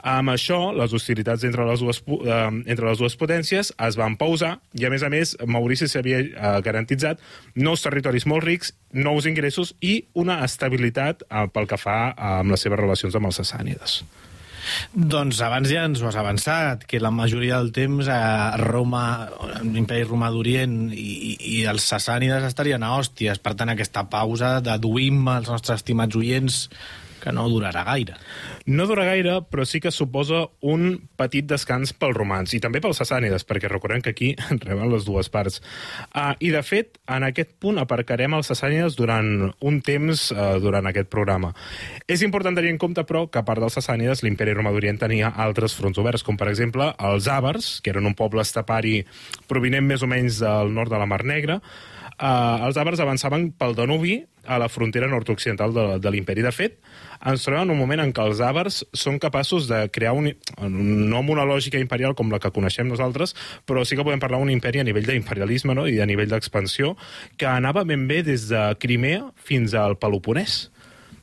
Amb 0.08 0.30
això, 0.32 0.72
les 0.78 0.94
hostilitats 0.94 1.44
entre 1.44 1.66
les 1.68 1.82
dues, 1.84 2.02
eh, 2.08 2.36
entre 2.70 2.86
les 2.88 3.00
dues 3.02 3.16
potències 3.20 3.74
es 3.88 3.98
van 4.00 4.16
pausar 4.16 4.60
i, 4.74 4.86
a 4.86 4.90
més 4.94 5.04
a 5.04 5.10
més, 5.10 5.36
Maurici 5.46 5.88
s'havia 5.90 6.20
eh, 6.22 6.62
garantitzat 6.64 7.20
nous 7.56 7.82
territoris 7.84 8.26
molt 8.30 8.46
rics, 8.46 8.72
nous 8.94 9.26
ingressos 9.28 9.74
i 9.82 10.06
una 10.14 10.44
estabilitat 10.46 11.26
eh, 11.28 11.48
pel 11.52 11.68
que 11.68 11.78
fa 11.82 11.98
eh, 12.14 12.32
amb 12.44 12.52
les 12.56 12.62
seves 12.62 12.80
relacions 12.80 13.16
amb 13.20 13.26
els 13.32 13.42
sassànides. 13.42 14.04
Doncs 14.92 15.40
abans 15.46 15.70
ja 15.72 15.86
ens 15.88 16.02
ho 16.04 16.10
has 16.10 16.18
avançat, 16.20 16.82
que 16.88 17.00
la 17.00 17.12
majoria 17.12 17.56
del 17.62 17.70
temps 17.72 18.08
a 18.12 18.58
Roma, 18.60 19.30
l'imperi 19.64 20.04
romà 20.04 20.28
d'Orient 20.34 20.92
i- 20.92 21.38
i 21.40 21.62
els 21.72 21.86
sassànides 21.88 22.44
estarien 22.44 22.84
a 22.84 22.90
hòsties. 22.98 23.40
Per 23.40 23.56
tant, 23.56 23.70
aquesta 23.72 24.10
pausa 24.12 24.58
deduïm 24.62 25.24
als 25.32 25.48
nostres 25.48 25.80
estimats 25.80 26.16
oients 26.20 26.70
que 27.28 27.36
no 27.36 27.48
durarà 27.52 27.84
gaire. 27.84 28.16
No 28.72 28.88
dura 28.88 29.04
gaire, 29.04 29.42
però 29.52 29.66
sí 29.68 29.82
que 29.84 29.92
suposa 29.92 30.46
un 30.64 31.10
petit 31.20 31.48
descans 31.48 31.92
pels 31.92 32.16
romans 32.16 32.54
i 32.56 32.62
també 32.64 32.80
pels 32.84 33.02
sassànides, 33.02 33.44
perquè 33.48 33.68
recordem 33.72 34.04
que 34.06 34.14
aquí 34.16 34.30
reben 34.68 34.88
les 34.94 35.04
dues 35.08 35.28
parts. 35.34 35.60
Uh, 36.14 36.32
I, 36.40 36.54
de 36.56 36.64
fet, 36.64 37.02
en 37.12 37.28
aquest 37.28 37.58
punt 37.60 37.82
aparcarem 37.82 38.38
els 38.38 38.48
sassànides 38.54 38.96
durant 38.96 39.50
un 39.52 39.82
temps 39.84 40.30
uh, 40.32 40.56
durant 40.64 40.88
aquest 40.88 41.12
programa. 41.12 41.52
És 42.08 42.24
important 42.24 42.56
tenir 42.56 42.72
en 42.72 42.80
compte, 42.80 43.04
però, 43.08 43.26
que 43.28 43.44
a 43.44 43.46
part 43.48 43.64
dels 43.64 43.76
sassànides, 43.82 44.24
l'imperi 44.24 44.56
romà 44.56 44.72
d'Orient 44.72 45.04
tenia 45.04 45.34
altres 45.36 45.76
fronts 45.76 46.00
oberts, 46.00 46.24
com 46.24 46.40
per 46.40 46.48
exemple 46.54 46.94
els 47.12 47.28
àvars, 47.28 47.78
que 47.84 47.92
eren 47.92 48.08
un 48.08 48.16
poble 48.16 48.46
estepari 48.46 49.02
provinent 49.52 49.84
més 49.88 50.04
o 50.04 50.10
menys 50.10 50.40
del 50.46 50.72
nord 50.72 50.96
de 50.96 51.04
la 51.04 51.10
Mar 51.10 51.26
Negra, 51.28 51.60
Uh, 52.18 52.66
els 52.66 52.78
àvars 52.82 52.98
avançaven 52.98 53.52
pel 53.54 53.76
Danubi 53.78 54.16
a 54.48 54.58
la 54.62 54.70
frontera 54.72 55.10
nord-occidental 55.12 55.74
de, 55.76 55.86
de 56.02 56.12
l'imperi. 56.14 56.44
De 56.46 56.52
fet, 56.56 56.78
ens 57.26 57.46
trobem 57.46 57.66
en 57.66 57.74
un 57.74 57.80
moment 57.80 58.02
en 58.04 58.14
què 58.16 58.26
els 58.26 58.42
àvars 58.44 58.82
són 58.96 59.20
capaços 59.22 59.68
de 59.70 59.84
crear 59.94 60.14
un, 60.18 60.30
no 60.64 61.22
amb 61.22 61.34
una 61.34 61.46
lògica 61.48 61.82
imperial 61.82 62.16
com 62.18 62.32
la 62.32 62.40
que 62.44 62.54
coneixem 62.56 62.90
nosaltres, 62.90 63.36
però 63.68 63.86
sí 63.86 63.98
que 63.98 64.06
podem 64.08 64.22
parlar 64.24 64.42
d'un 64.42 64.54
imperi 64.54 64.82
a 64.82 64.88
nivell 64.88 65.08
d'imperialisme 65.08 65.76
no? 65.78 65.88
i 65.90 66.00
a 66.02 66.08
nivell 66.10 66.32
d'expansió 66.32 66.96
que 67.38 67.50
anava 67.50 67.86
ben 67.88 68.08
bé 68.10 68.22
des 68.26 68.48
de 68.52 68.64
Crimea 68.80 69.26
fins 69.36 69.76
al 69.78 69.98
Peloponès. 70.02 70.68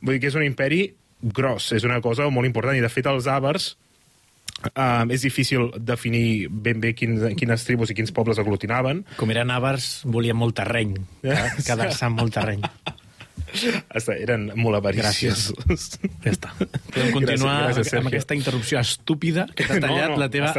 Vull 0.01 0.17
dir 0.17 0.25
que 0.25 0.31
és 0.31 0.37
un 0.37 0.45
imperi 0.45 0.85
gros, 1.25 1.71
és 1.73 1.87
una 1.87 2.01
cosa 2.03 2.27
molt 2.29 2.45
important, 2.45 2.77
i 2.77 2.83
de 2.83 2.91
fet 2.91 3.09
els 3.09 3.27
àvars 3.31 3.73
Uh, 4.71 5.03
és 5.13 5.21
difícil 5.21 5.67
definir 5.77 6.47
ben 6.49 6.79
bé 6.81 6.93
quins, 6.97 7.21
quines 7.37 7.65
tribus 7.67 7.91
i 7.91 7.95
quins 7.97 8.13
pobles 8.15 8.39
aglutinaven. 8.41 9.03
Com 9.19 9.33
eren 9.33 9.51
àvars, 9.53 9.99
volien 10.09 10.37
molt 10.39 10.55
terreny. 10.57 10.95
eh? 11.27 11.49
Quedar-se 11.59 12.07
amb 12.07 12.23
molt 12.23 12.33
terreny. 12.33 12.63
Està, 13.99 14.11
eren 14.21 14.41
molt 14.59 14.75
avariciosos. 14.79 15.51
Ja 16.23 16.31
està. 16.31 16.49
Podem 16.59 17.11
continuar 17.13 17.55
Gràcies, 17.65 17.75
gràcies, 17.75 17.77
amb 17.77 17.85
Sergio. 17.89 18.07
aquesta 18.11 18.35
interrupció 18.37 18.75
estúpida 18.81 19.41
que 19.53 19.63
t'ha 19.67 19.75
No, 19.85 19.85
tallat 19.87 20.09
no, 20.13 20.17
la 20.21 20.29
teva 20.33 20.49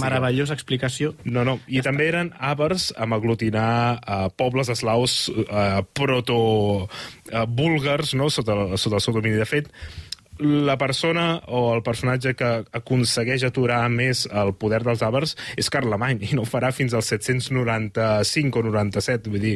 meravellosa 0.00 0.54
explicació. 0.56 1.06
No, 1.24 1.40
no. 1.46 1.54
I 1.68 1.76
ja 1.80 1.84
també 1.90 2.04
eren 2.10 2.28
àvars 2.38 2.82
amb 3.00 3.12
aglutinar 3.16 3.74
uh, 4.00 4.04
pobles 4.36 4.68
eslaus 4.72 5.12
uh, 5.32 5.82
proto-búlgars 5.96 8.14
no? 8.18 8.26
sota, 8.30 8.54
sota 8.80 8.96
el 8.98 9.02
seu 9.04 9.12
domini. 9.16 9.36
De 9.40 9.46
fet, 9.48 9.66
la 10.38 10.76
persona 10.78 11.42
o 11.46 11.74
el 11.74 11.82
personatge 11.86 12.34
que 12.34 12.48
aconsegueix 12.74 13.44
aturar 13.46 13.82
més 13.92 14.24
el 14.26 14.54
poder 14.58 14.82
dels 14.82 15.04
àvars 15.06 15.36
és 15.60 15.70
Carlemany, 15.70 16.24
i 16.26 16.34
no 16.34 16.42
ho 16.42 16.48
farà 16.48 16.72
fins 16.74 16.94
al 16.94 17.04
795 17.06 18.58
o 18.60 18.66
97. 18.66 19.30
Vull 19.30 19.44
dir, 19.44 19.54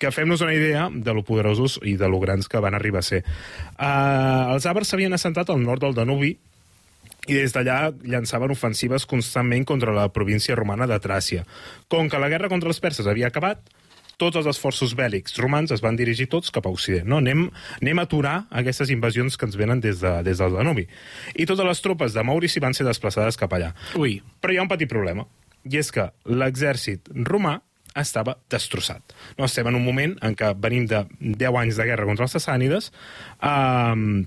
que 0.00 0.12
fem-nos 0.12 0.44
una 0.44 0.54
idea 0.56 0.88
de 0.92 1.14
lo 1.16 1.24
poderosos 1.24 1.78
i 1.84 1.96
de 2.00 2.08
lo 2.08 2.20
grans 2.20 2.48
que 2.48 2.60
van 2.60 2.76
arribar 2.76 3.04
a 3.04 3.08
ser. 3.08 3.24
Uh, 3.78 4.54
els 4.54 4.68
àvars 4.68 4.92
s'havien 4.92 5.16
assentat 5.16 5.50
al 5.50 5.60
nord 5.64 5.84
del 5.84 5.96
Danubi, 5.96 6.36
i 7.28 7.36
des 7.36 7.52
d'allà 7.52 7.90
llançaven 8.08 8.52
ofensives 8.54 9.04
constantment 9.06 9.66
contra 9.68 9.92
la 9.92 10.08
província 10.12 10.56
romana 10.56 10.88
de 10.88 10.96
Tràcia. 11.04 11.44
Com 11.92 12.08
que 12.08 12.18
la 12.18 12.30
guerra 12.32 12.48
contra 12.48 12.72
els 12.72 12.80
perses 12.80 13.06
havia 13.06 13.28
acabat, 13.28 13.60
tots 14.20 14.38
els 14.40 14.48
esforços 14.50 14.92
bèl·lics 14.98 15.38
romans 15.40 15.72
es 15.72 15.82
van 15.84 15.96
dirigir 15.98 16.28
tots 16.32 16.52
cap 16.54 16.68
a 16.68 16.72
Occident. 16.74 17.08
No? 17.08 17.20
Anem, 17.24 17.46
anem 17.80 18.02
a 18.02 18.06
aturar 18.08 18.36
aquestes 18.62 18.92
invasions 18.92 19.38
que 19.40 19.48
ens 19.48 19.58
venen 19.58 19.80
des, 19.80 20.02
de, 20.04 20.12
des 20.26 20.40
del 20.40 20.58
Danubi. 20.58 20.86
I 21.34 21.48
totes 21.48 21.66
les 21.66 21.82
tropes 21.84 22.16
de 22.16 22.24
Maurici 22.26 22.62
van 22.62 22.76
ser 22.76 22.86
desplaçades 22.88 23.40
cap 23.40 23.56
allà. 23.56 23.72
Ui, 23.98 24.18
Però 24.40 24.52
hi 24.54 24.60
ha 24.60 24.64
un 24.64 24.70
petit 24.70 24.88
problema, 24.90 25.26
i 25.68 25.80
és 25.80 25.90
que 25.92 26.06
l'exèrcit 26.28 27.10
romà 27.28 27.58
estava 27.98 28.36
destrossat. 28.52 29.14
No 29.38 29.48
estem 29.48 29.66
en 29.66 29.78
un 29.78 29.84
moment 29.84 30.14
en 30.24 30.36
què 30.38 30.52
venim 30.62 30.86
de 30.90 31.02
10 31.20 31.58
anys 31.62 31.80
de 31.80 31.88
guerra 31.88 32.06
contra 32.08 32.28
els 32.28 32.36
sassànides, 32.36 32.90
um, 33.42 34.22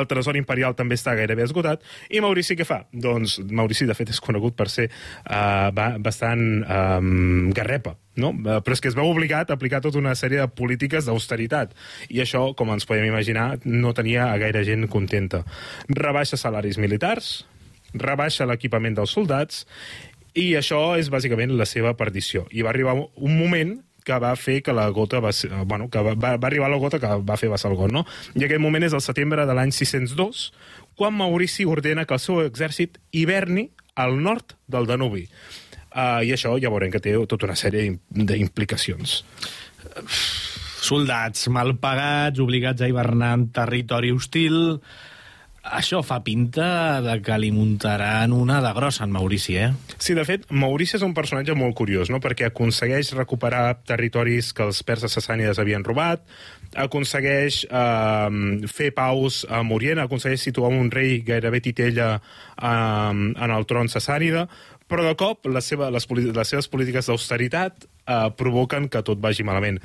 el 0.00 0.08
tresor 0.10 0.38
imperial 0.38 0.76
també 0.78 0.98
està 0.98 1.16
gairebé 1.18 1.46
esgotat, 1.46 1.84
i 2.10 2.22
Maurici 2.24 2.56
què 2.58 2.66
fa? 2.68 2.82
Doncs 2.92 3.38
Maurici, 3.50 3.88
de 3.88 3.96
fet, 3.98 4.12
és 4.14 4.22
conegut 4.22 4.56
per 4.58 4.68
ser 4.72 4.88
uh, 4.90 5.72
ba 5.76 5.92
bastant 6.02 6.44
um, 6.62 7.50
garrepa, 7.56 7.96
no? 8.20 8.32
Uh, 8.36 8.60
però 8.64 8.76
és 8.76 8.84
que 8.84 8.90
es 8.92 8.98
veu 8.98 9.08
obligat 9.10 9.50
a 9.50 9.58
aplicar 9.58 9.82
tota 9.84 10.00
una 10.02 10.14
sèrie 10.18 10.42
de 10.42 10.48
polítiques 10.48 11.08
d'austeritat, 11.08 11.74
i 12.08 12.22
això, 12.24 12.48
com 12.58 12.72
ens 12.74 12.88
podem 12.88 13.08
imaginar, 13.08 13.48
no 13.64 13.94
tenia 13.96 14.30
a 14.32 14.38
gaire 14.42 14.64
gent 14.66 14.88
contenta. 14.92 15.44
Rebaixa 15.88 16.38
salaris 16.40 16.80
militars, 16.82 17.46
rebaixa 17.96 18.46
l'equipament 18.48 18.96
dels 18.96 19.12
soldats 19.16 19.64
i 20.36 20.50
això 20.58 20.98
és 21.00 21.08
bàsicament 21.12 21.54
la 21.56 21.64
seva 21.68 21.94
perdició. 21.96 22.44
I 22.52 22.64
va 22.66 22.72
arribar 22.74 22.96
un 22.98 23.36
moment 23.38 23.78
que 24.06 24.16
va 24.22 24.30
fer 24.38 24.60
que 24.62 24.72
la 24.76 24.86
gota 24.94 25.18
va, 25.20 25.32
ser, 25.34 25.50
bueno, 25.66 25.88
que 25.90 25.98
va, 26.06 26.14
va, 26.14 26.36
va 26.38 26.46
arribar 26.48 26.70
la 26.70 26.78
gota 26.78 27.00
que 27.02 27.10
va 27.26 27.36
fer 27.40 27.50
vessar 27.50 27.72
el 27.72 27.78
got, 27.80 27.90
no? 27.92 28.04
I 28.38 28.46
aquest 28.46 28.62
moment 28.62 28.86
és 28.86 28.94
el 28.94 29.02
setembre 29.02 29.44
de 29.48 29.56
l'any 29.58 29.74
602, 29.74 30.44
quan 30.96 31.16
Maurici 31.18 31.66
ordena 31.68 32.06
que 32.06 32.14
el 32.14 32.22
seu 32.22 32.38
exèrcit 32.46 33.00
hiverni 33.12 33.66
al 33.98 34.16
nord 34.22 34.54
del 34.70 34.86
Danubi. 34.86 35.26
Uh, 35.96 36.20
I 36.28 36.30
això 36.36 36.54
ja 36.60 36.70
veurem 36.70 36.92
que 36.92 37.00
té 37.00 37.14
tota 37.26 37.48
una 37.48 37.56
sèrie 37.58 37.82
d'im- 37.86 38.26
d'implicacions. 38.28 39.22
Soldats 40.86 41.48
mal 41.50 41.74
pagats, 41.82 42.38
obligats 42.44 42.82
a 42.84 42.88
hivernar 42.92 43.34
en 43.40 43.48
territori 43.56 44.12
hostil... 44.14 44.78
Això 45.66 45.98
fa 46.06 46.20
pinta 46.22 47.00
de 47.02 47.16
que 47.24 47.36
li 47.42 47.48
muntaran 47.50 48.32
una 48.34 48.60
de 48.62 48.70
grossa 48.76 49.04
en 49.04 49.12
Maurici, 49.14 49.56
eh? 49.58 49.70
Sí, 49.98 50.14
de 50.14 50.22
fet, 50.28 50.44
Maurici 50.50 50.96
és 50.98 51.04
un 51.06 51.14
personatge 51.16 51.56
molt 51.58 51.74
curiós, 51.78 52.10
no? 52.12 52.20
perquè 52.22 52.46
aconsegueix 52.48 53.10
recuperar 53.16 53.80
territoris 53.88 54.52
que 54.54 54.66
els 54.66 54.82
perses 54.86 55.16
sassànides 55.18 55.58
havien 55.58 55.84
robat, 55.86 56.22
aconsegueix 56.86 57.64
eh, 57.66 58.38
fer 58.70 58.92
paus 58.94 59.42
amb 59.50 59.74
Orient, 59.74 60.04
aconsegueix 60.04 60.46
situar 60.46 60.70
un 60.70 60.90
rei 60.94 61.20
gairebé 61.26 61.62
titella 61.64 62.14
eh, 62.16 62.70
en 62.70 63.56
el 63.58 63.66
tron 63.66 63.90
sassànida, 63.90 64.46
però 64.86 65.02
de 65.02 65.16
cop 65.18 65.48
la 65.50 65.62
seva, 65.64 65.90
les, 65.90 66.06
les 66.10 66.52
seves 66.52 66.70
polítiques 66.70 67.10
d'austeritat 67.10 67.86
eh, 67.86 68.28
provoquen 68.38 68.86
que 68.92 69.02
tot 69.06 69.18
vagi 69.22 69.46
malament. 69.46 69.80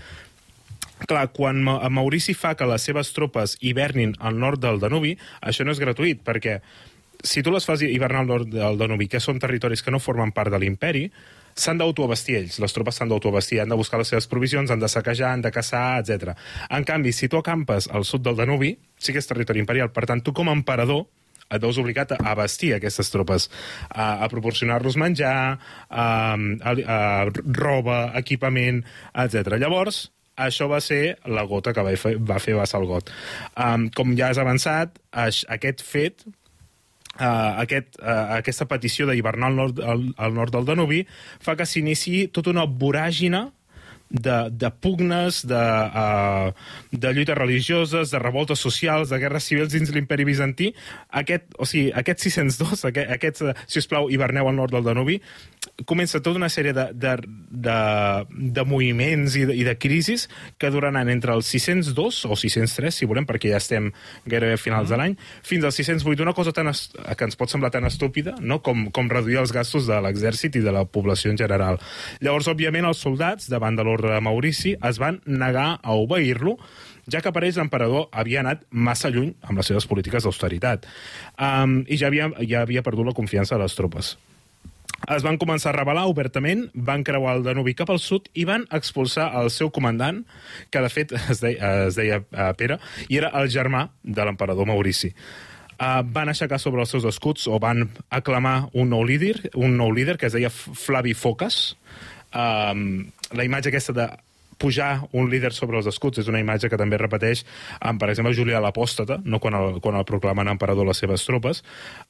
Clar, 1.08 1.28
quan 1.34 1.64
Ma- 1.66 1.80
Maurici 1.90 2.36
fa 2.38 2.54
que 2.56 2.68
les 2.70 2.84
seves 2.86 3.10
tropes 3.16 3.58
hivernin 3.60 4.14
al 4.20 4.38
nord 4.40 4.62
del 4.62 4.80
Danubi, 4.80 5.16
això 5.42 5.66
no 5.66 5.74
és 5.74 5.82
gratuït, 5.82 6.22
perquè 6.24 6.60
si 7.24 7.42
tu 7.46 7.52
les 7.54 7.66
fas 7.66 7.82
hivernar 7.86 8.22
al 8.24 8.30
nord 8.30 8.50
del 8.54 8.78
Danubi, 8.78 9.08
que 9.10 9.20
són 9.22 9.40
territoris 9.42 9.82
que 9.86 9.92
no 9.94 10.00
formen 10.02 10.32
part 10.34 10.54
de 10.54 10.60
l'imperi, 10.62 11.08
s'han 11.58 11.78
d'autoabastir 11.82 12.38
ells, 12.40 12.60
les 12.64 12.74
tropes 12.74 12.96
s'han 12.96 13.10
d'autoabastir, 13.12 13.60
han 13.62 13.70
de 13.70 13.76
buscar 13.78 14.00
les 14.00 14.08
seves 14.14 14.30
provisions, 14.32 14.72
han 14.72 14.80
de 14.80 14.88
saquejar, 14.90 15.34
han 15.34 15.42
de 15.44 15.52
caçar, 15.52 16.00
etc. 16.00 16.36
En 16.70 16.86
canvi, 16.88 17.12
si 17.14 17.28
tu 17.30 17.38
acampes 17.42 17.90
al 17.92 18.06
sud 18.08 18.24
del 18.24 18.38
Danubi, 18.40 18.76
sí 18.98 19.12
que 19.12 19.20
és 19.20 19.28
territori 19.28 19.60
imperial, 19.60 19.92
per 19.92 20.06
tant, 20.10 20.22
tu 20.24 20.34
com 20.34 20.50
a 20.50 20.56
emperador 20.56 21.08
et 21.52 21.60
veus 21.60 21.76
obligat 21.82 22.14
a 22.16 22.22
abastir 22.32 22.72
aquestes 22.78 23.10
tropes, 23.12 23.50
a, 23.90 24.24
a 24.24 24.30
proporcionar-los 24.32 24.96
menjar, 24.96 25.60
a, 25.90 26.06
a, 26.40 26.72
a 26.72 27.00
roba, 27.58 28.14
equipament, 28.22 28.86
etc. 29.12 29.58
Llavors, 29.60 30.06
això 30.38 30.68
va 30.72 30.80
ser 30.82 31.18
la 31.26 31.44
gota 31.44 31.74
que 31.74 31.84
va 31.84 31.96
fer, 31.98 32.16
va 32.18 32.40
fer 32.40 32.56
vessar 32.56 32.80
el 32.82 32.88
got. 32.88 33.10
Um, 33.58 33.90
com 33.96 34.16
ja 34.18 34.30
has 34.32 34.38
avançat, 34.42 35.00
aix- 35.12 35.46
aquest 35.50 35.82
fet 35.84 36.24
Uh, 37.20 37.60
aquest, 37.60 37.98
uh, 38.00 38.38
aquesta 38.38 38.64
petició 38.66 39.04
d'hivernar 39.06 39.50
al 39.52 39.74
al, 39.84 40.04
al 40.16 40.32
nord 40.34 40.54
del 40.56 40.64
Danubi 40.66 41.02
fa 41.44 41.58
que 41.60 41.66
s'iniciï 41.68 42.30
tota 42.32 42.50
una 42.54 42.64
voràgina 42.64 43.50
de, 44.12 44.50
de 44.52 44.70
pugnes, 44.84 45.42
de, 45.48 45.56
uh, 45.56 46.52
de 46.92 47.14
lluites 47.16 47.38
religioses, 47.38 48.12
de 48.12 48.20
revoltes 48.20 48.60
socials, 48.60 49.10
de 49.10 49.20
guerres 49.24 49.48
civils 49.48 49.72
dins 49.72 49.92
l'imperi 49.96 50.26
bizantí. 50.28 50.72
Aquest, 51.10 51.48
o 51.58 51.66
sigui, 51.70 51.92
aquest 51.96 52.20
602, 52.28 52.86
aquest, 52.92 53.12
aquest 53.16 53.42
uh, 53.48 53.54
si 53.68 53.80
us 53.80 53.88
plau, 53.88 54.10
hiverneu 54.12 54.50
al 54.52 54.58
nord 54.60 54.76
del 54.76 54.84
Danubi, 54.86 55.20
comença 55.88 56.20
tota 56.22 56.38
una 56.40 56.50
sèrie 56.52 56.74
de, 56.74 56.88
de, 56.94 57.16
de, 57.50 57.78
de 58.58 58.64
moviments 58.68 59.36
i 59.40 59.46
de, 59.50 59.56
i 59.58 59.64
de 59.66 59.76
crisis 59.80 60.28
que 60.60 60.70
duraran 60.74 61.10
entre 61.10 61.34
el 61.38 61.44
602 61.46 62.26
o 62.28 62.36
603, 62.38 62.94
si 62.94 63.08
volem, 63.10 63.26
perquè 63.30 63.54
ja 63.54 63.60
estem 63.62 63.92
gairebé 64.30 64.58
a 64.58 64.62
finals 64.62 64.90
de 64.92 64.98
l'any, 65.00 65.16
fins 65.46 65.66
al 65.68 65.74
608, 65.76 66.22
una 66.26 66.34
cosa 66.38 66.52
tan 66.56 66.70
est- 66.74 66.98
que 66.98 67.28
ens 67.28 67.38
pot 67.40 67.50
semblar 67.54 67.72
tan 67.74 67.86
estúpida 67.88 68.36
no? 68.42 68.60
com, 68.66 68.88
com 68.92 69.10
reduir 69.10 69.38
els 69.42 69.54
gastos 69.56 69.88
de 69.90 69.98
l'exèrcit 70.04 70.58
i 70.58 70.64
de 70.66 70.74
la 70.74 70.84
població 70.86 71.32
en 71.32 71.38
general. 71.40 71.78
Llavors, 72.22 72.50
òbviament, 72.52 72.86
els 72.90 73.02
soldats, 73.02 73.48
davant 73.52 73.78
de 73.78 73.86
l'ordre 73.86 74.01
de 74.10 74.22
Maurici, 74.24 74.74
es 74.90 74.98
van 75.02 75.22
negar 75.26 75.76
a 75.84 75.94
obeir-lo, 75.94 76.58
ja 77.12 77.22
que 77.22 77.32
per 77.34 77.46
ells 77.46 77.60
l'emperador 77.60 78.10
havia 78.12 78.42
anat 78.42 78.66
massa 78.72 79.12
lluny 79.14 79.34
amb 79.42 79.62
les 79.62 79.70
seves 79.72 79.88
polítiques 79.90 80.24
d'austeritat 80.24 80.86
um, 81.38 81.82
i 81.88 81.98
ja 81.98 82.12
havia, 82.12 82.30
ja 82.48 82.66
havia 82.66 82.86
perdut 82.86 83.10
la 83.10 83.18
confiança 83.18 83.58
de 83.58 83.66
les 83.66 83.78
tropes 83.78 84.16
es 85.10 85.24
van 85.26 85.40
començar 85.42 85.72
a 85.72 85.78
rebel·lar 85.80 86.06
obertament, 86.10 86.68
van 86.76 87.04
creuar 87.04 87.34
el 87.38 87.46
Danubi 87.46 87.74
cap 87.78 87.90
al 87.90 88.00
sud 88.00 88.28
i 88.38 88.46
van 88.46 88.68
expulsar 88.70 89.32
el 89.40 89.50
seu 89.50 89.72
comandant, 89.74 90.22
que 90.70 90.84
de 90.84 90.92
fet 90.94 91.16
es 91.32 91.42
deia, 91.42 91.72
es 91.88 91.98
deia 91.98 92.22
uh, 92.22 92.52
Pere, 92.58 92.78
i 93.10 93.18
era 93.18 93.32
el 93.42 93.50
germà 93.50 93.88
de 94.04 94.28
l'emperador 94.28 94.70
Maurici. 94.70 95.12
Uh, 95.82 96.04
van 96.06 96.30
aixecar 96.30 96.60
sobre 96.62 96.84
els 96.84 96.92
seus 96.94 97.08
escuts 97.10 97.48
o 97.50 97.58
van 97.62 97.88
aclamar 98.14 98.70
un 98.78 98.92
nou 98.94 99.02
líder, 99.08 99.50
un 99.58 99.74
nou 99.80 99.90
líder 99.90 100.20
que 100.22 100.30
es 100.30 100.38
deia 100.38 100.52
Flavi 100.54 101.16
Focas. 101.18 101.74
Um, 102.32 103.12
la 103.36 103.48
imatge 103.48 103.72
aquesta 103.72 103.96
de 103.96 104.10
pujar 104.62 105.08
un 105.12 105.30
líder 105.30 105.52
sobre 105.58 105.80
els 105.80 105.90
escuts 105.90 106.22
és 106.22 106.30
una 106.30 106.40
imatge 106.42 106.70
que 106.70 106.78
també 106.78 107.00
repeteix, 107.02 107.42
um, 107.82 107.98
per 107.98 108.12
exemple, 108.12 108.36
Julià 108.38 108.62
l'Apòstata, 108.62 109.18
no 109.26 109.42
quan 109.42 109.58
el, 109.58 109.80
quan 109.82 109.98
el 109.98 110.06
proclamen 110.08 110.52
emperador 110.52 110.86
les 110.88 111.02
seves 111.02 111.26
tropes, 111.26 111.64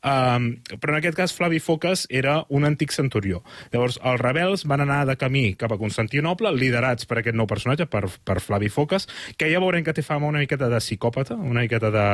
um, 0.03 0.49
però 0.75 0.95
en 0.95 0.99
aquest 0.99 1.17
cas 1.17 1.35
Flavi 1.37 1.61
Focas 1.63 2.03
era 2.09 2.41
un 2.49 2.67
antic 2.67 2.91
centurió. 2.91 3.41
Llavors, 3.71 3.99
els 4.03 4.19
rebels 4.21 4.65
van 4.67 4.83
anar 4.83 5.05
de 5.07 5.15
camí 5.19 5.45
cap 5.59 5.71
a 5.71 5.79
Constantinople, 5.79 6.51
liderats 6.57 7.07
per 7.07 7.21
aquest 7.21 7.39
nou 7.39 7.47
personatge, 7.47 7.87
per, 7.91 8.03
per 8.27 8.41
Flavi 8.43 8.71
Focas, 8.73 9.07
que 9.39 9.49
ja 9.51 9.63
veurem 9.63 9.87
que 9.87 9.95
té 9.95 10.03
fama 10.03 10.27
una 10.27 10.43
miqueta 10.43 10.69
de 10.71 10.81
psicòpata, 10.83 11.39
una 11.39 11.63
miqueta 11.63 11.93
de, 11.93 12.09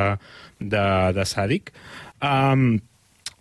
de, 0.62 0.86
de 1.18 1.26
sàdic. 1.26 1.74
Um, 2.22 2.78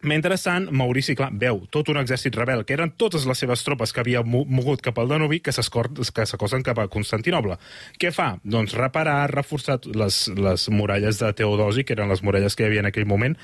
Mentrestant, 0.06 0.68
Maurici, 0.70 1.16
clar, 1.18 1.32
veu 1.34 1.64
tot 1.74 1.88
un 1.90 1.98
exèrcit 2.00 2.34
rebel, 2.38 2.62
que 2.64 2.76
eren 2.76 2.92
totes 2.96 3.26
les 3.26 3.38
seves 3.42 3.64
tropes 3.66 3.92
que 3.92 4.00
havia 4.04 4.22
mo- 4.22 4.44
mogut 4.46 4.82
cap 4.84 4.98
al 5.02 5.08
Danubi, 5.10 5.40
que 5.42 5.52
s'acosten 5.52 6.62
cap 6.66 6.78
a 6.78 6.86
Constantinoble. 6.92 7.58
Què 7.98 8.12
fa? 8.14 8.36
Doncs 8.44 8.76
reparar, 8.78 9.24
reforçar 9.34 9.80
les, 9.92 10.20
les 10.38 10.68
muralles 10.70 11.18
de 11.18 11.32
Teodosi, 11.36 11.84
que 11.84 11.96
eren 11.98 12.08
les 12.12 12.22
muralles 12.22 12.54
que 12.56 12.64
hi 12.64 12.70
havia 12.70 12.84
en 12.84 12.90
aquell 12.92 13.06
moment, 13.10 13.34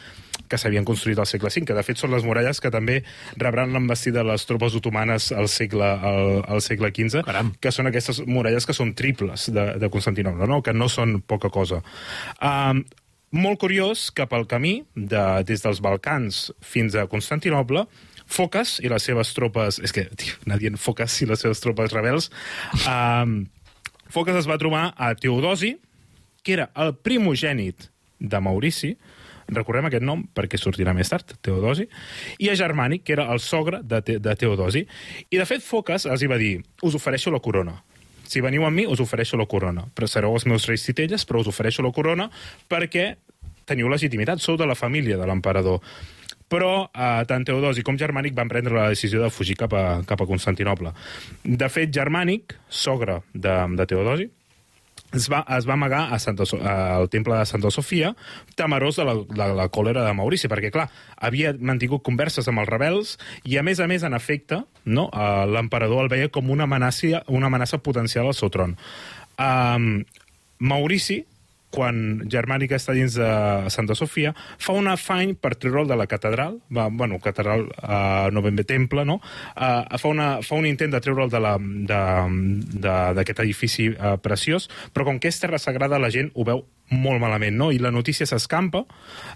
que 0.48 0.58
s'havien 0.60 0.84
construït 0.86 1.18
al 1.18 1.26
segle 1.26 1.50
V, 1.50 1.64
que 1.66 1.74
de 1.76 1.82
fet 1.86 1.98
són 1.98 2.12
les 2.14 2.24
muralles 2.24 2.60
que 2.60 2.70
també 2.70 3.00
rebran 3.40 3.72
l'embestida 3.72 4.20
de 4.22 4.28
les 4.30 4.46
tropes 4.46 4.74
otomanes 4.78 5.30
al 5.32 5.48
segle, 5.48 5.84
al, 5.84 6.42
al 6.46 6.60
segle 6.62 6.92
XV, 6.94 7.24
Caram. 7.26 7.54
que 7.60 7.72
són 7.72 7.88
aquestes 7.90 8.22
muralles 8.26 8.66
que 8.68 8.76
són 8.76 8.94
triples 8.94 9.48
de, 9.50 9.66
de 9.80 9.90
Constantinoble, 9.90 10.46
no? 10.46 10.60
que 10.62 10.74
no 10.76 10.88
són 10.92 11.22
poca 11.26 11.50
cosa. 11.50 11.82
Um, 12.38 12.84
molt 13.32 13.60
curiós 13.62 14.10
que 14.14 14.26
pel 14.28 14.46
camí, 14.48 14.82
de, 14.94 15.22
des 15.48 15.64
dels 15.64 15.80
Balcans 15.84 16.50
fins 16.60 16.96
a 16.96 17.08
Constantinoble, 17.10 17.86
Focas 18.32 18.78
i 18.80 18.88
les 18.88 19.04
seves 19.04 19.32
tropes... 19.36 19.80
És 19.84 19.92
que, 19.92 20.06
tio, 20.16 20.38
anar 20.46 20.60
dient 20.60 20.78
Focas 20.80 21.18
i 21.24 21.28
les 21.28 21.42
seves 21.42 21.60
tropes 21.64 21.92
rebels... 21.92 22.30
Um, 22.86 23.42
Focas 24.12 24.36
es 24.42 24.48
va 24.48 24.58
trobar 24.60 24.90
a 25.00 25.14
Teodosi, 25.16 25.78
que 26.44 26.52
era 26.52 26.66
el 26.76 26.92
primogènit 27.00 27.86
de 28.20 28.40
Maurici, 28.44 28.90
recordem 29.48 29.88
aquest 29.88 30.04
nom 30.04 30.26
perquè 30.36 30.58
sortirà 30.60 30.92
més 30.96 31.08
tard, 31.08 31.32
Teodosi, 31.40 31.86
i 32.42 32.50
a 32.52 32.56
Germànic, 32.58 33.06
que 33.06 33.16
era 33.16 33.30
el 33.32 33.40
sogre 33.40 33.80
de, 33.82 34.02
Te 34.04 34.18
de 34.20 34.34
Teodosi. 34.36 34.84
I, 35.30 35.38
de 35.38 35.46
fet, 35.48 35.64
Focas 35.64 36.04
els 36.04 36.22
hi 36.22 36.28
va 36.28 36.40
dir, 36.40 36.58
us 36.84 36.98
ofereixo 36.98 37.32
la 37.32 37.40
corona. 37.40 37.78
Si 38.32 38.40
veniu 38.40 38.64
amb 38.64 38.78
mi, 38.78 38.86
us 38.88 39.02
ofereixo 39.04 39.36
la 39.36 39.48
corona. 39.50 39.84
Però 39.92 40.08
sereu 40.08 40.32
els 40.32 40.48
meus 40.48 40.64
reis 40.70 40.86
titelles, 40.86 41.26
però 41.28 41.42
us 41.42 41.50
ofereixo 41.52 41.84
la 41.84 41.92
corona 41.92 42.30
perquè 42.70 43.10
teniu 43.68 43.90
legitimitat, 43.92 44.40
sou 44.42 44.56
de 44.56 44.66
la 44.66 44.78
família 44.78 45.18
de 45.20 45.28
l'emperador. 45.28 45.82
Però 46.52 46.72
eh, 46.88 47.24
tant 47.28 47.44
Teodosi 47.48 47.84
com 47.84 47.96
Germànic 48.00 48.34
van 48.36 48.50
prendre 48.50 48.76
la 48.76 48.88
decisió 48.92 49.22
de 49.22 49.30
fugir 49.32 49.56
cap 49.60 49.72
a, 49.76 49.84
cap 50.08 50.20
a 50.20 50.28
Constantinople. 50.28 50.92
De 51.44 51.68
fet, 51.72 51.92
Germànic, 51.94 52.56
sogre 52.68 53.20
de, 53.32 53.54
de 53.78 53.86
Teodosi, 53.88 54.28
es 55.12 55.28
va, 55.32 55.42
es 55.56 55.66
va 55.68 55.74
amagar 55.74 56.06
a 56.12 56.18
Santa, 56.18 56.46
So- 56.46 56.60
al 56.62 57.08
temple 57.12 57.36
de 57.38 57.46
Santa 57.46 57.70
Sofia, 57.70 58.14
temerós 58.56 58.96
de 58.96 59.04
la, 59.04 59.14
de 59.14 59.48
la 59.54 59.68
còlera 59.68 60.04
de 60.06 60.14
Maurici, 60.16 60.48
perquè, 60.48 60.70
clar, 60.74 60.88
havia 61.16 61.54
mantingut 61.58 62.02
converses 62.02 62.48
amb 62.48 62.62
els 62.64 62.68
rebels 62.70 63.18
i, 63.44 63.58
a 63.58 63.62
més 63.62 63.80
a 63.80 63.88
més, 63.90 64.02
en 64.02 64.14
efecte, 64.14 64.62
no, 64.84 65.08
eh, 65.12 65.44
l'emperador 65.52 66.04
el 66.04 66.12
veia 66.12 66.30
com 66.32 66.50
una 66.50 66.64
amenaça, 66.64 67.22
una 67.28 67.46
amenaça 67.52 67.78
potencial 67.78 68.26
al 68.26 68.34
seu 68.38 68.50
tron. 68.50 68.76
Um, 69.38 70.04
Maurici, 70.62 71.22
quan 71.72 72.22
Germànica 72.30 72.76
està 72.78 72.92
dins 72.96 73.16
de 73.18 73.30
Santa 73.72 73.94
Sofia, 73.98 74.34
fa 74.60 74.72
un 74.76 74.86
afany 74.90 75.34
per 75.40 75.54
treure'l 75.56 75.88
de 75.88 75.96
la 75.98 76.06
catedral, 76.10 76.58
va, 76.70 76.88
bueno, 76.92 77.18
catedral, 77.22 77.66
uh, 77.80 78.28
no 78.32 78.42
ben 78.44 78.56
bé 78.58 78.64
temple, 78.68 79.04
no? 79.08 79.20
Uh, 79.56 79.98
fa, 79.98 80.08
una, 80.08 80.28
fa 80.44 80.54
un 80.60 80.66
intent 80.68 80.92
de 80.92 81.00
treure'l 81.02 81.32
d'aquest 83.16 83.42
edifici 83.44 83.88
uh, 83.92 84.16
preciós, 84.22 84.68
però 84.92 85.08
com 85.08 85.18
que 85.18 85.28
és 85.32 85.40
terra 85.40 85.58
sagrada, 85.62 86.00
la 86.02 86.12
gent 86.12 86.30
ho 86.34 86.44
veu 86.48 86.64
molt 86.92 87.20
malament, 87.22 87.56
no? 87.56 87.70
I 87.72 87.78
la 87.80 87.90
notícia 87.94 88.26
s'escampa 88.28 88.84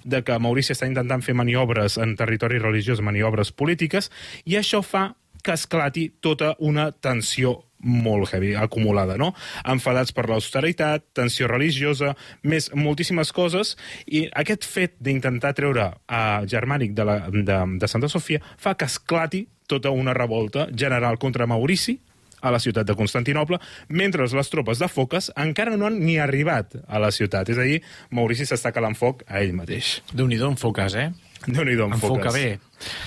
de 0.04 0.22
que 0.26 0.38
Maurici 0.42 0.74
està 0.76 0.86
intentant 0.88 1.24
fer 1.24 1.34
maniobres 1.38 1.96
en 2.02 2.16
territori 2.18 2.60
religiós, 2.60 3.00
maniobres 3.00 3.52
polítiques, 3.52 4.10
i 4.44 4.58
això 4.60 4.82
fa 4.84 5.14
que 5.46 5.54
esclati 5.54 6.08
tota 6.20 6.56
una 6.58 6.90
tensió 6.92 7.65
molt 7.80 8.32
heavy, 8.32 8.54
acumulada, 8.56 9.16
no? 9.20 9.32
Enfadats 9.68 10.14
per 10.16 10.26
l'austeritat, 10.30 11.04
tensió 11.16 11.48
religiosa, 11.50 12.14
més 12.42 12.70
moltíssimes 12.74 13.32
coses, 13.36 13.76
i 14.06 14.26
aquest 14.32 14.64
fet 14.64 14.96
d'intentar 14.98 15.54
treure 15.58 15.90
a 16.06 16.22
Germànic 16.48 16.96
de, 16.96 17.06
la, 17.06 17.18
de, 17.30 17.60
de 17.78 17.90
Santa 17.90 18.10
Sofia 18.12 18.42
fa 18.56 18.74
que 18.74 18.88
esclati 18.88 19.46
tota 19.66 19.90
una 19.90 20.14
revolta 20.14 20.68
general 20.72 21.18
contra 21.18 21.46
Maurici 21.46 21.98
a 22.46 22.50
la 22.52 22.60
ciutat 22.62 22.86
de 22.86 22.94
Constantinople, 22.94 23.58
mentre 23.88 24.26
les 24.28 24.50
tropes 24.52 24.78
de 24.78 24.88
Foques 24.92 25.30
encara 25.40 25.76
no 25.76 25.88
han 25.88 25.98
ni 26.04 26.18
arribat 26.22 26.76
a 26.86 27.00
la 27.02 27.10
ciutat. 27.10 27.48
És 27.50 27.58
a 27.58 27.64
dir, 27.66 27.80
Maurici 28.14 28.46
s'està 28.46 28.72
calant 28.76 28.94
foc 28.94 29.24
a 29.26 29.40
ell 29.42 29.56
mateix. 29.56 30.00
Déu-n'hi-do, 30.12 30.52
en 30.52 30.60
foques, 30.60 30.94
eh? 30.94 31.10
Déu-n'hi-do, 31.46 31.86
en 31.88 31.96
Enfoca 31.96 32.30
Foques. 32.30 32.34
bé. 32.34 32.58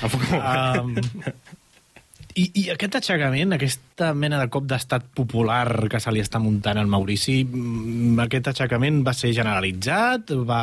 Enfoca 0.04 0.40
Um, 0.80 0.96
i, 2.40 2.48
I 2.62 2.66
aquest 2.74 3.00
aixecament, 3.00 3.54
aquesta 3.56 4.14
mena 4.16 4.40
de 4.42 4.50
cop 4.54 4.68
d'estat 4.70 5.08
popular 5.18 5.90
que 5.92 6.00
se 6.02 6.12
li 6.14 6.22
està 6.24 6.40
muntant 6.42 6.80
al 6.80 6.90
Maurici, 6.92 7.42
mm, 7.44 8.18
aquest 8.26 8.52
aixecament 8.54 9.02
va 9.06 9.14
ser 9.18 9.34
generalitzat? 9.36 10.32
Va, 10.48 10.62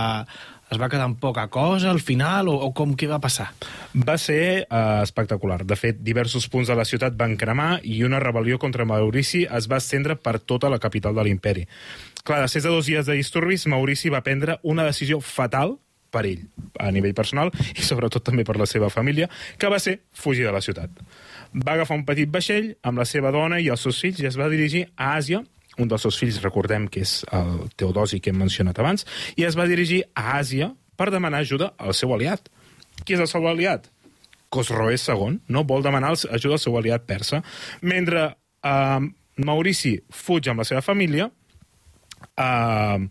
es 0.71 0.81
va 0.81 0.89
quedar 0.89 1.07
en 1.11 1.17
poca 1.21 1.47
cosa 1.53 1.91
al 1.91 2.01
final? 2.01 2.49
O, 2.49 2.57
o 2.69 2.73
com 2.77 2.97
què 2.99 3.09
va 3.11 3.21
passar? 3.23 3.51
Va 3.95 4.17
ser 4.19 4.67
uh, 4.67 5.03
espectacular. 5.05 5.63
De 5.69 5.79
fet, 5.79 6.01
diversos 6.03 6.49
punts 6.53 6.73
de 6.73 6.79
la 6.79 6.87
ciutat 6.89 7.17
van 7.19 7.37
cremar 7.41 7.81
i 7.85 8.03
una 8.07 8.21
rebel·lió 8.23 8.61
contra 8.63 8.89
Maurici 8.89 9.45
es 9.47 9.71
va 9.71 9.83
estendre 9.83 10.17
per 10.17 10.39
tota 10.41 10.73
la 10.73 10.81
capital 10.83 11.15
de 11.17 11.27
l'imperi. 11.27 11.67
Clar, 12.27 12.43
després 12.43 12.67
de 12.67 12.73
dos 12.73 12.89
dies 12.91 13.07
de 13.07 13.19
disturbis, 13.19 13.69
Maurici 13.71 14.11
va 14.11 14.25
prendre 14.27 14.59
una 14.67 14.87
decisió 14.89 15.21
fatal 15.23 15.77
per 16.11 16.25
ell, 16.29 16.47
a 16.81 16.91
nivell 16.95 17.15
personal, 17.17 17.51
i 17.77 17.85
sobretot 17.85 18.25
també 18.27 18.45
per 18.47 18.57
la 18.61 18.69
seva 18.69 18.91
família, 18.93 19.29
que 19.59 19.71
va 19.73 19.81
ser 19.83 19.99
fugir 20.13 20.47
de 20.47 20.55
la 20.55 20.63
ciutat. 20.65 20.91
Va 21.55 21.77
agafar 21.77 21.99
un 21.99 22.07
petit 22.09 22.31
vaixell 22.33 22.73
amb 22.87 23.03
la 23.03 23.07
seva 23.09 23.33
dona 23.35 23.61
i 23.61 23.71
els 23.73 23.85
seus 23.87 24.01
fills 24.03 24.23
i 24.23 24.29
es 24.29 24.39
va 24.39 24.51
dirigir 24.53 24.87
a 24.97 25.15
Àsia, 25.17 25.43
un 25.79 25.89
dels 25.89 26.07
seus 26.07 26.17
fills, 26.17 26.41
recordem 26.45 26.87
que 26.89 27.03
és 27.05 27.19
el 27.37 27.67
Teodosi 27.77 28.21
que 28.21 28.33
hem 28.33 28.41
mencionat 28.41 28.79
abans, 28.81 29.07
i 29.37 29.45
es 29.45 29.59
va 29.59 29.69
dirigir 29.69 30.03
a 30.15 30.39
Àsia 30.39 30.73
per 30.97 31.11
demanar 31.13 31.43
ajuda 31.45 31.75
al 31.77 31.95
seu 31.95 32.15
aliat. 32.17 32.49
Qui 33.05 33.17
és 33.17 33.21
el 33.21 33.29
seu 33.29 33.45
aliat? 33.49 33.91
Cosroes 34.49 35.05
II 35.11 35.41
no 35.53 35.65
vol 35.69 35.85
demanar 35.85 36.15
ajuda 36.15 36.57
al 36.57 36.63
seu 36.63 36.77
aliat 36.79 37.05
persa, 37.09 37.43
mentre 37.83 38.31
eh, 38.65 39.09
Maurici 39.45 39.97
fuig 40.09 40.49
amb 40.49 40.63
la 40.63 40.69
seva 40.69 40.85
família, 40.85 41.29
eh, 42.37 43.09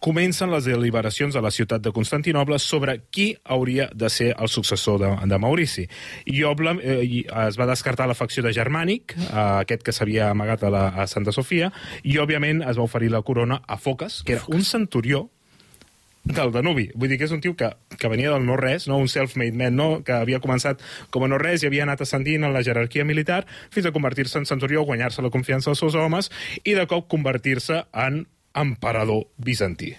comencen 0.00 0.50
les 0.52 0.66
deliberacions 0.68 1.36
a 1.36 1.42
la 1.44 1.50
ciutat 1.50 1.82
de 1.82 1.92
Constantinoble 1.92 2.58
sobre 2.58 2.98
qui 3.10 3.34
hauria 3.44 3.88
de 3.94 4.10
ser 4.10 4.34
el 4.38 4.48
successor 4.48 5.00
de, 5.00 5.12
de 5.26 5.38
Maurici. 5.38 5.86
I, 6.24 6.42
obla, 6.44 6.76
eh, 6.82 7.24
es 7.26 7.60
va 7.60 7.68
descartar 7.68 8.08
la 8.08 8.18
facció 8.18 8.44
de 8.44 8.54
Germànic, 8.56 9.16
eh, 9.16 9.30
aquest 9.62 9.86
que 9.86 9.94
s'havia 9.96 10.30
amagat 10.30 10.66
a, 10.66 10.72
la, 10.72 10.88
a 10.88 11.06
Santa 11.10 11.32
Sofia, 11.32 11.72
i 12.02 12.18
òbviament 12.22 12.62
es 12.66 12.78
va 12.78 12.86
oferir 12.86 13.10
la 13.12 13.22
corona 13.22 13.62
a 13.66 13.78
Focas, 13.78 14.22
que 14.22 14.38
era 14.38 14.46
un 14.52 14.64
centurió 14.64 15.28
del 16.26 16.50
Danubi. 16.50 16.88
Vull 16.94 17.12
dir 17.12 17.18
que 17.20 17.26
és 17.28 17.32
un 17.34 17.40
tio 17.40 17.54
que, 17.56 17.70
que 17.96 18.10
venia 18.10 18.32
del 18.34 18.44
no-res, 18.46 18.88
no? 18.90 18.98
un 18.98 19.08
self-made 19.08 19.56
man, 19.56 19.76
no? 19.78 19.88
que 20.04 20.14
havia 20.16 20.40
començat 20.42 20.82
com 21.14 21.24
a 21.24 21.30
no-res 21.30 21.62
i 21.62 21.70
havia 21.70 21.86
anat 21.86 22.02
ascendint 22.02 22.44
en 22.44 22.54
la 22.54 22.64
jerarquia 22.66 23.06
militar 23.06 23.44
fins 23.74 23.86
a 23.86 23.94
convertir-se 23.94 24.40
en 24.42 24.48
centurió, 24.48 24.82
guanyar-se 24.88 25.22
la 25.22 25.30
confiança 25.30 25.70
dels 25.70 25.84
seus 25.84 25.94
homes 25.94 26.30
i 26.64 26.74
de 26.74 26.86
cop 26.90 27.06
convertir-se 27.12 27.84
en 27.94 28.24
emperador 28.56 29.26
bizantí. 29.36 29.92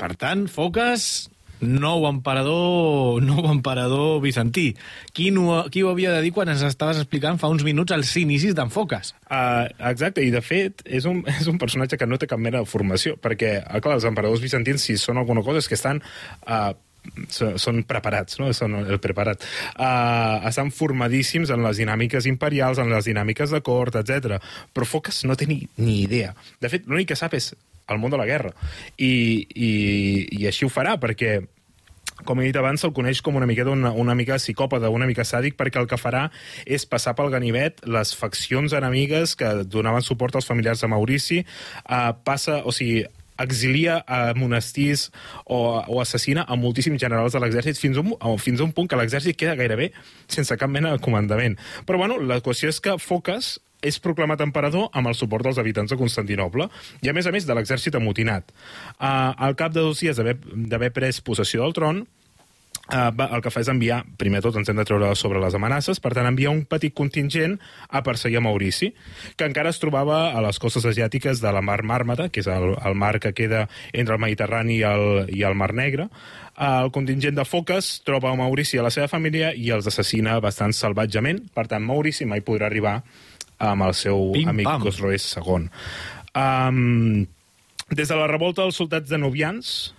Per 0.00 0.14
tant, 0.16 0.46
Foques, 0.48 1.28
nou 1.60 2.06
emperador, 2.08 3.20
nou 3.28 3.44
emperador 3.52 4.20
bizantí. 4.24 4.72
Qui, 5.12 5.30
no, 5.34 5.66
qui 5.72 5.84
ho 5.84 5.92
havia 5.92 6.14
de 6.16 6.24
dir 6.24 6.32
quan 6.36 6.50
ens 6.52 6.64
estaves 6.66 7.00
explicant 7.02 7.40
fa 7.40 7.52
uns 7.52 7.64
minuts 7.66 7.94
els 7.96 8.12
inicis 8.20 8.56
d'en 8.56 8.72
Foques? 8.72 9.14
Uh, 9.28 9.68
exacte, 9.92 10.24
i 10.24 10.32
de 10.34 10.42
fet 10.44 10.84
és 10.88 11.08
un, 11.08 11.22
és 11.40 11.48
un 11.50 11.60
personatge 11.60 12.00
que 12.00 12.08
no 12.08 12.18
té 12.20 12.30
cap 12.30 12.40
mena 12.40 12.64
de 12.64 12.70
formació, 12.70 13.16
perquè, 13.20 13.58
ah, 13.62 13.80
clar, 13.84 13.98
els 14.00 14.08
emperadors 14.08 14.42
bizantins, 14.42 14.84
si 14.88 14.98
són 15.00 15.20
alguna 15.20 15.44
cosa, 15.46 15.62
és 15.62 15.70
que 15.70 15.78
estan... 15.78 16.02
Uh, 16.46 16.72
són 17.56 17.78
preparats, 17.88 18.36
no? 18.36 18.50
Són 18.52 18.74
el 18.82 18.98
preparat. 19.00 19.40
Uh, 19.72 20.44
estan 20.50 20.68
formadíssims 20.68 21.48
en 21.48 21.64
les 21.64 21.80
dinàmiques 21.80 22.28
imperials, 22.28 22.76
en 22.76 22.92
les 22.92 23.08
dinàmiques 23.08 23.54
de 23.56 23.62
cort, 23.64 23.96
etc. 24.02 24.36
Però 24.76 24.84
Focas 24.84 25.22
no 25.24 25.32
té 25.32 25.48
ni, 25.48 25.62
ni 25.80 26.02
idea. 26.02 26.34
De 26.60 26.68
fet, 26.68 26.84
l'únic 26.84 27.08
que 27.14 27.16
sap 27.16 27.38
és 27.40 27.54
el 27.94 27.98
món 28.02 28.10
de 28.12 28.18
la 28.20 28.26
guerra. 28.26 28.52
I, 28.98 29.46
i, 29.54 29.70
i 30.40 30.46
així 30.50 30.64
ho 30.66 30.70
farà, 30.72 30.96
perquè 31.00 31.40
com 32.24 32.36
he 32.40 32.44
dit 32.50 32.56
abans, 32.60 32.82
se'l 32.82 32.92
coneix 32.92 33.22
com 33.24 33.36
una 33.38 33.46
miqueta 33.48 33.72
una, 33.72 33.94
una 33.96 34.12
mica 34.14 34.36
psicòpata, 34.36 34.90
una 34.92 35.06
mica 35.08 35.24
sàdic, 35.24 35.54
perquè 35.56 35.80
el 35.80 35.86
que 35.88 35.96
farà 35.96 36.26
és 36.68 36.84
passar 36.84 37.14
pel 37.16 37.30
ganivet 37.32 37.80
les 37.88 38.12
faccions 38.16 38.74
enemigues 38.76 39.32
que 39.40 39.48
donaven 39.64 40.04
suport 40.04 40.36
als 40.36 40.44
familiars 40.50 40.82
de 40.84 40.90
Maurici, 40.92 41.38
uh, 41.88 42.10
passa, 42.24 42.58
o 42.68 42.74
sigui, 42.76 43.06
exilia 43.40 44.02
a 44.04 44.34
monestirs 44.36 45.06
o, 45.46 45.80
o 45.80 46.02
assassina 46.02 46.44
a 46.44 46.58
moltíssims 46.60 47.00
generals 47.00 47.32
de 47.32 47.40
l'exèrcit 47.40 47.80
fins, 47.80 47.96
a 47.96 48.04
un- 48.04 48.36
fins 48.36 48.60
a 48.60 48.66
un 48.68 48.74
punt 48.76 48.90
que 48.92 49.00
l'exèrcit 49.00 49.38
queda 49.40 49.56
gairebé 49.56 49.88
sense 50.28 50.52
cap 50.60 50.68
mena 50.68 50.92
de 50.92 51.00
comandament. 51.00 51.56
Però, 51.88 51.96
bueno, 51.96 52.20
la 52.20 52.42
qüestió 52.44 52.68
és 52.68 52.82
que 52.84 52.98
Focas 53.00 53.54
és 53.82 54.00
proclamat 54.02 54.42
emperador 54.44 54.88
amb 54.92 55.10
el 55.10 55.18
suport 55.18 55.46
dels 55.46 55.58
habitants 55.58 55.92
de 55.92 55.98
Constantinople 56.00 56.68
i, 57.00 57.10
a 57.10 57.16
més 57.16 57.26
a 57.26 57.34
més, 57.34 57.46
de 57.48 57.56
l'exèrcit 57.56 57.96
amotinat. 57.96 58.52
Uh, 58.98 59.32
al 59.36 59.58
cap 59.58 59.74
de 59.74 59.84
dos 59.84 60.00
dies 60.00 60.16
d'haver 60.16 60.92
pres 60.94 61.22
possessió 61.24 61.64
del 61.64 61.76
tron, 61.76 62.04
Uh, 62.90 63.12
va, 63.14 63.28
el 63.36 63.42
que 63.44 63.52
fa 63.54 63.60
és 63.62 63.68
enviar, 63.70 64.00
primer 64.18 64.40
tot 64.42 64.56
ens 64.58 64.66
hem 64.70 64.78
de 64.80 64.84
treure 64.88 65.12
sobre 65.14 65.38
les 65.38 65.54
amenaces, 65.54 66.00
per 66.02 66.10
tant 66.16 66.26
envia 66.26 66.50
un 66.50 66.64
petit 66.66 66.90
contingent 66.96 67.54
a 67.86 68.00
perseguir 68.02 68.40
a 68.40 68.42
Maurici, 68.42 68.88
que 69.38 69.46
encara 69.46 69.70
es 69.70 69.78
trobava 69.78 70.32
a 70.34 70.42
les 70.42 70.58
costes 70.58 70.88
asiàtiques 70.90 71.38
de 71.38 71.52
la 71.54 71.62
mar 71.62 71.84
Màrmata, 71.86 72.26
que 72.34 72.42
és 72.42 72.50
el, 72.50 72.74
el 72.74 72.98
mar 72.98 73.12
que 73.22 73.30
queda 73.36 73.68
entre 73.92 74.18
el 74.18 74.22
Mediterrani 74.24 74.80
i 74.80 74.84
el, 74.88 75.06
i 75.30 75.46
el 75.46 75.54
Mar 75.54 75.70
Negre. 75.76 76.08
Uh, 76.56 76.88
el 76.88 76.90
contingent 76.90 77.38
de 77.38 77.46
Foques 77.46 78.00
troba 78.02 78.32
a 78.32 78.38
Maurici 78.40 78.74
i 78.74 78.82
a 78.82 78.88
la 78.88 78.94
seva 78.94 79.06
família 79.12 79.52
i 79.54 79.70
els 79.70 79.86
assassina 79.86 80.40
bastant 80.42 80.74
salvatjament, 80.74 81.44
per 81.54 81.68
tant 81.70 81.86
Maurici 81.86 82.26
mai 82.26 82.42
podrà 82.42 82.66
arribar 82.66 82.98
amb 83.60 83.86
el 83.86 83.94
seu 83.98 84.30
Pim, 84.34 84.50
amic 84.50 84.68
pam. 84.68 84.82
Cosroes 84.88 85.28
II. 85.36 85.68
Um, 86.40 87.26
des 87.90 88.08
de 88.08 88.16
la 88.18 88.28
revolta 88.30 88.64
dels 88.64 88.78
soldats 88.80 89.10
danubians, 89.10 89.92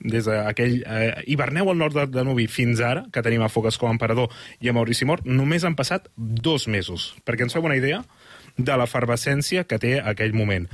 des 0.00 0.26
d'aquell 0.28 0.82
eh, 0.84 1.22
hiverneu 1.26 1.70
al 1.70 1.78
nord 1.78 1.96
de 1.96 2.04
Danubi 2.12 2.46
fins 2.52 2.82
ara, 2.84 3.06
que 3.12 3.22
tenim 3.24 3.42
a 3.42 3.48
Foques 3.48 3.78
com 3.80 3.88
a 3.88 3.94
emperador 3.94 4.32
i 4.60 4.68
a 4.68 4.74
Maurici 4.76 5.08
mort, 5.08 5.24
només 5.24 5.64
han 5.64 5.76
passat 5.78 6.10
dos 6.16 6.66
mesos, 6.68 7.14
perquè 7.24 7.46
ens 7.46 7.56
feu 7.56 7.64
una 7.64 7.78
idea 7.78 8.02
de 8.56 8.76
l'efervescència 8.76 9.64
que 9.64 9.80
té 9.80 9.96
aquell 10.00 10.36
moment. 10.36 10.68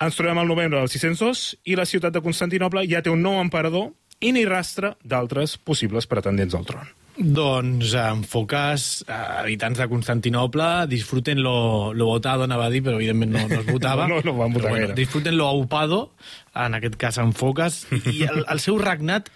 Ens 0.00 0.16
trobem 0.16 0.38
al 0.38 0.48
novembre 0.48 0.78
del 0.78 0.88
602 0.88 1.44
i 1.66 1.76
la 1.76 1.86
ciutat 1.88 2.14
de 2.14 2.22
Constantinople 2.22 2.86
ja 2.88 3.02
té 3.02 3.10
un 3.10 3.24
nou 3.24 3.40
emperador 3.42 3.90
i 4.20 4.32
ni 4.34 4.44
rastre 4.46 4.94
d'altres 5.04 5.56
possibles 5.58 6.06
pretendents 6.06 6.54
al 6.54 6.66
tron. 6.68 6.86
Doncs 7.18 7.94
en 7.98 8.20
Focas, 8.22 9.04
eh, 9.08 9.12
habitants 9.12 9.78
de 9.80 9.88
Constantinople, 9.90 10.86
disfruten 10.86 11.42
lo, 11.42 11.92
lo 11.92 12.06
votado, 12.06 12.44
anava 12.46 12.68
a 12.68 12.70
dir, 12.70 12.82
però 12.86 12.96
evidentment 13.00 13.32
no, 13.34 13.42
no 13.50 13.60
es 13.60 13.66
votava. 13.66 14.06
No, 14.12 14.20
no 14.22 14.36
van 14.38 14.54
votar 14.54 14.70
Però 14.70 14.78
gaire. 14.78 14.94
disfruten 14.94 15.36
lo 15.36 15.48
aupado, 15.48 16.12
en 16.54 16.78
aquest 16.78 16.94
cas 16.96 17.18
en 17.18 17.32
Focas, 17.34 17.86
i 17.90 18.22
el, 18.28 18.44
el 18.48 18.60
seu 18.62 18.78
regnat, 18.78 19.32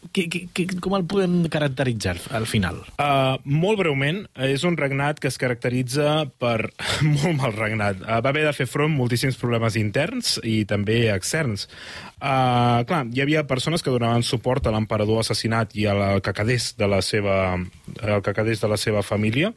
bé, 0.00 0.10
que, 0.12 0.28
que, 0.28 0.66
que, 0.66 0.80
com 0.80 0.94
el 0.96 1.04
podem 1.08 1.44
caracteritzar 1.52 2.16
al 2.36 2.46
final? 2.48 2.80
Uh, 2.96 3.36
molt 3.44 3.80
breument, 3.80 4.22
és 4.46 4.64
un 4.64 4.76
regnat 4.80 5.20
que 5.20 5.28
es 5.30 5.38
caracteritza 5.40 6.26
per 6.40 6.72
molt 7.16 7.36
mal 7.38 7.54
regnat. 7.56 8.00
Uh, 8.02 8.20
va 8.24 8.32
haver 8.32 8.46
de 8.48 8.54
fer 8.56 8.68
front 8.70 8.92
moltíssims 8.94 9.38
problemes 9.40 9.76
interns 9.80 10.38
i 10.44 10.64
també 10.68 11.08
externs. 11.14 11.68
Uh, 12.20 12.82
clar, 12.88 13.04
hi 13.14 13.22
havia 13.24 13.46
persones 13.48 13.82
que 13.84 13.92
donaven 13.92 14.24
suport 14.26 14.66
a 14.66 14.74
l'emperador 14.74 15.22
assassinat 15.22 15.72
i 15.78 15.86
al 15.88 16.20
cacadés 16.24 16.74
de 16.76 16.88
la 16.90 17.00
seva, 17.04 17.56
al 18.02 18.24
cacadés 18.26 18.60
de 18.60 18.68
la 18.68 18.76
seva 18.80 19.04
família. 19.06 19.54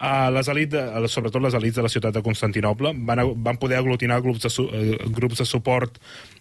Uh, 0.00 0.30
les 0.32 0.48
elit, 0.48 0.72
de, 0.72 1.08
sobretot 1.12 1.42
les 1.44 1.54
elites 1.54 1.76
de 1.78 1.86
la 1.86 1.92
ciutat 1.92 2.16
de 2.16 2.24
Constantinople 2.24 2.94
van, 3.06 3.22
van 3.44 3.58
poder 3.60 3.78
aglutinar 3.78 4.22
grups 4.24 4.46
de, 4.46 4.50
su, 4.50 4.64
eh, 4.72 4.96
grups 5.12 5.42
de 5.42 5.46
suport 5.46 5.98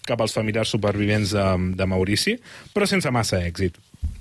cap 0.10 0.22
als 0.22 0.36
familiars 0.36 0.74
supervivents 0.74 1.36
de, 1.38 1.46
de 1.78 1.88
Maurici, 1.90 2.36
però 2.74 2.90
sense 2.90 3.12
massa 3.14 3.42
èxit. 3.46 3.78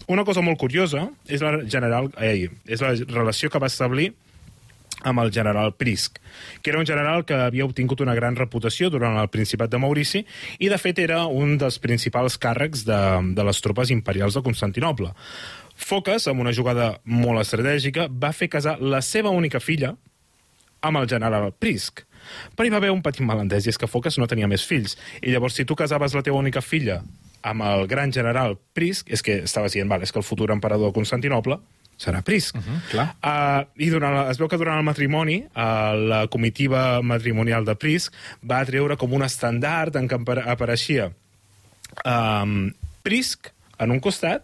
Una 0.09 0.25
cosa 0.25 0.41
molt 0.45 0.61
curiosa 0.61 1.09
és 1.29 1.43
la, 1.45 1.59
general, 1.69 2.09
eh, 2.21 2.49
és 2.69 2.85
la 2.85 2.95
relació 3.11 3.51
que 3.53 3.61
va 3.61 3.69
establir 3.69 4.13
amb 5.07 5.21
el 5.23 5.31
general 5.31 5.75
Prisc, 5.79 6.19
que 6.63 6.71
era 6.71 6.81
un 6.81 6.87
general 6.87 7.25
que 7.25 7.37
havia 7.37 7.67
obtingut 7.67 8.01
una 8.03 8.17
gran 8.19 8.37
reputació 8.37 8.91
durant 8.91 9.19
el 9.21 9.31
Principat 9.31 9.71
de 9.71 9.79
Maurici 9.79 10.25
i, 10.59 10.69
de 10.69 10.79
fet, 10.81 10.99
era 10.99 11.25
un 11.27 11.57
dels 11.61 11.79
principals 11.79 12.39
càrrecs 12.41 12.85
de, 12.89 12.99
de 13.37 13.47
les 13.47 13.63
tropes 13.63 13.93
imperials 13.95 14.35
de 14.35 14.43
Constantinople. 14.43 15.13
Focas, 15.79 16.27
amb 16.27 16.43
una 16.43 16.55
jugada 16.57 16.97
molt 17.05 17.45
estratègica, 17.45 18.09
va 18.11 18.35
fer 18.35 18.51
casar 18.51 18.79
la 18.83 19.03
seva 19.05 19.31
única 19.31 19.63
filla 19.63 19.95
amb 20.83 20.99
el 20.99 21.09
general 21.11 21.53
Prisc. 21.59 22.03
Però 22.57 22.67
hi 22.67 22.71
va 22.71 22.77
haver 22.81 22.91
un 22.91 23.03
petit 23.03 23.25
malentès, 23.27 23.67
i 23.67 23.73
és 23.73 23.79
que 23.79 23.87
Focas 23.91 24.19
no 24.19 24.27
tenia 24.27 24.49
més 24.49 24.67
fills. 24.67 24.97
I 25.23 25.33
llavors, 25.33 25.55
si 25.55 25.65
tu 25.65 25.77
casaves 25.77 26.15
la 26.15 26.23
teva 26.23 26.39
única 26.39 26.63
filla 26.63 27.03
amb 27.43 27.63
el 27.63 27.87
gran 27.87 28.13
general 28.13 28.59
Prisc, 28.75 29.09
és 29.11 29.23
que 29.23 29.43
estaves 29.47 29.73
dient, 29.73 29.89
vale, 29.89 30.05
és 30.05 30.13
que 30.13 30.19
el 30.19 30.27
futur 30.27 30.51
emperador 30.51 30.91
de 30.91 30.95
Constantinople 30.95 31.59
serà 31.99 32.23
Prisc. 32.23 32.57
Uh 32.57 32.63
-huh, 32.63 32.81
clar. 32.91 33.07
Uh, 33.23 33.83
I 33.83 33.91
durant, 33.91 34.31
es 34.31 34.39
veu 34.39 34.49
que 34.49 34.57
durant 34.57 34.79
el 34.79 34.85
matrimoni, 34.85 35.43
uh, 35.43 35.95
la 35.97 36.27
comitiva 36.29 37.03
matrimonial 37.03 37.65
de 37.65 37.75
Prisc 37.75 38.15
va 38.43 38.65
treure 38.65 38.97
com 38.97 39.13
un 39.13 39.23
estandard 39.23 39.97
en 39.97 40.09
què 40.09 40.15
apare- 40.15 40.47
apareixia 40.47 41.13
um, 42.05 42.73
Prisc 43.03 43.51
en 43.79 43.91
un 43.91 44.01
costat 44.01 44.43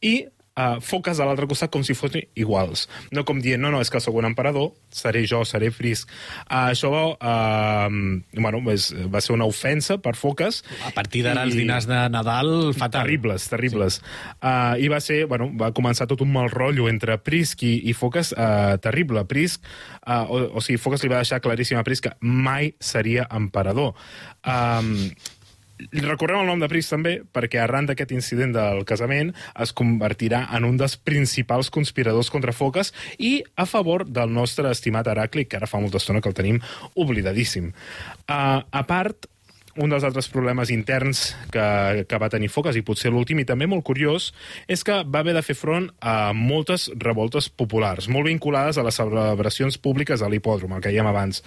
i 0.00 0.26
uh, 0.56 0.80
foques 0.80 1.20
a 1.20 1.26
l'altre 1.28 1.46
costat 1.46 1.70
com 1.72 1.84
si 1.86 1.94
fossin 1.96 2.24
iguals. 2.34 2.86
No 3.12 3.24
com 3.28 3.40
dient, 3.44 3.60
no, 3.62 3.70
no, 3.70 3.80
és 3.84 3.90
que 3.92 3.98
el 4.00 4.04
segon 4.04 4.26
emperador 4.28 4.72
seré 4.90 5.24
jo, 5.28 5.44
seré 5.44 5.70
Frisk. 5.70 6.10
Uh, 6.48 6.72
això 6.72 6.90
va, 6.92 7.04
uh, 7.14 8.40
bueno, 8.40 8.62
és, 8.72 8.88
va 9.12 9.20
ser 9.24 9.34
una 9.36 9.46
ofensa 9.48 9.98
per 10.02 10.14
foques. 10.16 10.62
A 10.86 10.92
partir 10.96 11.22
d'ara 11.26 11.44
els 11.46 11.54
I- 11.54 11.62
dinars 11.64 11.86
de 11.88 12.00
Nadal, 12.12 12.72
fatal. 12.74 13.04
Terribles, 13.06 13.48
terribles. 13.52 14.00
Sí. 14.00 14.34
Uh, 14.40 14.74
I 14.80 14.88
va 14.92 15.00
ser, 15.04 15.26
bueno, 15.30 15.50
va 15.58 15.72
començar 15.76 16.08
tot 16.10 16.22
un 16.24 16.32
mal 16.32 16.50
rotllo 16.52 16.88
entre 16.88 17.18
Prisk 17.18 17.62
i, 17.66 17.74
i 17.90 17.94
Focas 17.96 18.32
uh, 18.36 18.76
terrible. 18.82 19.24
Prisk, 19.28 19.64
uh, 20.06 20.24
o, 20.26 20.42
o 20.56 20.64
sigui, 20.64 20.80
Focas 20.80 21.04
li 21.04 21.10
va 21.12 21.20
deixar 21.22 21.42
claríssim 21.44 21.78
a 21.78 21.84
Prisk 21.86 22.08
que 22.08 22.14
mai 22.20 22.72
seria 22.80 23.26
emperador. 23.34 23.94
Um, 24.46 25.10
Recordem 25.92 26.40
el 26.40 26.48
nom 26.48 26.62
de 26.62 26.68
Prisk 26.72 26.94
també 26.94 27.12
perquè 27.36 27.60
arran 27.60 27.88
d'aquest 27.88 28.14
incident 28.16 28.54
del 28.56 28.82
casament 28.88 29.34
es 29.60 29.74
convertirà 29.76 30.46
en 30.56 30.64
un 30.68 30.78
dels 30.80 30.96
principals 30.96 31.70
conspiradors 31.74 32.30
contra 32.32 32.54
Focas 32.56 32.94
i 33.18 33.42
a 33.56 33.66
favor 33.68 34.06
del 34.08 34.32
nostre 34.32 34.70
estimat 34.72 35.08
Heracli, 35.12 35.44
que 35.44 35.60
ara 35.60 35.68
fa 35.68 35.80
molta 35.82 36.00
estona 36.00 36.22
que 36.24 36.32
el 36.32 36.38
tenim 36.38 36.60
oblidadíssim. 36.96 37.72
Uh, 38.26 38.64
a 38.64 38.82
part, 38.88 39.28
un 39.76 39.92
dels 39.92 40.04
altres 40.06 40.28
problemes 40.32 40.70
interns 40.74 41.30
que, 41.52 42.04
que 42.08 42.20
va 42.20 42.30
tenir 42.32 42.50
Focas, 42.52 42.76
i 42.76 42.84
potser 42.86 43.12
l'últim, 43.12 43.40
i 43.40 43.46
també 43.48 43.68
molt 43.70 43.84
curiós, 43.86 44.30
és 44.68 44.84
que 44.86 45.02
va 45.04 45.22
haver 45.24 45.36
de 45.36 45.44
fer 45.44 45.56
front 45.58 45.88
a 46.00 46.32
moltes 46.36 46.88
revoltes 47.02 47.48
populars, 47.48 48.08
molt 48.12 48.30
vinculades 48.30 48.78
a 48.78 48.86
les 48.86 48.98
celebracions 48.98 49.78
públiques 49.82 50.22
a 50.22 50.30
l'hipòdrom, 50.32 50.76
el 50.76 50.84
que 50.84 50.92
dèiem 50.92 51.10
abans. 51.10 51.42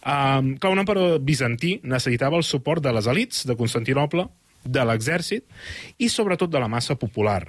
Um, 0.00 0.54
clar, 0.60 0.74
un 0.74 0.84
emperador 0.84 1.20
bizantí 1.24 1.78
necessitava 1.82 2.38
el 2.40 2.46
suport 2.46 2.84
de 2.84 2.92
les 2.96 3.08
elites 3.10 3.46
de 3.48 3.56
Constantinople, 3.56 4.28
de 4.64 4.84
l'exèrcit 4.84 5.46
i 5.98 6.10
sobretot 6.12 6.50
de 6.52 6.60
la 6.60 6.68
massa 6.68 6.96
popular. 7.00 7.46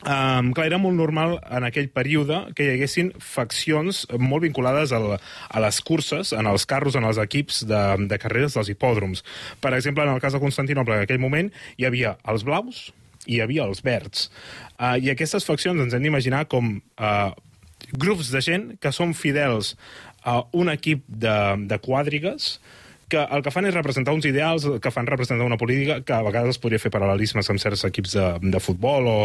Um, 0.00 0.54
clar, 0.56 0.64
era 0.70 0.78
molt 0.80 0.96
normal 0.96 1.34
en 1.52 1.66
aquell 1.66 1.90
període 1.92 2.38
que 2.56 2.64
hi 2.64 2.70
haguessin 2.72 3.10
faccions 3.20 4.06
molt 4.16 4.46
vinculades 4.46 4.94
al, 4.96 5.18
a 5.20 5.60
les 5.60 5.80
curses, 5.84 6.32
en 6.32 6.48
els 6.48 6.64
carros, 6.68 6.96
en 6.96 7.04
els 7.04 7.20
equips 7.20 7.66
de, 7.68 7.82
de 8.08 8.20
carreres 8.22 8.56
dels 8.56 8.72
hipòdroms. 8.72 9.20
Per 9.60 9.74
exemple, 9.76 10.06
en 10.06 10.14
el 10.14 10.22
cas 10.24 10.32
de 10.32 10.40
Constantinople, 10.40 10.96
en 10.96 11.04
aquell 11.04 11.20
moment 11.20 11.52
hi 11.76 11.88
havia 11.88 12.16
els 12.32 12.46
blaus 12.48 12.88
i 13.26 13.36
hi 13.36 13.42
havia 13.44 13.68
els 13.68 13.84
verds. 13.84 14.30
Uh, 14.78 14.96
I 14.96 15.12
aquestes 15.12 15.44
faccions 15.44 15.84
ens 15.84 15.92
hem 15.92 16.08
d'imaginar 16.08 16.46
com 16.48 16.78
uh, 16.80 17.30
grups 17.92 18.32
de 18.32 18.40
gent 18.44 18.70
que 18.80 18.92
són 18.96 19.12
fidels 19.12 19.74
a 20.24 20.40
un 20.56 20.72
equip 20.72 21.04
de, 21.08 21.36
de 21.68 21.80
quadrigues 21.84 22.54
que 23.10 23.22
el 23.22 23.44
que 23.44 23.52
fan 23.54 23.68
és 23.68 23.76
representar 23.76 24.14
uns 24.16 24.28
ideals, 24.28 24.66
que 24.82 24.94
fan 24.94 25.08
representar 25.10 25.46
una 25.46 25.58
política 25.60 26.00
que 26.06 26.16
a 26.16 26.22
vegades 26.26 26.56
es 26.56 26.62
podria 26.62 26.82
fer 26.82 26.92
paral·lelismes 26.94 27.50
amb 27.50 27.62
certs 27.62 27.84
equips 27.88 28.16
de, 28.16 28.28
de 28.54 28.62
futbol 28.62 29.08
o, 29.10 29.18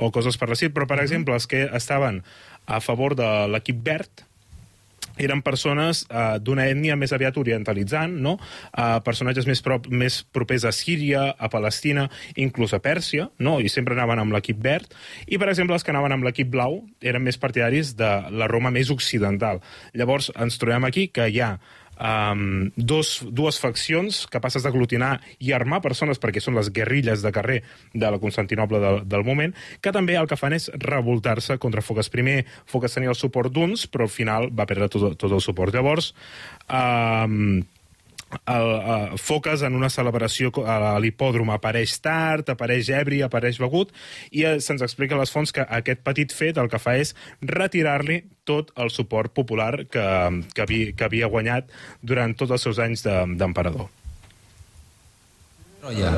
o 0.00 0.12
coses 0.14 0.38
per 0.40 0.50
l'estil, 0.50 0.72
però, 0.74 0.88
per 0.90 1.02
exemple, 1.04 1.36
els 1.36 1.48
que 1.50 1.66
estaven 1.76 2.22
a 2.66 2.80
favor 2.82 3.14
de 3.18 3.28
l'equip 3.52 3.84
verd 3.86 4.26
eren 5.16 5.42
persones 5.44 6.04
uh, 6.10 6.36
d'una 6.42 6.66
ètnia 6.68 6.96
més 6.98 7.12
aviat 7.16 7.36
orientalitzant, 7.40 8.12
no? 8.22 8.36
Uh, 8.72 8.98
personatges 9.04 9.48
més, 9.48 9.62
prop, 9.64 9.88
més 9.88 10.20
propers 10.34 10.66
a 10.68 10.72
Síria, 10.76 11.30
a 11.32 11.48
Palestina, 11.52 12.06
inclús 12.36 12.74
a 12.76 12.80
Pèrsia, 12.84 13.30
no? 13.40 13.56
i 13.60 13.72
sempre 13.72 13.96
anaven 13.96 14.20
amb 14.22 14.36
l'equip 14.36 14.60
verd, 14.62 14.92
i, 15.26 15.38
per 15.40 15.48
exemple, 15.52 15.76
els 15.76 15.86
que 15.86 15.94
anaven 15.94 16.18
amb 16.18 16.28
l'equip 16.28 16.52
blau 16.52 16.82
eren 17.00 17.24
més 17.24 17.40
partidaris 17.40 17.94
de 17.96 18.12
la 18.32 18.50
Roma 18.50 18.72
més 18.74 18.92
occidental. 18.92 19.62
Llavors, 19.96 20.30
ens 20.36 20.60
trobem 20.60 20.88
aquí 20.88 21.08
que 21.08 21.30
hi 21.32 21.40
ha 21.40 21.56
um, 21.98 22.70
dos, 22.76 23.20
dues 23.30 23.58
faccions 23.62 24.24
capaces 24.32 24.64
d'aglutinar 24.64 25.16
i 25.40 25.52
armar 25.56 25.82
persones 25.84 26.20
perquè 26.22 26.42
són 26.42 26.56
les 26.58 26.70
guerrilles 26.74 27.24
de 27.24 27.32
carrer 27.34 27.60
de 27.94 28.10
la 28.10 28.20
Constantinople 28.22 28.80
del, 28.82 29.00
del 29.08 29.24
moment, 29.26 29.54
que 29.80 29.94
també 29.94 30.16
el 30.16 30.28
que 30.30 30.38
fan 30.40 30.56
és 30.56 30.70
revoltar-se 30.82 31.58
contra 31.62 31.84
Focas. 31.84 32.10
Primer, 32.12 32.42
Focas 32.66 32.96
tenia 32.96 33.12
el 33.12 33.18
suport 33.18 33.52
d'uns, 33.52 33.86
però 33.90 34.06
al 34.06 34.12
final 34.12 34.50
va 34.52 34.68
perdre 34.68 34.90
tot, 34.92 35.16
tot 35.20 35.32
el 35.32 35.44
suport. 35.44 35.74
Llavors, 35.74 36.12
um, 36.68 37.64
el, 38.44 38.68
uh, 39.12 39.16
Focas 39.18 39.62
en 39.66 39.74
una 39.78 39.90
celebració 39.92 40.52
a 40.66 40.96
l'hipòdrom 41.02 41.50
apareix 41.54 41.96
tard, 42.04 42.48
apareix 42.52 42.90
ebri, 42.94 43.22
apareix 43.26 43.58
begut, 43.62 43.92
i 44.30 44.44
uh, 44.46 44.56
se'ns 44.60 44.84
explica 44.86 45.16
a 45.16 45.20
les 45.22 45.32
fonts 45.32 45.52
que 45.52 45.64
aquest 45.64 46.02
petit 46.06 46.32
fet 46.34 46.58
el 46.60 46.70
que 46.72 46.80
fa 46.82 46.96
és 47.00 47.14
retirar-li 47.42 48.22
tot 48.46 48.70
el 48.76 48.90
suport 48.94 49.32
popular 49.34 49.86
que, 49.90 50.06
que, 50.54 50.62
havia, 50.62 50.92
que 50.96 51.08
havia 51.08 51.30
guanyat 51.32 51.70
durant 52.02 52.34
tots 52.38 52.54
els 52.58 52.62
seus 52.68 52.78
anys 52.82 53.02
de- 53.06 53.24
d'emperador. 53.36 53.88
Troia. 55.82 56.12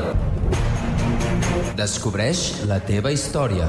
Descobreix 1.79 2.65
la 2.67 2.81
teva 2.85 3.13
història. 3.15 3.69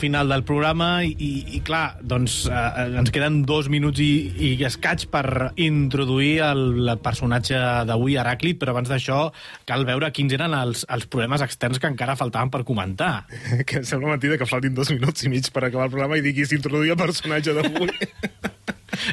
final 0.00 0.32
del 0.32 0.42
programa 0.48 1.02
i, 1.04 1.12
i, 1.14 1.30
i 1.56 1.60
clar, 1.66 2.00
doncs 2.02 2.42
eh, 2.50 2.86
ens 3.00 3.12
queden 3.14 3.42
dos 3.48 3.68
minuts 3.72 4.02
i, 4.02 4.10
i 4.50 4.52
escaig 4.66 5.06
per 5.12 5.52
introduir 5.60 6.40
el, 6.48 6.64
el 6.82 7.00
personatge 7.04 7.60
d'avui, 7.88 8.16
Heràclit, 8.20 8.58
però 8.60 8.74
abans 8.74 8.90
d'això 8.90 9.22
cal 9.68 9.86
veure 9.88 10.10
quins 10.16 10.34
eren 10.36 10.56
els, 10.56 10.86
els 10.90 11.08
problemes 11.10 11.44
externs 11.46 11.80
que 11.80 11.90
encara 11.90 12.18
faltaven 12.18 12.52
per 12.52 12.64
comentar. 12.68 13.12
que 13.66 13.80
em 13.82 13.86
sembla 13.86 14.16
mentida 14.16 14.40
que 14.40 14.48
faltin 14.48 14.74
dos 14.76 14.92
minuts 14.94 15.26
i 15.26 15.32
mig 15.32 15.52
per 15.54 15.66
acabar 15.66 15.90
el 15.90 15.94
programa 15.94 16.18
i 16.18 16.24
diguis 16.24 16.56
introduir 16.56 16.96
el 16.96 17.02
personatge 17.04 17.56
d'avui. 17.56 17.92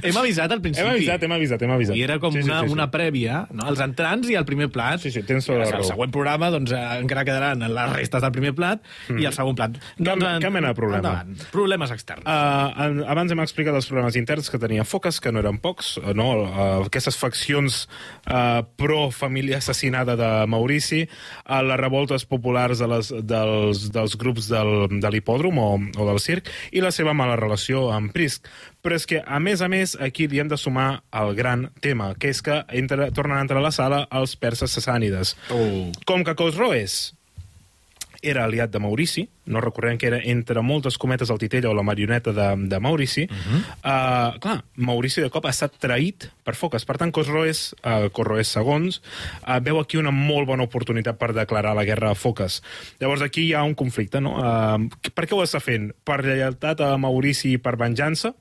Hem 0.04 0.18
avisat 0.18 0.52
al 0.52 0.62
principi. 0.62 0.86
hem 0.86 0.94
avisat, 0.96 1.24
hem 1.24 1.32
avisat, 1.38 1.62
hem 1.66 1.72
avisat. 1.72 1.96
I 1.98 2.04
era 2.04 2.20
com 2.20 2.32
Sí, 2.34 2.42
sí, 2.44 2.50
una, 2.50 2.62
sí, 2.62 2.68
sí. 2.68 2.74
una 2.74 2.90
prèvia, 2.92 3.48
no? 3.52 3.68
els 3.72 3.80
entrants 3.84 4.30
i 4.30 4.36
el 4.36 4.46
primer 4.46 4.70
plat. 4.74 5.00
Sí, 5.02 5.12
sí, 5.12 5.24
tens 5.24 5.46
tota 5.46 5.60
la 5.60 5.66
El 5.66 5.72
raó. 5.78 5.84
següent 5.88 6.12
programa 6.12 6.50
doncs, 6.54 6.72
eh, 6.72 6.84
encara 7.02 7.24
quedaran 7.26 7.60
les 7.60 7.94
restes 7.96 8.22
del 8.22 8.32
primer 8.32 8.54
plat 8.56 8.82
mm. 9.10 9.20
i 9.20 9.26
el 9.26 9.34
segon 9.34 9.56
plat. 9.56 9.78
Cap- 9.98 10.22
en- 10.22 10.42
cap 10.42 10.52
mena 10.54 10.70
de 10.74 10.76
problema. 10.76 10.98
Endavant. 11.24 11.48
Problemes 11.52 11.92
externs. 11.92 12.24
Uh, 12.26 13.04
abans 13.08 13.32
hem 13.32 13.40
explicat 13.44 13.76
els 13.76 13.88
problemes 13.90 14.16
interns 14.20 14.50
que 14.50 14.60
tenia 14.62 14.84
Focas, 14.88 15.20
que 15.22 15.32
no 15.32 15.40
eren 15.40 15.58
pocs, 15.64 15.98
uh, 15.98 16.14
no? 16.18 16.28
Uh, 16.48 16.86
aquestes 16.88 17.18
faccions 17.18 17.88
uh, 18.30 18.62
pro-família 18.78 19.58
assassinada 19.58 20.16
de 20.16 20.30
Maurici, 20.48 21.04
uh, 21.50 21.62
les 21.66 21.78
revoltes 21.80 22.26
populars 22.26 22.80
de 22.80 22.88
les, 22.88 23.12
dels, 23.24 23.88
dels 23.94 24.16
grups 24.20 24.48
del, 24.52 24.88
de 25.02 25.12
l'hipòdrom 25.14 25.58
o, 25.62 25.70
o 25.98 26.08
del 26.12 26.20
circ, 26.24 26.50
i 26.72 26.82
la 26.84 26.92
seva 26.96 27.14
mala 27.18 27.36
relació 27.40 27.88
amb 27.94 28.14
Prisc. 28.16 28.48
Però 28.86 28.96
és 28.96 29.08
que, 29.10 29.22
a 29.26 29.40
més 29.44 29.62
a 29.62 29.68
més, 29.72 29.96
aquí 30.00 30.28
li 30.30 30.40
hem 30.40 30.48
de 30.52 30.58
sumar 30.58 31.04
el 31.12 31.34
gran 31.36 31.68
tema, 31.82 32.14
que 32.16 32.32
és 32.32 32.42
que 32.46 32.62
entra, 32.78 33.10
tornen 33.12 33.38
a 33.38 33.44
entrar 33.44 33.60
a 33.60 33.68
la 33.68 33.74
sala 33.76 34.06
els 34.16 34.38
perses 34.40 34.74
sassànides. 34.78 35.36
Oh. 35.52 35.90
Com 36.06 36.24
que 36.24 36.38
Cosroes 36.38 37.18
era 38.22 38.44
aliat 38.46 38.72
de 38.72 38.80
Maurici, 38.80 39.28
no 39.46 39.62
recordem 39.62 39.98
que 39.98 40.08
era 40.10 40.20
entre 40.24 40.62
moltes 40.66 40.98
cometes 40.98 41.30
el 41.30 41.40
titella 41.42 41.70
o 41.70 41.76
la 41.78 41.86
marioneta 41.86 42.34
de, 42.34 42.48
de 42.68 42.80
Maurici, 42.80 43.28
uh 43.30 43.36
-huh. 43.36 43.60
uh, 43.84 44.40
clar, 44.40 44.64
Maurici 44.76 45.22
de 45.22 45.30
cop 45.30 45.46
ha 45.46 45.50
estat 45.50 45.74
traït 45.80 46.30
per 46.44 46.56
Focas. 46.56 46.86
Per 46.86 46.98
tant, 46.98 47.12
Cosroes, 47.12 47.76
uh, 47.84 48.10
Cosroes 48.12 48.48
segons, 48.48 49.02
uh, 49.48 49.60
veu 49.62 49.80
aquí 49.80 49.98
una 49.98 50.12
molt 50.12 50.48
bona 50.48 50.64
oportunitat 50.64 51.18
per 51.18 51.34
declarar 51.34 51.76
la 51.76 51.86
guerra 51.86 52.12
a 52.12 52.16
Focas. 52.16 52.62
Llavors 53.00 53.22
aquí 53.22 53.42
hi 53.42 53.54
ha 53.54 53.64
un 53.64 53.76
conflicte, 53.76 54.20
no? 54.22 54.32
Uh, 54.38 54.90
per 55.14 55.26
què 55.26 55.36
ho 55.36 55.44
està 55.44 55.60
fent? 55.60 55.94
Per 56.04 56.24
lleialtat 56.24 56.82
a 56.82 56.98
Maurici 56.98 57.54
i 57.54 57.58
per 57.58 57.78
venjança? 57.78 58.34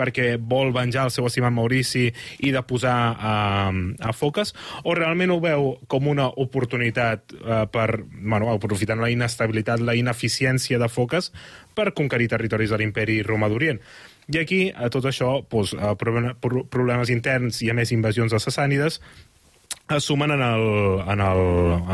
Perquè 0.00 0.34
vol 0.40 0.72
venjar 0.76 1.06
el 1.08 1.14
seu 1.14 1.28
estimat 1.28 1.52
Maurici 1.52 2.08
i 2.40 2.52
de 2.54 2.62
posar 2.64 2.96
a, 3.12 3.34
a 3.70 4.14
foques, 4.16 4.54
o 4.84 4.96
realment 4.96 5.34
ho 5.34 5.40
veu 5.44 5.74
com 5.92 6.08
una 6.08 6.30
oportunitat 6.40 7.36
eh, 7.36 7.64
per, 7.72 7.88
bueno, 8.16 8.48
aprofitant 8.54 9.02
la 9.04 9.12
inestabilitat, 9.12 9.84
la 9.84 9.98
ineficiència 9.98 10.80
de 10.80 10.88
foques, 10.88 11.30
per 11.74 11.92
conquerir 11.96 12.30
territoris 12.32 12.72
de 12.72 12.80
l'imperi 12.80 13.20
romà 13.26 13.50
d'Orient. 13.50 13.80
I 14.30 14.38
aquí, 14.38 14.60
a 14.70 14.86
tot 14.94 15.08
això, 15.10 15.40
doncs, 15.50 15.74
eh, 15.74 15.94
problemes 15.98 17.10
interns 17.10 17.60
i, 17.64 17.70
a 17.70 17.74
més, 17.74 17.90
invasions 17.94 18.30
de 18.30 18.38
sassànides, 18.38 19.00
es 19.96 20.04
sumen 20.04 20.30
en 20.30 20.42
el, 20.42 20.66
en, 21.06 21.20
el, 21.20 21.42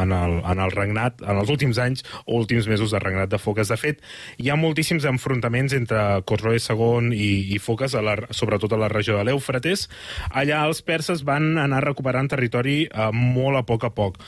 en, 0.03 0.13
el, 0.13 0.37
en 0.45 0.61
el 0.61 0.73
regnat, 0.75 1.23
en 1.23 1.41
els 1.41 1.53
últims 1.53 1.79
anys 1.83 2.05
últims 2.27 2.69
mesos 2.69 2.93
de 2.93 3.01
regnat 3.03 3.31
de 3.33 3.41
Foques. 3.41 3.71
De 3.73 3.79
fet, 3.81 4.03
hi 4.43 4.51
ha 4.51 4.59
moltíssims 4.61 5.07
enfrontaments 5.09 5.77
entre 5.77 6.03
Cosroe 6.29 6.61
II 6.61 7.13
i, 7.17 7.31
i 7.55 7.61
Foques, 7.63 7.95
a 7.97 8.05
la, 8.05 8.19
sobretot 8.31 8.73
a 8.73 8.81
la 8.81 8.91
regió 8.93 9.17
de 9.19 9.27
l'Eufrates. 9.29 9.87
Allà 10.31 10.65
els 10.67 10.83
perses 10.87 11.25
van 11.27 11.57
anar 11.63 11.85
recuperant 11.85 12.29
territori 12.33 12.85
eh, 12.87 13.11
molt 13.13 13.63
a 13.63 13.67
poc 13.67 13.89
a 13.89 13.95
poc 13.95 14.21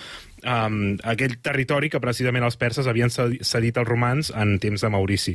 um, 0.45 0.97
aquell 1.09 1.37
territori 1.43 1.91
que 1.91 2.01
precisament 2.03 2.45
els 2.47 2.59
perses 2.61 2.87
havien 2.91 3.11
cedi- 3.11 3.41
cedit 3.47 3.79
als 3.79 3.89
romans 3.89 4.31
en 4.35 4.57
temps 4.63 4.85
de 4.85 4.91
Maurici. 4.93 5.35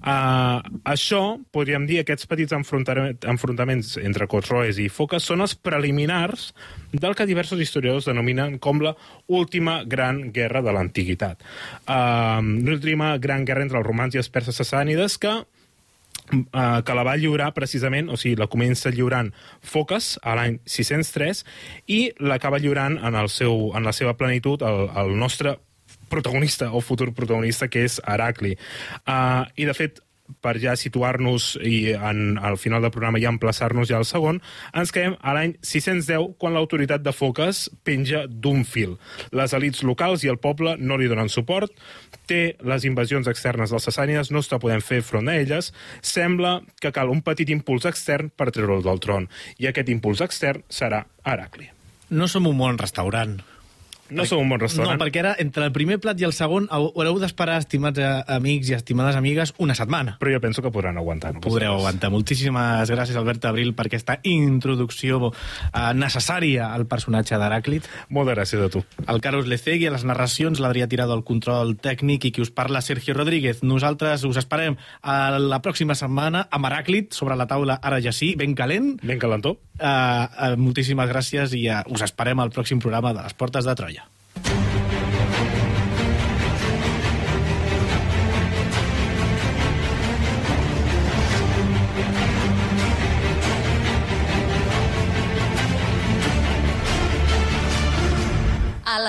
Uh, 0.00 0.60
això, 0.84 1.38
podríem 1.54 1.86
dir, 1.88 2.00
aquests 2.02 2.28
petits 2.30 2.54
enfrontaments 2.54 3.96
entre 4.02 4.28
Cosroes 4.30 4.78
i 4.82 4.88
Foques 4.92 5.24
són 5.24 5.44
els 5.44 5.54
preliminars 5.54 6.52
del 6.92 7.16
que 7.18 7.26
diversos 7.26 7.60
historiadors 7.60 8.06
denominen 8.10 8.58
com 8.58 8.82
la 8.84 8.94
última 9.26 9.82
gran 9.84 10.30
guerra 10.32 10.62
de 10.62 10.74
l'antiguitat. 10.74 11.42
Uh, 11.88 12.40
L'última 12.64 13.16
gran 13.18 13.44
guerra 13.44 13.62
entre 13.64 13.78
els 13.80 13.86
romans 13.86 14.14
i 14.14 14.20
els 14.20 14.30
perses 14.30 14.56
sassànides 14.60 15.18
que 15.18 15.34
eh, 16.32 16.80
que 16.84 16.96
la 16.96 17.04
va 17.06 17.16
lliurar 17.20 17.52
precisament, 17.56 18.08
o 18.10 18.18
sigui, 18.20 18.38
la 18.40 18.48
comença 18.50 18.92
lliurant 18.94 19.32
Foques 19.64 20.14
a 20.22 20.36
l'any 20.38 20.58
603 20.64 21.44
i 21.90 22.00
l'acaba 22.20 22.60
lliurant 22.62 22.98
en, 23.00 23.14
el 23.18 23.30
seu, 23.32 23.70
en 23.76 23.86
la 23.86 23.94
seva 23.96 24.16
plenitud 24.18 24.62
el, 24.62 24.88
el 25.04 25.14
nostre 25.18 25.58
protagonista 26.08 26.70
o 26.72 26.80
futur 26.84 27.10
protagonista, 27.14 27.68
que 27.68 27.84
és 27.88 27.98
Heracli. 28.06 28.54
Uh, 29.08 29.44
I, 29.56 29.66
de 29.66 29.74
fet, 29.74 30.03
per 30.44 30.56
ja 30.60 30.72
situar-nos 30.76 31.54
i 31.60 31.92
en, 31.94 32.38
al 32.40 32.56
final 32.60 32.84
del 32.84 32.92
programa 32.94 33.20
ja 33.20 33.32
emplaçar-nos 33.32 33.90
ja 33.90 33.98
al 34.00 34.06
segon, 34.08 34.40
ens 34.76 34.92
quedem 34.94 35.16
a 35.20 35.34
l'any 35.36 35.54
610, 35.60 36.34
quan 36.40 36.56
l'autoritat 36.56 37.04
de 37.04 37.12
Foques 37.12 37.66
penja 37.84 38.24
d'un 38.28 38.64
fil. 38.64 38.96
Les 39.36 39.52
elites 39.56 39.84
locals 39.84 40.24
i 40.24 40.32
el 40.32 40.40
poble 40.40 40.76
no 40.80 40.98
li 41.00 41.10
donen 41.10 41.28
suport, 41.32 41.72
té 42.28 42.56
les 42.64 42.88
invasions 42.88 43.28
externes 43.28 43.74
dels 43.74 43.88
sassànides, 43.90 44.32
no 44.32 44.40
està 44.44 44.60
podent 44.62 44.84
fer 44.84 45.02
front 45.04 45.28
a 45.28 45.36
elles, 45.36 45.72
sembla 46.00 46.58
que 46.80 46.92
cal 46.94 47.12
un 47.12 47.20
petit 47.24 47.52
impuls 47.52 47.84
extern 47.88 48.32
per 48.32 48.50
treure'l 48.50 48.84
del 48.84 49.02
tron, 49.04 49.28
i 49.60 49.68
aquest 49.68 49.92
impuls 49.92 50.24
extern 50.24 50.64
serà 50.72 51.04
Heracli. 51.24 51.68
No 52.14 52.28
som 52.28 52.46
un 52.46 52.58
bon 52.60 52.78
restaurant. 52.80 53.40
No 54.10 54.26
som 54.28 54.38
un 54.42 54.48
bon 54.52 54.60
restaurant. 54.60 54.98
No, 54.98 55.00
perquè 55.04 55.22
ara, 55.22 55.34
entre 55.40 55.64
el 55.64 55.72
primer 55.72 55.96
plat 55.98 56.20
i 56.20 56.26
el 56.28 56.32
segon, 56.36 56.66
hau- 56.70 56.90
haureu 56.94 57.16
d'esperar, 57.22 57.56
estimats 57.62 57.98
eh, 57.98 58.08
amics 58.36 58.68
i 58.70 58.74
estimades 58.76 59.16
amigues, 59.16 59.54
una 59.58 59.74
setmana. 59.74 60.18
Però 60.20 60.32
jo 60.34 60.40
penso 60.44 60.62
que 60.62 60.70
podran 60.70 60.98
aguantar. 61.00 61.32
No 61.34 61.40
Podreu 61.40 61.74
aguantar. 61.78 62.10
Moltíssimes 62.12 62.90
gràcies, 62.92 63.16
Albert 63.16 63.44
Abril, 63.48 63.72
per 63.74 63.86
aquesta 63.88 64.18
introducció 64.22 65.30
eh, 65.32 65.92
necessària 65.96 66.68
al 66.74 66.86
personatge 66.90 67.38
d'Heràclit. 67.40 67.88
Moltes 68.14 68.36
gràcies 68.36 68.62
a 68.64 68.68
tu. 68.72 68.84
El 69.08 69.20
Carlos 69.24 69.48
Lecegui, 69.50 69.86
a 69.88 69.94
les 69.94 70.04
narracions, 70.04 70.60
l'Adrià 70.62 70.86
Tirado 70.90 71.16
al 71.16 71.24
control 71.24 71.74
tècnic 71.80 72.28
i 72.28 72.32
qui 72.34 72.44
us 72.44 72.52
parla, 72.54 72.82
Sergio 72.84 73.14
Rodríguez. 73.16 73.62
Nosaltres 73.64 74.24
us 74.28 74.36
esperem 74.40 74.76
a 75.02 75.38
la 75.40 75.60
pròxima 75.64 75.96
setmana 75.98 76.46
amb 76.50 76.68
Heràclit 76.70 77.16
sobre 77.16 77.36
la 77.40 77.48
taula, 77.50 77.78
ara 77.82 78.00
ja 78.04 78.12
sí, 78.12 78.34
ben 78.36 78.54
calent. 78.54 78.94
Ben 79.02 79.18
calentó. 79.18 79.56
Uh, 79.74 79.82
uh, 79.82 80.52
moltíssimes 80.60 81.08
gràcies 81.10 81.50
i 81.58 81.64
uh, 81.66 81.80
us 81.90 82.04
esperem 82.06 82.38
al 82.38 82.52
pròxim 82.54 82.78
programa 82.78 83.10
de 83.16 83.24
les 83.26 83.34
Portes 83.34 83.66
de 83.66 83.74
Troia. 83.74 84.03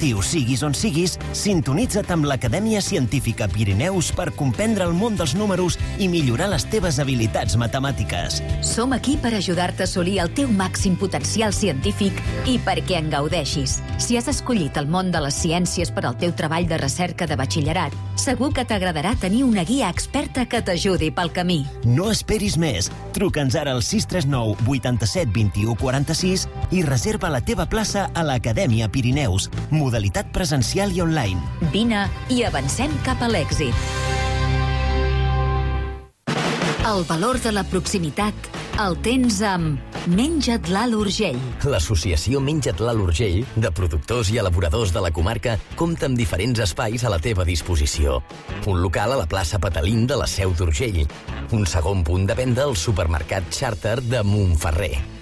Estiu, 0.00 0.22
siguis 0.24 0.62
on 0.64 0.72
siguis, 0.72 1.18
sintonitza't 1.36 2.08
amb 2.14 2.24
l'Acadèmia 2.24 2.80
Científica 2.80 3.44
Pirineus 3.52 4.08
per 4.16 4.30
comprendre 4.32 4.86
el 4.88 4.94
món 4.96 5.18
dels 5.18 5.34
números 5.36 5.76
i 6.00 6.06
millorar 6.08 6.46
les 6.48 6.64
teves 6.72 6.96
habilitats 7.02 7.58
matemàtiques. 7.60 8.38
Som 8.64 8.94
aquí 8.96 9.18
per 9.20 9.34
ajudar-te 9.36 9.84
a 9.84 9.88
assolir 9.90 10.16
el 10.24 10.32
teu 10.32 10.48
màxim 10.48 10.96
potencial 10.96 11.52
científic 11.52 12.16
i 12.48 12.56
perquè 12.64 12.96
en 12.96 13.10
gaudeixis. 13.12 13.82
Si 14.00 14.16
has 14.16 14.30
escollit 14.32 14.78
el 14.80 14.88
món 14.88 15.12
de 15.12 15.20
les 15.20 15.36
ciències 15.36 15.92
per 15.92 16.06
al 16.08 16.16
teu 16.16 16.32
treball 16.32 16.64
de 16.70 16.80
recerca 16.80 17.28
de 17.28 17.36
batxillerat, 17.36 17.92
segur 18.16 18.54
que 18.56 18.64
t'agradarà 18.64 19.12
tenir 19.20 19.44
una 19.44 19.66
guia 19.68 19.92
experta 19.92 20.46
que 20.48 20.62
t'ajudi 20.64 21.10
pel 21.12 21.28
camí. 21.36 21.60
No 21.84 22.08
esperis 22.08 22.56
més. 22.56 22.88
Truca'ns 23.12 23.58
ara 23.58 23.76
al 23.76 23.84
639 23.84 24.64
87 24.64 25.28
21 25.36 25.76
46 25.76 26.48
i 26.72 26.86
reserva 26.88 27.28
la 27.28 27.44
teva 27.44 27.68
plaça 27.68 28.08
a 28.14 28.24
l'Acadèmia 28.24 28.88
Pirineus. 28.88 29.50
Modalitat 29.90 30.28
presencial 30.30 30.92
i 30.94 31.00
online. 31.02 31.40
Vine 31.74 32.04
i 32.30 32.44
avancem 32.46 32.92
cap 33.02 33.24
a 33.26 33.26
l'èxit. 33.26 33.74
El 36.86 37.02
valor 37.08 37.40
de 37.42 37.50
la 37.50 37.64
proximitat 37.66 38.46
el 38.78 38.94
tens 39.02 39.40
amb 39.42 39.98
Menja't 40.14 40.70
l'Alt 40.70 40.94
Urgell. 40.94 41.42
L'associació 41.66 42.38
Menja't 42.38 42.78
l'Alt 42.86 43.02
Urgell, 43.02 43.42
de 43.58 43.74
productors 43.74 44.30
i 44.30 44.38
elaboradors 44.38 44.94
de 44.94 45.02
la 45.02 45.10
comarca, 45.10 45.58
compta 45.74 46.06
amb 46.06 46.16
diferents 46.16 46.62
espais 46.62 47.02
a 47.02 47.10
la 47.10 47.18
teva 47.18 47.44
disposició. 47.44 48.22
Un 48.70 48.78
local 48.86 49.16
a 49.16 49.18
la 49.24 49.26
plaça 49.26 49.58
Patalín 49.58 50.06
de 50.06 50.22
la 50.22 50.30
Seu 50.30 50.54
d'Urgell. 50.54 51.02
Un 51.50 51.66
segon 51.66 52.06
punt 52.06 52.30
de 52.30 52.38
venda 52.38 52.70
al 52.70 52.78
supermercat 52.78 53.50
Charter 53.50 53.98
de 54.06 54.22
Montferrer. 54.22 55.19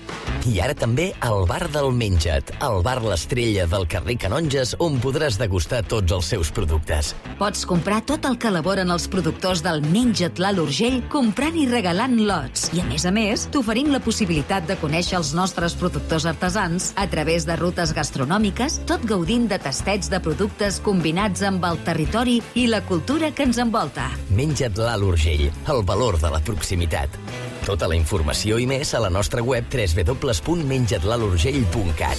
I 0.48 0.60
ara 0.64 0.74
també 0.78 1.10
al 1.24 1.44
bar 1.48 1.66
del 1.72 1.90
Menja't, 1.92 2.54
el 2.64 2.78
bar 2.86 2.98
L'Estrella 3.04 3.66
del 3.68 3.84
carrer 3.90 4.16
Canonges, 4.22 4.74
on 4.82 4.96
podràs 5.02 5.36
degustar 5.40 5.82
tots 5.90 6.14
els 6.16 6.30
seus 6.32 6.50
productes. 6.54 7.10
Pots 7.40 7.66
comprar 7.68 8.00
tot 8.08 8.24
el 8.28 8.38
que 8.40 8.48
elaboren 8.48 8.92
els 8.94 9.08
productors 9.12 9.62
del 9.66 9.82
Menja't 9.84 10.40
l'Alt 10.40 10.62
Urgell 10.62 11.00
comprant 11.12 11.58
i 11.58 11.66
regalant 11.68 12.16
lots. 12.28 12.68
I 12.76 12.82
a 12.82 12.86
més 12.88 13.04
a 13.08 13.12
més, 13.14 13.48
t'oferim 13.52 13.92
la 13.92 14.02
possibilitat 14.04 14.68
de 14.70 14.78
conèixer 14.80 15.18
els 15.20 15.34
nostres 15.36 15.76
productors 15.78 16.28
artesans 16.30 16.92
a 16.96 17.08
través 17.10 17.46
de 17.48 17.58
rutes 17.60 17.92
gastronòmiques, 17.96 18.80
tot 18.88 19.04
gaudint 19.08 19.48
de 19.50 19.60
tastets 19.62 20.08
de 20.12 20.22
productes 20.24 20.80
combinats 20.84 21.44
amb 21.44 21.64
el 21.68 21.82
territori 21.84 22.40
i 22.54 22.68
la 22.70 22.80
cultura 22.88 23.32
que 23.34 23.48
ens 23.48 23.60
envolta. 23.60 24.10
Menja't 24.32 24.80
l'Alt 24.80 25.12
Urgell, 25.12 25.48
el 25.68 25.86
valor 25.86 26.20
de 26.22 26.32
la 26.32 26.42
proximitat. 26.44 27.20
Tota 27.68 27.84
la 27.84 27.98
informació 27.98 28.56
i 28.56 28.64
més 28.64 28.94
a 28.96 29.00
la 29.04 29.10
nostra 29.12 29.42
web 29.44 29.66
www.menjatlalurgell.cat. 29.68 32.16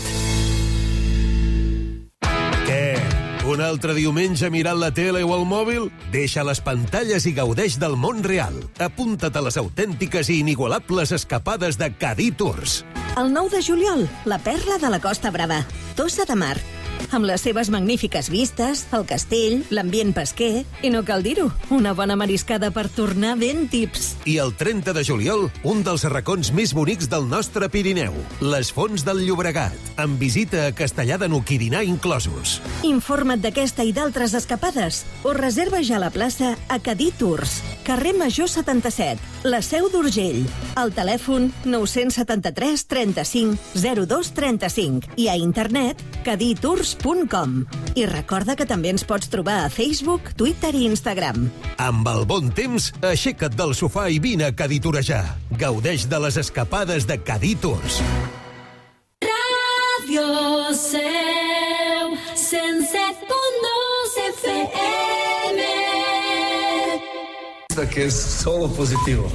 Què? 2.67 2.83
Un 3.49 3.63
altre 3.65 3.95
diumenge 3.97 4.45
mirant 4.53 4.77
la 4.77 4.93
tele 4.93 5.25
o 5.25 5.33
el 5.33 5.49
mòbil? 5.49 5.89
Deixa 6.13 6.45
les 6.45 6.61
pantalles 6.61 7.25
i 7.25 7.33
gaudeix 7.33 7.81
del 7.81 7.97
món 7.97 8.21
real. 8.21 8.53
Apunta't 8.77 9.33
a 9.33 9.41
les 9.47 9.57
autèntiques 9.57 10.29
i 10.29 10.37
inigualables 10.43 11.09
escapades 11.17 11.81
de 11.81 11.89
Cadí 11.97 12.29
Tours. 12.29 12.85
El 13.17 13.33
9 13.33 13.57
de 13.57 13.65
juliol, 13.65 14.05
la 14.29 14.37
perla 14.37 14.77
de 14.77 14.93
la 14.93 15.01
Costa 15.01 15.33
Brava, 15.33 15.65
Tossa 15.97 16.29
de 16.29 16.37
Mar. 16.37 16.61
Amb 17.11 17.25
les 17.25 17.41
seves 17.41 17.69
magnífiques 17.73 18.29
vistes, 18.29 18.85
el 18.93 19.05
castell, 19.09 19.63
l'ambient 19.73 20.13
pesquer 20.13 20.65
i 20.85 20.91
no 20.93 21.03
cal 21.07 21.23
dir-ho, 21.25 21.49
una 21.73 21.93
bona 21.97 22.15
mariscada 22.19 22.69
per 22.71 22.87
tornar 22.93 23.35
ben 23.39 23.67
tips. 23.71 24.13
I 24.29 24.37
el 24.43 24.53
30 24.57 24.93
de 24.93 25.03
juliol, 25.05 25.47
un 25.63 25.83
dels 25.83 26.05
racons 26.11 26.51
més 26.53 26.73
bonics 26.77 27.09
del 27.09 27.27
nostre 27.29 27.69
Pirineu, 27.69 28.13
les 28.41 28.71
Fonts 28.75 29.05
del 29.07 29.23
Llobregat, 29.25 29.75
amb 29.97 30.19
visita 30.21 30.67
a 30.67 30.75
Castellà 30.75 31.17
de 31.17 31.29
dinar 31.59 31.83
inclosos. 31.83 32.59
Informa't 32.83 33.41
d'aquesta 33.41 33.83
i 33.83 33.91
d'altres 33.91 34.33
escapades 34.33 35.03
o 35.23 35.33
reserva 35.33 35.81
ja 35.83 35.99
la 35.99 36.11
plaça 36.11 36.55
a 36.69 36.79
Cadí 36.79 37.11
Tours, 37.17 37.61
carrer 37.83 38.13
Major 38.17 38.49
77, 38.49 39.19
la 39.43 39.61
Seu 39.61 39.89
d'Urgell. 39.89 40.45
Al 40.75 40.93
telèfon 40.93 41.51
973 41.65 42.85
35 42.85 43.57
02 44.05 44.33
35 44.35 45.15
i 45.17 45.29
a 45.29 45.35
internet 45.35 46.01
caditours.com. 46.23 46.98
I 47.95 48.05
recorda 48.09 48.55
que 48.55 48.67
també 48.69 48.91
ens 48.93 49.05
pots 49.07 49.29
trobar 49.31 49.63
a 49.65 49.69
Facebook, 49.73 50.33
Twitter 50.37 50.73
i 50.75 50.85
Instagram. 50.89 51.49
Amb 51.79 52.07
el 52.11 52.25
bon 52.29 52.51
temps, 52.55 52.91
aixeca't 53.01 53.55
del 53.55 53.73
sofà 53.77 54.09
i 54.11 54.19
vine 54.19 54.49
a 54.49 54.55
caditorejar. 54.55 55.23
Gaudeix 55.59 56.07
de 56.09 56.19
les 56.19 56.37
escapades 56.37 57.07
de 57.07 57.17
Cadí 57.23 57.55
Tours. 57.55 58.01
Radio 59.23 60.73
Seu 60.75 62.15
107.2 62.35 64.19
FM. 64.33 65.79
que 67.87 68.05
es 68.05 68.13
solo 68.13 68.67
positivo. 68.73 69.29